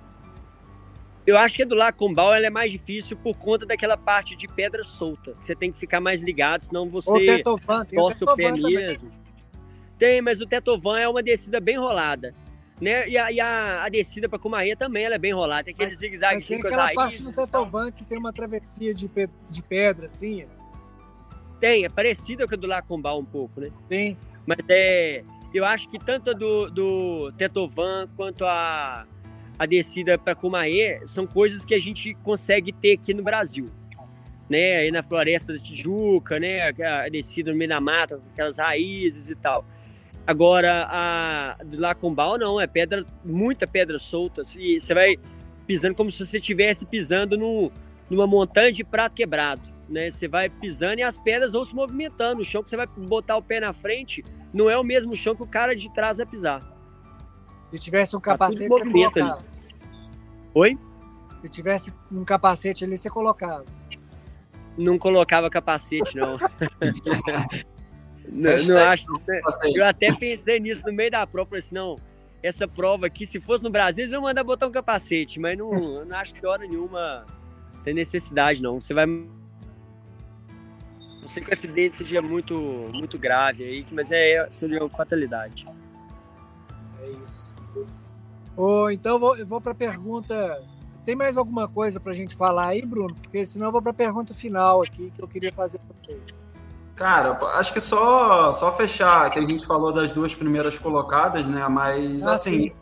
[1.27, 4.49] Eu acho que a do Lacombal ela é mais difícil por conta daquela parte de
[4.49, 5.33] pedra solta.
[5.35, 7.43] Que você tem que ficar mais ligado, senão você
[7.89, 9.13] torce o, o pé mesmo.
[9.99, 12.35] Tem, mas o Tetovan é uma descida bem rolada.
[12.81, 13.09] Né?
[13.09, 15.65] E a, e a, a descida para Cumaria também ela é bem rolada.
[15.65, 16.95] Tem aquele zigue-zague assim com as raízes.
[16.95, 20.47] parte do Tetovan que tem uma travessia de, pe de pedra, assim.
[21.61, 23.71] Tem, é parecida com a do Lacombal um pouco, né?
[23.87, 24.17] Tem.
[24.47, 29.07] Mas é, eu acho que tanto a do, do Tetovan quanto a,
[29.59, 33.69] a descida para Cumaê são coisas que a gente consegue ter aqui no Brasil.
[34.49, 34.79] Né?
[34.79, 36.63] Aí na floresta da Tijuca, né?
[36.63, 39.65] A descida no meio da mata, aquelas raízes e tal.
[40.27, 44.43] Agora, a de Lacombal não, é pedra, muita pedra solta.
[44.57, 45.17] E você vai
[45.67, 47.71] pisando como se você estivesse pisando no,
[48.09, 49.63] numa montanha de prato quebrado.
[49.89, 50.11] Né?
[50.11, 52.43] Você vai pisando e as pedras vão se movimentando.
[52.43, 55.35] O chão que você vai botar o pé na frente não é o mesmo chão
[55.35, 56.63] que o cara de trás vai pisar.
[57.71, 59.45] Se tivesse um tá capacete, tá você colocava.
[60.55, 60.79] Oi?
[61.43, 63.65] Se tivesse um capacete ali, você colocava.
[64.77, 66.37] Não colocava capacete, não.
[68.33, 69.07] Não, não acho.
[69.75, 71.49] Eu até pensei nisso no meio da prova.
[71.49, 71.99] Falei assim, não,
[72.43, 75.71] essa prova aqui, se fosse no Brasil, eles iam mandar botar um capacete, mas não,
[76.05, 77.27] não acho que hora nenhuma
[77.83, 78.81] tem necessidade, não.
[78.81, 79.07] Você vai.
[79.07, 79.29] Não
[81.27, 82.55] sei que o acidente seja muito,
[82.95, 85.67] muito grave aí, mas é, seria uma fatalidade.
[87.01, 87.55] É isso.
[88.57, 90.63] Oh, então eu vou, eu vou para a pergunta.
[91.05, 93.15] tem mais alguma coisa para a gente falar aí, Bruno?
[93.15, 96.50] Porque senão eu vou para a pergunta final aqui que eu queria fazer para vocês.
[97.01, 101.67] Cara, acho que só só fechar que a gente falou das duas primeiras colocadas, né?
[101.67, 102.73] Mas ah, assim, sim.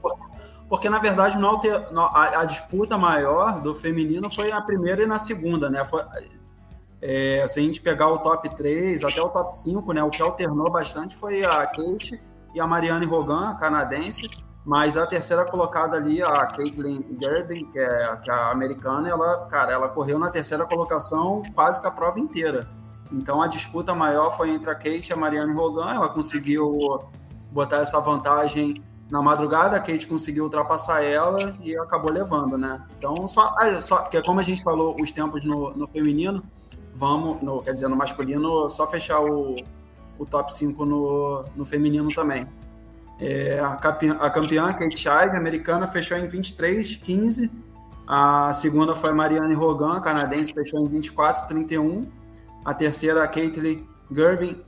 [0.68, 1.48] porque na verdade no
[2.00, 5.84] a, a, disputa maior do feminino foi a primeira e na segunda, né?
[5.84, 6.02] Foi,
[7.00, 10.02] é, se a gente pegar o top 3 até o top 5, né?
[10.02, 12.20] O que alternou bastante foi a Kate
[12.52, 14.28] e a Marianne Rogan, canadense.
[14.66, 19.46] Mas a terceira colocada ali, a Caitlin Gerbin, que é, que é a americana, ela,
[19.46, 22.66] cara, ela correu na terceira colocação quase que a prova inteira.
[23.12, 25.90] Então a disputa maior foi entre a Kate e a Marianne Rogan.
[25.90, 27.01] Ela conseguiu
[27.51, 32.82] botar essa vantagem na madrugada, a Kate conseguiu ultrapassar ela e acabou levando, né?
[32.98, 36.43] Então, só, só que como a gente falou os tempos no, no feminino,
[36.94, 39.56] vamos, no, quer dizer, no masculino, só fechar o,
[40.18, 42.47] o top 5 no, no feminino também.
[43.18, 44.30] É, a, campeã, a
[44.74, 47.51] Kate Shive, americana, fechou em 23,15.
[48.06, 52.06] A segunda foi Marianne Rogan, canadense, fechou em 24,31.
[52.64, 54.62] A terceira, a Caitlin Gerbin,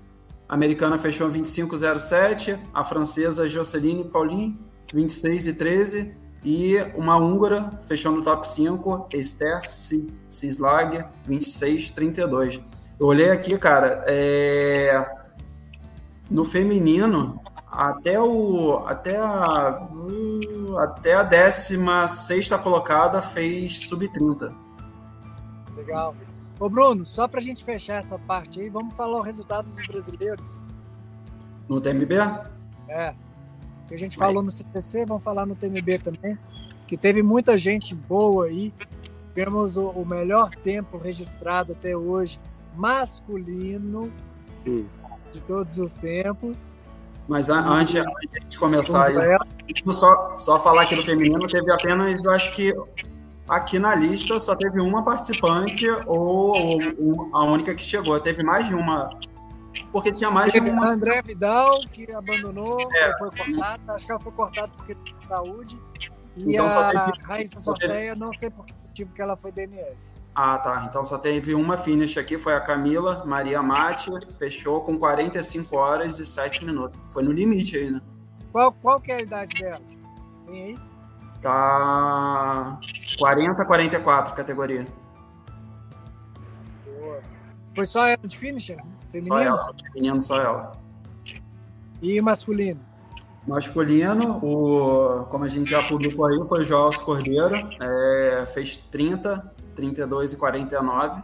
[0.48, 2.58] americana, fechou em 25,07.
[2.72, 4.58] A francesa, Joceline Paulin,
[4.92, 6.14] 26,13.
[6.42, 12.62] E uma húngara, fechou no top 5, Esther Sislag, 26,32.
[12.98, 15.06] Eu olhei aqui, cara, é...
[16.30, 17.40] no feminino,
[17.70, 19.86] até o até a
[20.78, 24.52] até a 16 colocada fez sub 30.
[25.76, 26.14] Legal.
[26.60, 29.86] Ô Bruno, só para a gente fechar essa parte aí, vamos falar o resultado dos
[29.86, 30.60] brasileiros.
[31.66, 32.12] No TMB?
[32.86, 33.14] É.
[33.88, 34.28] Que a gente Vai.
[34.28, 36.38] falou no CTC, vamos falar no TMB também.
[36.86, 38.74] Que teve muita gente boa aí.
[39.32, 42.38] Temos o, o melhor tempo registrado até hoje,
[42.76, 44.12] masculino,
[44.66, 44.84] hum.
[45.32, 46.74] de todos os tempos.
[47.26, 49.14] Mas antes, antes de começar aí,
[49.92, 52.74] só, só falar aqui do feminino, teve apenas, eu acho que
[53.50, 56.52] Aqui na lista só teve uma participante ou,
[56.98, 58.18] ou a única que chegou.
[58.20, 59.10] Teve mais de uma.
[59.90, 60.90] Porque tinha mais teve de uma.
[60.90, 63.18] André Vidal, que abandonou, é.
[63.18, 63.92] foi cortada.
[63.92, 65.82] Acho que ela foi cortada porque teve saúde.
[66.36, 67.26] E então, a teve...
[67.26, 68.20] Raíssa Sorteia, teve...
[68.20, 69.96] não sei por que motivo que ela foi DNF.
[70.32, 70.86] Ah, tá.
[70.88, 76.20] Então só teve uma finish aqui, foi a Camila Maria Mate, fechou com 45 horas
[76.20, 77.02] e 7 minutos.
[77.10, 78.00] Foi no limite aí, né?
[78.52, 79.82] Qual, qual que é a idade dela?
[80.46, 80.89] Tem aí?
[81.42, 82.78] Tá
[83.18, 84.86] 40 44 categoria.
[86.84, 87.20] Boa.
[87.74, 88.78] Foi só ela de finisher?
[89.10, 89.34] Feminino?
[89.34, 90.72] Só ela, feminino só ela.
[92.02, 92.80] E masculino?
[93.46, 99.52] Masculino, o, como a gente já publicou aí, foi o João Cordeiro, é, fez 30,
[99.74, 101.22] 32 e 49.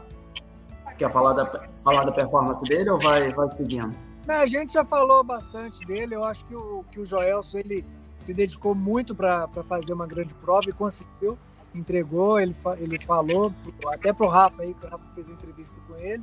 [0.97, 3.95] Quer falar da, falar da performance dele ou vai, vai seguindo?
[4.27, 7.85] Não, a gente já falou bastante dele, eu acho que o, que o Joelson, ele
[8.19, 11.39] se dedicou muito para fazer uma grande prova e conseguiu,
[11.75, 13.53] entregou, ele, ele falou,
[13.89, 16.23] até para o Rafa aí, que o Rafa fez entrevista com ele,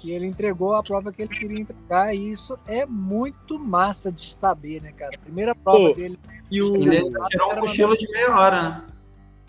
[0.00, 4.32] que ele entregou a prova que ele queria entregar, e isso é muito massa de
[4.32, 5.16] saber, né, cara?
[5.18, 6.18] Primeira prova Pô, dele.
[6.50, 8.86] E o ele tirou um cochilo de meia hora, né?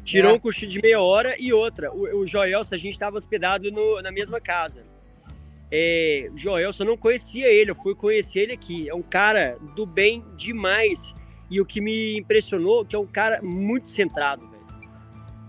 [0.04, 0.34] Tirou é.
[0.34, 1.92] um cochilo de meia hora e outra.
[1.94, 4.84] O, o Joelson, a gente estava hospedado no, na mesma casa.
[5.72, 8.90] É, Joelson, eu não conhecia ele, eu fui conhecer ele aqui.
[8.90, 11.16] É um cara do bem demais.
[11.52, 14.64] E o que me impressionou, que é um cara muito centrado, velho.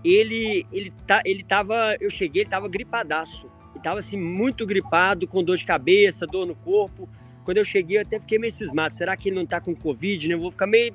[0.03, 3.49] Ele, ele, tá, ele tava, eu cheguei, ele tava gripadaço.
[3.73, 7.07] Ele tava assim, muito gripado, com dor de cabeça, dor no corpo.
[7.45, 8.93] Quando eu cheguei, eu até fiquei meio cismado.
[8.93, 10.33] Será que ele não tá com Covid, né?
[10.33, 10.93] Eu vou ficar meio,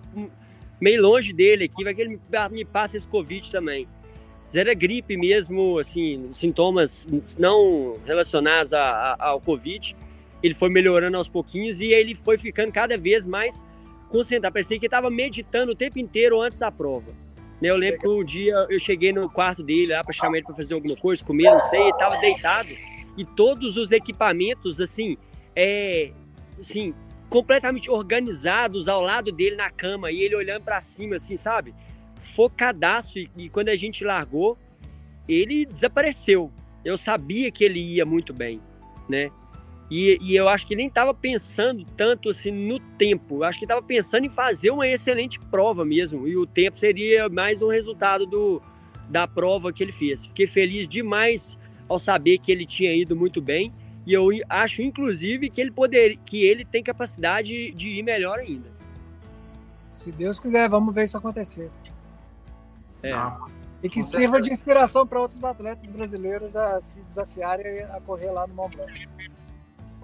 [0.79, 2.21] meio longe dele aqui, vai que ele
[2.51, 3.89] me passa esse Covid também.
[4.45, 7.09] Mas era gripe mesmo, assim, sintomas
[7.39, 9.97] não relacionados a, a, ao Covid.
[10.43, 13.65] Ele foi melhorando aos pouquinhos e ele foi ficando cada vez mais
[14.09, 14.53] concentrar.
[14.53, 17.13] Parecia que ele estava meditando o tempo inteiro antes da prova.
[17.61, 20.47] Né, eu lembro que um dia eu cheguei no quarto dele lá para chamar ele
[20.47, 22.69] para fazer alguma coisa, comer, não sei, ele estava deitado
[23.19, 25.19] e todos os equipamentos, assim,
[25.55, 26.13] é,
[26.53, 26.95] assim,
[27.29, 31.75] completamente organizados ao lado dele na cama e ele olhando para cima, assim, sabe?
[32.17, 33.19] Focadaço.
[33.19, 34.57] E, e quando a gente largou,
[35.29, 36.53] ele desapareceu.
[36.85, 38.61] Eu sabia que ele ia muito bem,
[39.09, 39.33] né?
[39.91, 43.37] E, e, eu acho que nem estava pensando tanto assim no tempo.
[43.37, 46.29] Eu acho que estava pensando em fazer uma excelente prova mesmo.
[46.29, 48.61] E o tempo seria mais um resultado do,
[49.09, 50.27] da prova que ele fez.
[50.27, 51.59] Fiquei feliz demais
[51.89, 53.73] ao saber que ele tinha ido muito bem.
[54.07, 58.71] E eu acho, inclusive, que ele poder, que ele tem capacidade de ir melhor ainda.
[59.91, 61.71] Se Deus quiser, vamos ver isso acontecer.
[63.03, 63.13] É.
[63.83, 68.47] E que sirva de inspiração para outros atletas brasileiros a se desafiarem a correr lá
[68.47, 69.09] no Mont Blanc.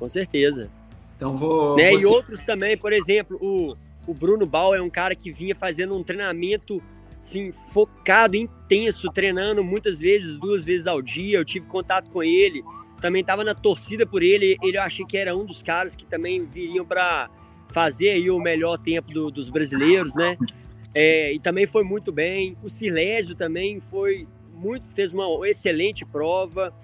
[0.05, 0.71] Com certeza.
[1.17, 1.77] Então vou.
[1.77, 1.95] Né?
[1.95, 3.75] E outros também, por exemplo, o,
[4.07, 6.83] o Bruno Bal é um cara que vinha fazendo um treinamento
[7.19, 11.39] assim, focado, intenso, treinando muitas vezes, duas vezes ao dia.
[11.39, 12.63] Eu tive contato com ele,
[13.01, 14.59] também estava na torcida por ele.
[14.63, 17.31] Ele eu achei que era um dos caras que também viriam para
[17.73, 20.37] fazer aí o melhor tempo do, dos brasileiros, né?
[20.95, 22.59] É, e também foi muito bem.
[22.63, 26.75] O Silésio também foi muito, fez uma excelente prova.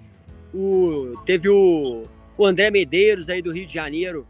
[0.51, 2.07] O, teve o,
[2.37, 4.27] o André Medeiros aí do Rio de Janeiro,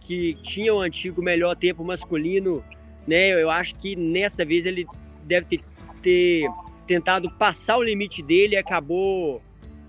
[0.00, 2.64] que tinha o antigo melhor tempo masculino,
[3.06, 3.30] né?
[3.30, 4.86] Eu acho que nessa vez ele
[5.24, 5.60] deve ter,
[6.02, 6.44] ter
[6.86, 9.42] tentado passar o limite dele e acabou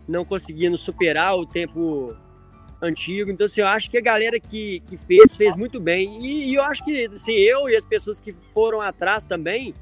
[0.08, 2.16] não conseguindo superar o tempo
[2.82, 3.32] antigo.
[3.32, 6.24] Então, assim, eu acho que a galera que, que fez, fez muito bem.
[6.26, 9.74] E, e eu acho que, assim, eu e as pessoas que foram atrás também,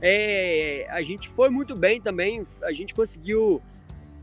[0.00, 2.42] é, a gente foi muito bem também.
[2.62, 3.60] A gente conseguiu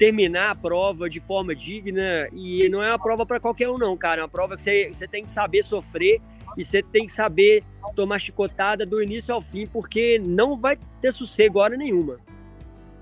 [0.02, 2.28] terminar a prova de forma digna.
[2.34, 4.22] E não é uma prova para qualquer um, não, cara.
[4.22, 6.20] É uma prova que você, você tem que saber sofrer
[6.58, 7.64] e você tem que saber
[7.96, 12.18] tomar chicotada do início ao fim, porque não vai ter sossego hora nenhuma.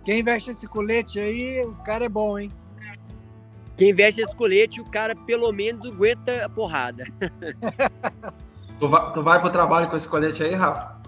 [0.04, 2.52] Quem veste esse colete aí, o cara é bom, hein?
[3.78, 7.06] Quem veste esse colete, o cara pelo menos aguenta a porrada.
[8.78, 11.00] tu, vai, tu vai pro trabalho com esse colete aí, Rafa?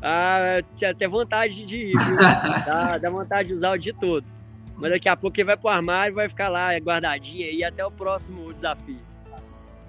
[0.00, 2.16] Ah, tinha até vontade de ir, viu?
[2.64, 4.41] dá, dá vontade de usar o dia todo.
[4.76, 7.84] Mas daqui a pouco ele vai pro armário e vai ficar lá guardadinho aí até
[7.84, 8.98] o próximo desafio.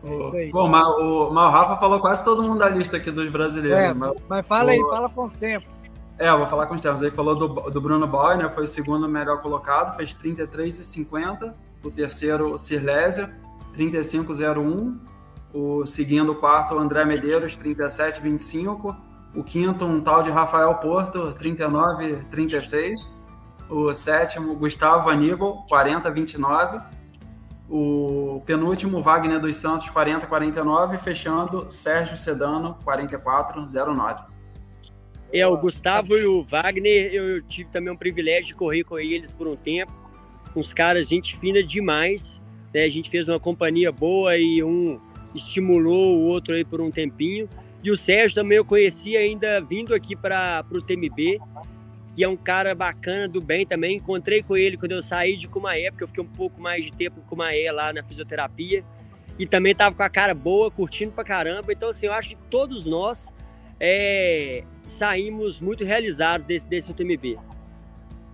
[0.04, 0.52] É isso aí.
[0.52, 3.80] Bom, mas o, mas o Rafa falou quase todo mundo da lista aqui dos brasileiros.
[3.80, 5.84] É, mas, mas fala aí, fala com os tempos.
[6.20, 7.02] É, eu vou falar com os tempos.
[7.02, 8.50] Aí falou do, do Bruno Boy, né?
[8.50, 11.54] Foi o segundo melhor colocado, fez 33,50
[11.84, 13.36] o terceiro Sirlésia,
[13.74, 15.00] 3501,
[15.54, 18.96] o seguindo o quarto André Medeiros, 3725,
[19.36, 23.10] o quinto um tal de Rafael Porto, 3936,
[23.70, 26.80] o sétimo Gustavo Aníbal, 4029,
[27.70, 34.34] o penúltimo Wagner dos Santos, 4049, fechando Sérgio Sedano, 4409.
[35.32, 39.34] É, o Gustavo e o Wagner, eu tive também um privilégio de correr com eles
[39.34, 40.04] por um tempo
[40.56, 42.42] uns caras, gente fina demais.
[42.74, 42.84] Né?
[42.84, 45.00] A gente fez uma companhia boa e um
[45.34, 47.50] estimulou o outro aí por um tempinho.
[47.84, 51.40] E o Sérgio também eu conheci ainda vindo aqui para o TMB,
[52.16, 53.98] que é um cara bacana, do bem também.
[53.98, 56.94] Encontrei com ele quando eu saí de Cumaé, porque eu fiquei um pouco mais de
[56.94, 58.84] tempo em Cumaé lá na fisioterapia.
[59.38, 61.74] E também tava com a cara boa, curtindo pra caramba.
[61.74, 63.34] Então, assim, eu acho que todos nós
[63.80, 67.40] é, saímos muito realizados desse, desse TMB.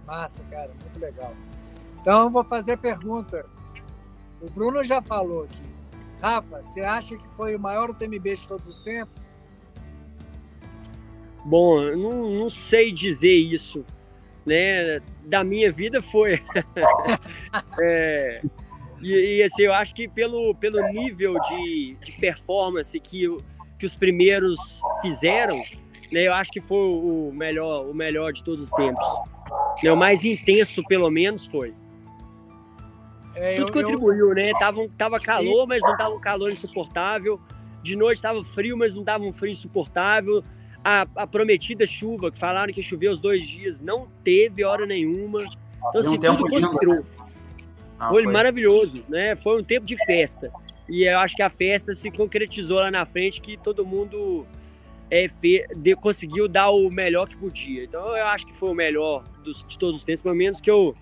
[0.06, 1.34] Massa, cara, muito legal.
[2.01, 3.45] Então, vou fazer a pergunta.
[4.41, 5.69] O Bruno já falou aqui.
[6.22, 9.34] Rafa, você acha que foi o maior UTMB de todos os tempos?
[11.45, 13.86] Bom, eu não, não sei dizer isso.
[14.45, 14.99] Né?
[15.26, 16.41] Da minha vida foi.
[17.82, 18.41] é,
[19.02, 23.26] e, e, assim, eu acho que pelo, pelo nível de, de performance que,
[23.78, 25.57] que os primeiros fizeram,
[26.11, 29.06] né, eu acho que foi o melhor, o melhor de todos os tempos.
[29.84, 31.74] Né, o mais intenso, pelo menos, foi.
[33.36, 34.36] É, Tudo eu, contribuiu, eu...
[34.36, 34.52] né?
[34.60, 37.40] Tava, tava calor, mas não tava um calor insuportável.
[37.82, 40.44] De noite tava frio, mas não tava um frio insuportável.
[40.90, 45.44] A, a prometida chuva, que falaram que choveu os dois dias, não teve hora nenhuma.
[45.88, 47.06] Então, assim, tudo conspirou.
[47.99, 49.36] Ah, foi, foi maravilhoso, né?
[49.36, 50.52] Foi um tempo de festa.
[50.88, 54.48] E eu acho que a festa se concretizou lá na frente, que todo mundo
[55.11, 57.84] é, fe, de, conseguiu dar o melhor que podia.
[57.84, 60.72] Então eu acho que foi o melhor dos, de todos os tempos, pelo menos que
[60.72, 60.95] eu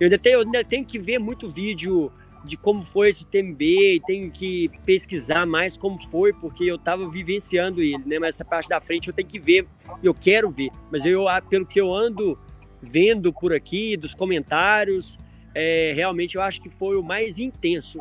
[0.00, 2.12] eu ainda tenho, eu ainda tenho que ver muito vídeo
[2.48, 7.82] de como foi esse TMB, tenho que pesquisar mais como foi, porque eu estava vivenciando
[7.82, 8.18] ele, né?
[8.18, 9.68] Mas essa parte da frente eu tenho que ver,
[10.02, 10.70] eu quero ver.
[10.90, 12.38] Mas eu, ah, pelo que eu ando
[12.80, 15.18] vendo por aqui, dos comentários,
[15.54, 18.00] é, realmente eu acho que foi o mais intenso.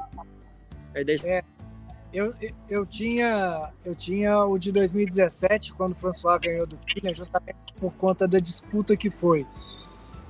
[0.95, 1.44] É, é,
[2.14, 2.34] eu,
[2.69, 7.94] eu, tinha, eu tinha o de 2017, quando o François ganhou do Killian, justamente por
[7.95, 9.45] conta da disputa que foi.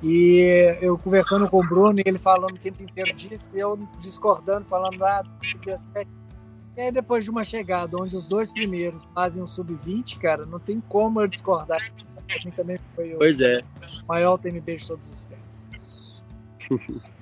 [0.02, 3.80] E eu conversando com o Bruno, e ele falando o tempo inteiro disso, e eu
[3.98, 6.08] discordando, falando lá ah, 17.
[6.76, 10.60] E aí, depois de uma chegada onde os dois primeiros fazem um sub-20, cara, não
[10.60, 11.80] tem como eu discordar.
[12.28, 13.62] Pra mim também foi o pois é.
[14.08, 15.68] maior TMB de todos os tempos.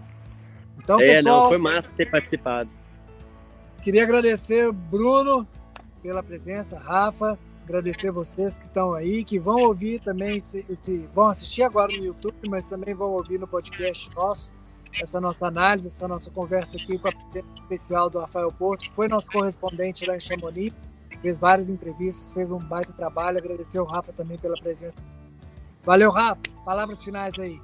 [0.77, 2.71] Então, é, pessoal, não, foi massa ter participado.
[3.81, 5.47] Queria agradecer, Bruno,
[6.03, 11.27] pela presença, Rafa, agradecer vocês que estão aí, que vão ouvir também esse, esse, vão
[11.27, 14.51] assistir agora no YouTube, mas também vão ouvir no podcast nosso
[15.01, 17.11] essa nossa análise, essa nossa conversa aqui com a
[17.59, 20.73] especial do Rafael Porto, que foi nosso correspondente lá em Chamonix,
[21.21, 24.95] fez várias entrevistas, fez um baita trabalho, agradecer ao Rafa também pela presença.
[25.83, 26.41] Valeu, Rafa.
[26.63, 27.59] Palavras finais aí.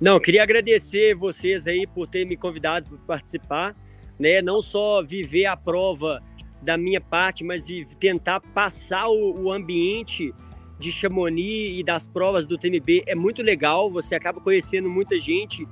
[0.00, 3.74] Não, queria agradecer vocês aí por ter me convidado para participar,
[4.18, 4.40] né?
[4.40, 6.22] Não só viver a prova
[6.62, 10.34] da minha parte, mas de tentar passar o, o ambiente
[10.78, 13.90] de Chamonix e das provas do TMB é muito legal.
[13.90, 15.66] Você acaba conhecendo muita gente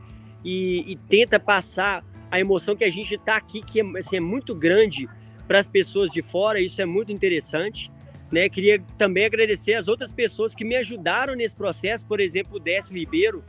[0.44, 4.20] e, e tenta passar a emoção que a gente está aqui, que é, assim, é
[4.20, 5.08] muito grande
[5.46, 6.60] para as pessoas de fora.
[6.60, 7.90] Isso é muito interessante.
[8.30, 8.48] Né?
[8.48, 12.94] Queria também agradecer as outras pessoas que me ajudaram nesse processo, por exemplo, o Décio
[12.94, 13.42] Ribeiro,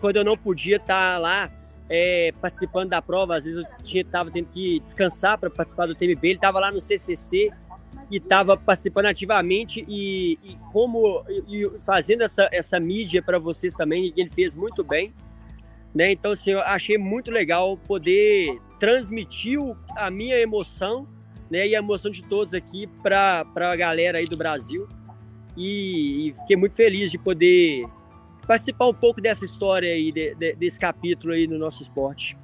[0.00, 1.50] quando eu não podia estar tá lá
[1.88, 6.18] é, participando da prova, às vezes eu estava tendo que descansar para participar do TMB,
[6.22, 7.50] ele estava lá no CCC
[8.10, 14.12] e estava participando ativamente e, e como e fazendo essa, essa mídia para vocês também,
[14.16, 15.12] e ele fez muito bem.
[15.94, 16.10] Né?
[16.12, 19.58] Então, assim, eu achei muito legal poder transmitir
[19.96, 21.06] a minha emoção
[21.50, 24.88] né, e a emoção de todos aqui para a galera aí do Brasil.
[25.56, 27.86] E, e, fiquei muito feliz de poder
[28.44, 32.36] participar um pouco dessa história aí, de, de, desse capítulo aí no nosso esporte.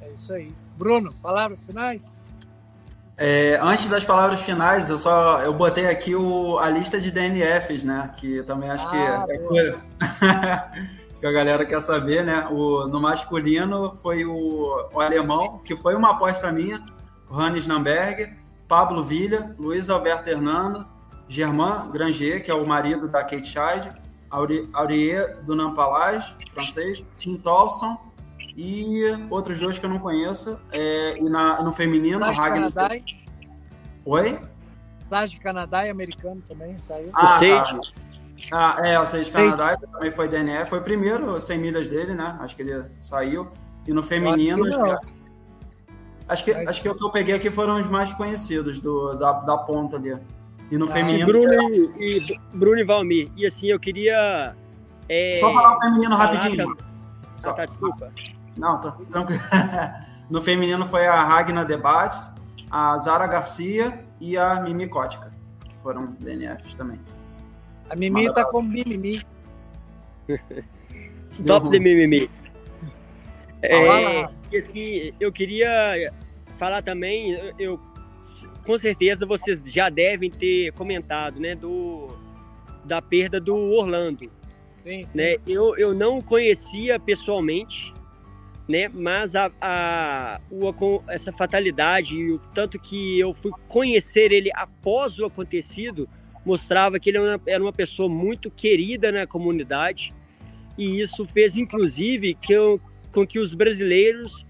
[0.00, 0.52] É isso aí.
[0.76, 2.24] Bruno, palavras finais?
[3.16, 7.84] É, antes das palavras finais, eu só eu botei aqui o, a lista de DNFs,
[7.84, 8.12] né?
[8.16, 9.78] Que também acho ah, que é
[11.20, 12.48] que a galera quer saber, né?
[12.50, 16.84] O, no masculino foi o, o alemão, que foi uma aposta minha,
[17.30, 18.36] o Hannes Namberg,
[18.66, 20.84] Pablo Villa, Luiz Alberto Hernando,
[21.28, 23.90] Germain Granger, que é o marido da Kate Scheid,
[24.72, 27.96] Aurier do Nampalage, francês, Tim Tolson
[28.56, 30.58] e outros dois que eu não conheço.
[30.72, 32.72] É, e na, no feminino, Sage Ragnar.
[32.72, 33.04] Canadá.
[34.04, 34.40] Oi?
[35.08, 37.10] Sage Canadá e americano também saiu.
[37.12, 37.76] Ah, o Sage.
[38.50, 38.76] Tá.
[38.76, 40.70] Ah, é, o Sage Canadá também foi DNF.
[40.70, 42.36] Foi o primeiro 100 milhas dele, né?
[42.40, 43.48] Acho que ele saiu.
[43.86, 44.64] E no feminino.
[46.26, 49.32] Acho que, acho que o que eu peguei aqui foram os mais conhecidos do, da,
[49.32, 50.18] da ponta ali.
[50.70, 51.28] E no ah, feminino.
[51.28, 53.30] E Bruno, e, e, Bruno e Valmir.
[53.36, 54.54] E assim, eu queria.
[55.08, 56.76] É, Só falar o feminino rapidinho.
[57.36, 57.50] Só.
[57.50, 58.12] Ah, tá, desculpa.
[58.56, 59.40] Não, tô tranquilo.
[60.30, 62.30] no feminino foi a Ragna Debates,
[62.70, 65.32] a Zara Garcia e a Mimi Kótica.
[65.82, 67.00] Foram DNFs também.
[67.90, 69.22] A Mimi Manda tá com mimimi.
[71.28, 72.30] Stop de mimimi.
[73.60, 76.12] É, e assim, eu queria
[76.56, 77.80] falar também, eu, eu,
[78.64, 82.08] com certeza vocês já devem ter comentado, né, do
[82.84, 84.30] da perda do Orlando.
[84.82, 85.18] Sim, sim.
[85.18, 85.36] Né?
[85.46, 87.94] Eu, eu não conhecia pessoalmente,
[88.68, 88.88] né?
[88.88, 95.18] Mas a, a, o, essa fatalidade e o tanto que eu fui conhecer ele após
[95.18, 96.08] o acontecido
[96.44, 100.14] mostrava que ele era uma, era uma pessoa muito querida na comunidade
[100.76, 102.80] e isso fez inclusive que eu,
[103.12, 104.46] com que os brasileiros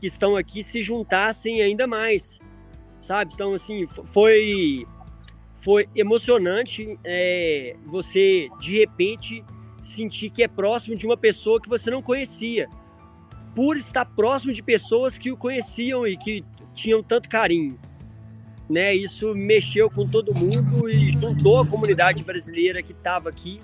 [0.00, 2.38] que estão aqui se juntassem ainda mais,
[3.00, 3.32] sabe?
[3.34, 4.86] Então assim foi
[5.56, 9.44] foi emocionante é, você de repente
[9.82, 12.68] sentir que é próximo de uma pessoa que você não conhecia
[13.54, 16.44] por estar próximo de pessoas que o conheciam e que
[16.74, 17.78] tinham tanto carinho.
[18.68, 18.94] Né?
[18.94, 23.60] Isso mexeu com todo mundo e juntou a comunidade brasileira que estava aqui.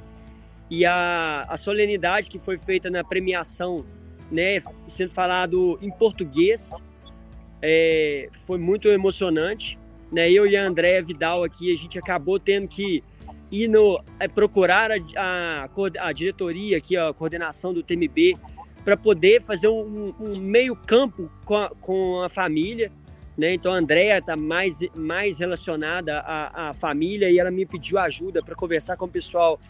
[0.68, 3.86] E a, a solenidade que foi feita na premiação,
[4.32, 6.72] né, sendo falado em português,
[7.62, 9.78] é, foi muito emocionante.
[10.12, 10.30] Né?
[10.30, 13.02] Eu e a Andréa Vidal aqui, a gente acabou tendo que
[13.50, 15.68] ir no, é, procurar a, a,
[16.00, 18.36] a diretoria aqui, a coordenação do TMB,
[18.84, 22.92] para poder fazer um, um, meio campo com a, com a família.
[23.36, 23.52] Né?
[23.52, 28.42] Então a Andrea está mais, mais relacionada à, à família e ela me pediu ajuda
[28.42, 29.60] para conversar com o pessoal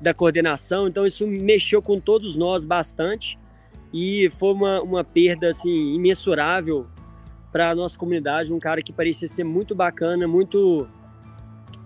[0.00, 0.88] da coordenação.
[0.88, 3.38] Então isso mexeu com todos nós bastante
[3.92, 6.86] e foi uma, uma perda assim imensurável
[7.52, 8.52] para a nossa comunidade.
[8.52, 10.88] Um cara que parecia ser muito bacana, muito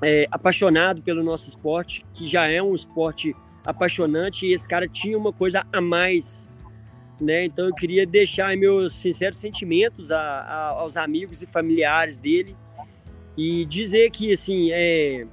[0.02, 3.34] é, apaixonado pelo nosso esporte, que já é um esporte
[3.66, 6.48] apaixonante e esse cara tinha uma coisa a mais
[7.20, 7.44] né?
[7.44, 12.56] Então eu queria deixar meus sinceros sentimentos a, a, aos amigos e familiares dele
[13.36, 15.26] e dizer que assim é,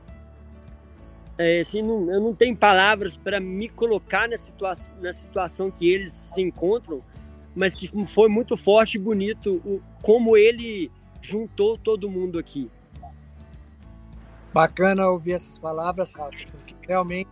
[1.38, 5.90] é assim não, eu não tenho palavras para me colocar na situação na situação que
[5.90, 7.02] eles se encontram,
[7.56, 12.70] mas que foi muito forte e bonito o, como ele juntou todo mundo aqui.
[14.54, 17.30] Bacana ouvir essas palavras, Rafa, porque realmente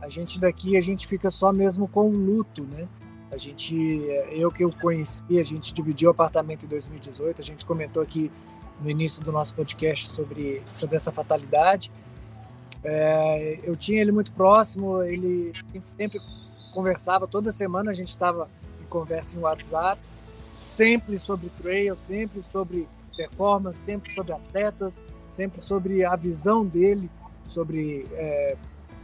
[0.00, 2.88] a gente daqui a gente fica só mesmo com o luto, né?
[3.30, 3.76] A gente,
[4.30, 7.42] eu que eu conheci, a gente dividiu o apartamento em 2018.
[7.42, 8.32] A gente comentou aqui
[8.80, 11.92] no início do nosso podcast sobre, sobre essa fatalidade.
[12.82, 16.20] É, eu tinha ele muito próximo, ele sempre
[16.72, 18.48] conversava, toda semana a gente estava
[18.88, 20.00] conversa em WhatsApp,
[20.56, 27.10] sempre sobre trail, sempre sobre performance, sempre sobre atletas, sempre sobre a visão dele
[27.44, 28.56] sobre é,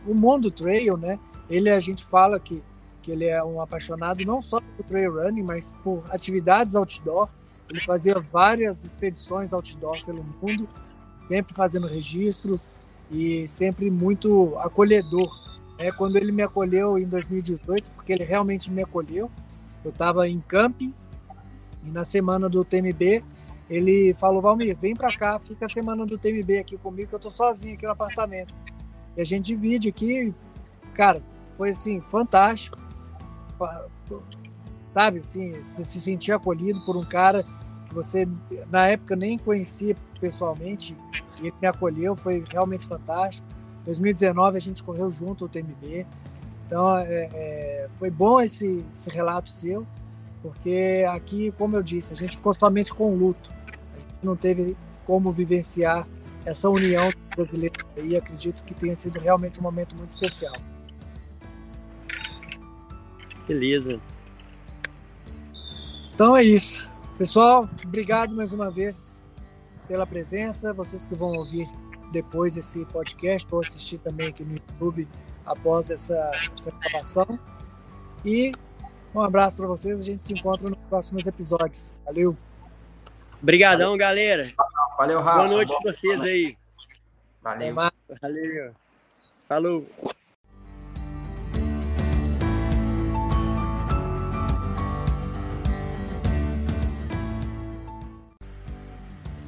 [0.06, 1.18] o mundo trail, né?
[1.48, 2.62] Ele a gente fala que
[3.04, 7.28] que ele é um apaixonado não só por trail running, mas por atividades outdoor.
[7.68, 10.66] Ele fazia várias expedições outdoor pelo mundo,
[11.28, 12.70] sempre fazendo registros.
[13.10, 15.30] e sempre muito acolhedor.
[15.76, 19.30] É, quando ele me acolheu em 2018, porque ele realmente me acolheu,
[19.84, 20.94] eu estava em camping
[21.84, 23.22] e na semana do TMB
[23.68, 27.20] ele falou: Valmir, vem para cá, fica a semana do TMB aqui comigo, que eu
[27.20, 28.54] tô sozinho aqui no apartamento.
[29.16, 30.34] E a gente divide aqui,
[30.94, 32.78] cara, foi assim, fantástico.
[34.92, 37.44] Sabe, assim, se, se sentir acolhido por um cara
[37.88, 38.28] que você,
[38.70, 40.96] na época, nem conhecia pessoalmente,
[41.40, 43.46] e ele me acolheu, foi realmente fantástico.
[43.84, 46.06] 2019 a gente correu junto o TMB.
[46.66, 49.86] Então, é, é, foi bom esse, esse relato seu,
[50.42, 53.50] porque aqui, como eu disse, a gente ficou somente com o luto.
[53.94, 56.06] A gente não teve como vivenciar
[56.44, 60.54] essa união brasileira e acredito que tenha sido realmente um momento muito especial.
[63.46, 64.00] Beleza.
[66.14, 66.88] Então é isso.
[67.18, 69.22] Pessoal, obrigado mais uma vez
[69.86, 70.72] pela presença.
[70.72, 71.68] Vocês que vão ouvir
[72.12, 75.08] depois esse podcast ou assistir também aqui no YouTube
[75.44, 77.38] após essa, essa gravação.
[78.24, 78.52] E
[79.14, 80.00] um abraço para vocês.
[80.00, 81.94] A gente se encontra nos próximos episódios.
[82.04, 82.36] Valeu.
[83.42, 83.98] Obrigadão, Valeu.
[83.98, 84.52] galera.
[84.96, 85.38] Valeu, Rafa.
[85.38, 86.56] Boa noite para vocês aí.
[87.42, 87.74] Valeu.
[88.20, 88.74] Valeu.
[89.38, 89.86] Falou.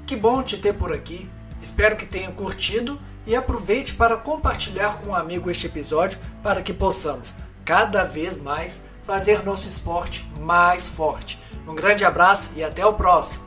[0.06, 1.26] Que bom te ter por aqui.
[1.60, 6.72] Espero que tenha curtido e aproveite para compartilhar com um amigo este episódio para que
[6.72, 7.34] possamos
[7.64, 11.38] cada vez mais fazer nosso esporte mais forte.
[11.66, 13.45] Um grande abraço e até o próximo!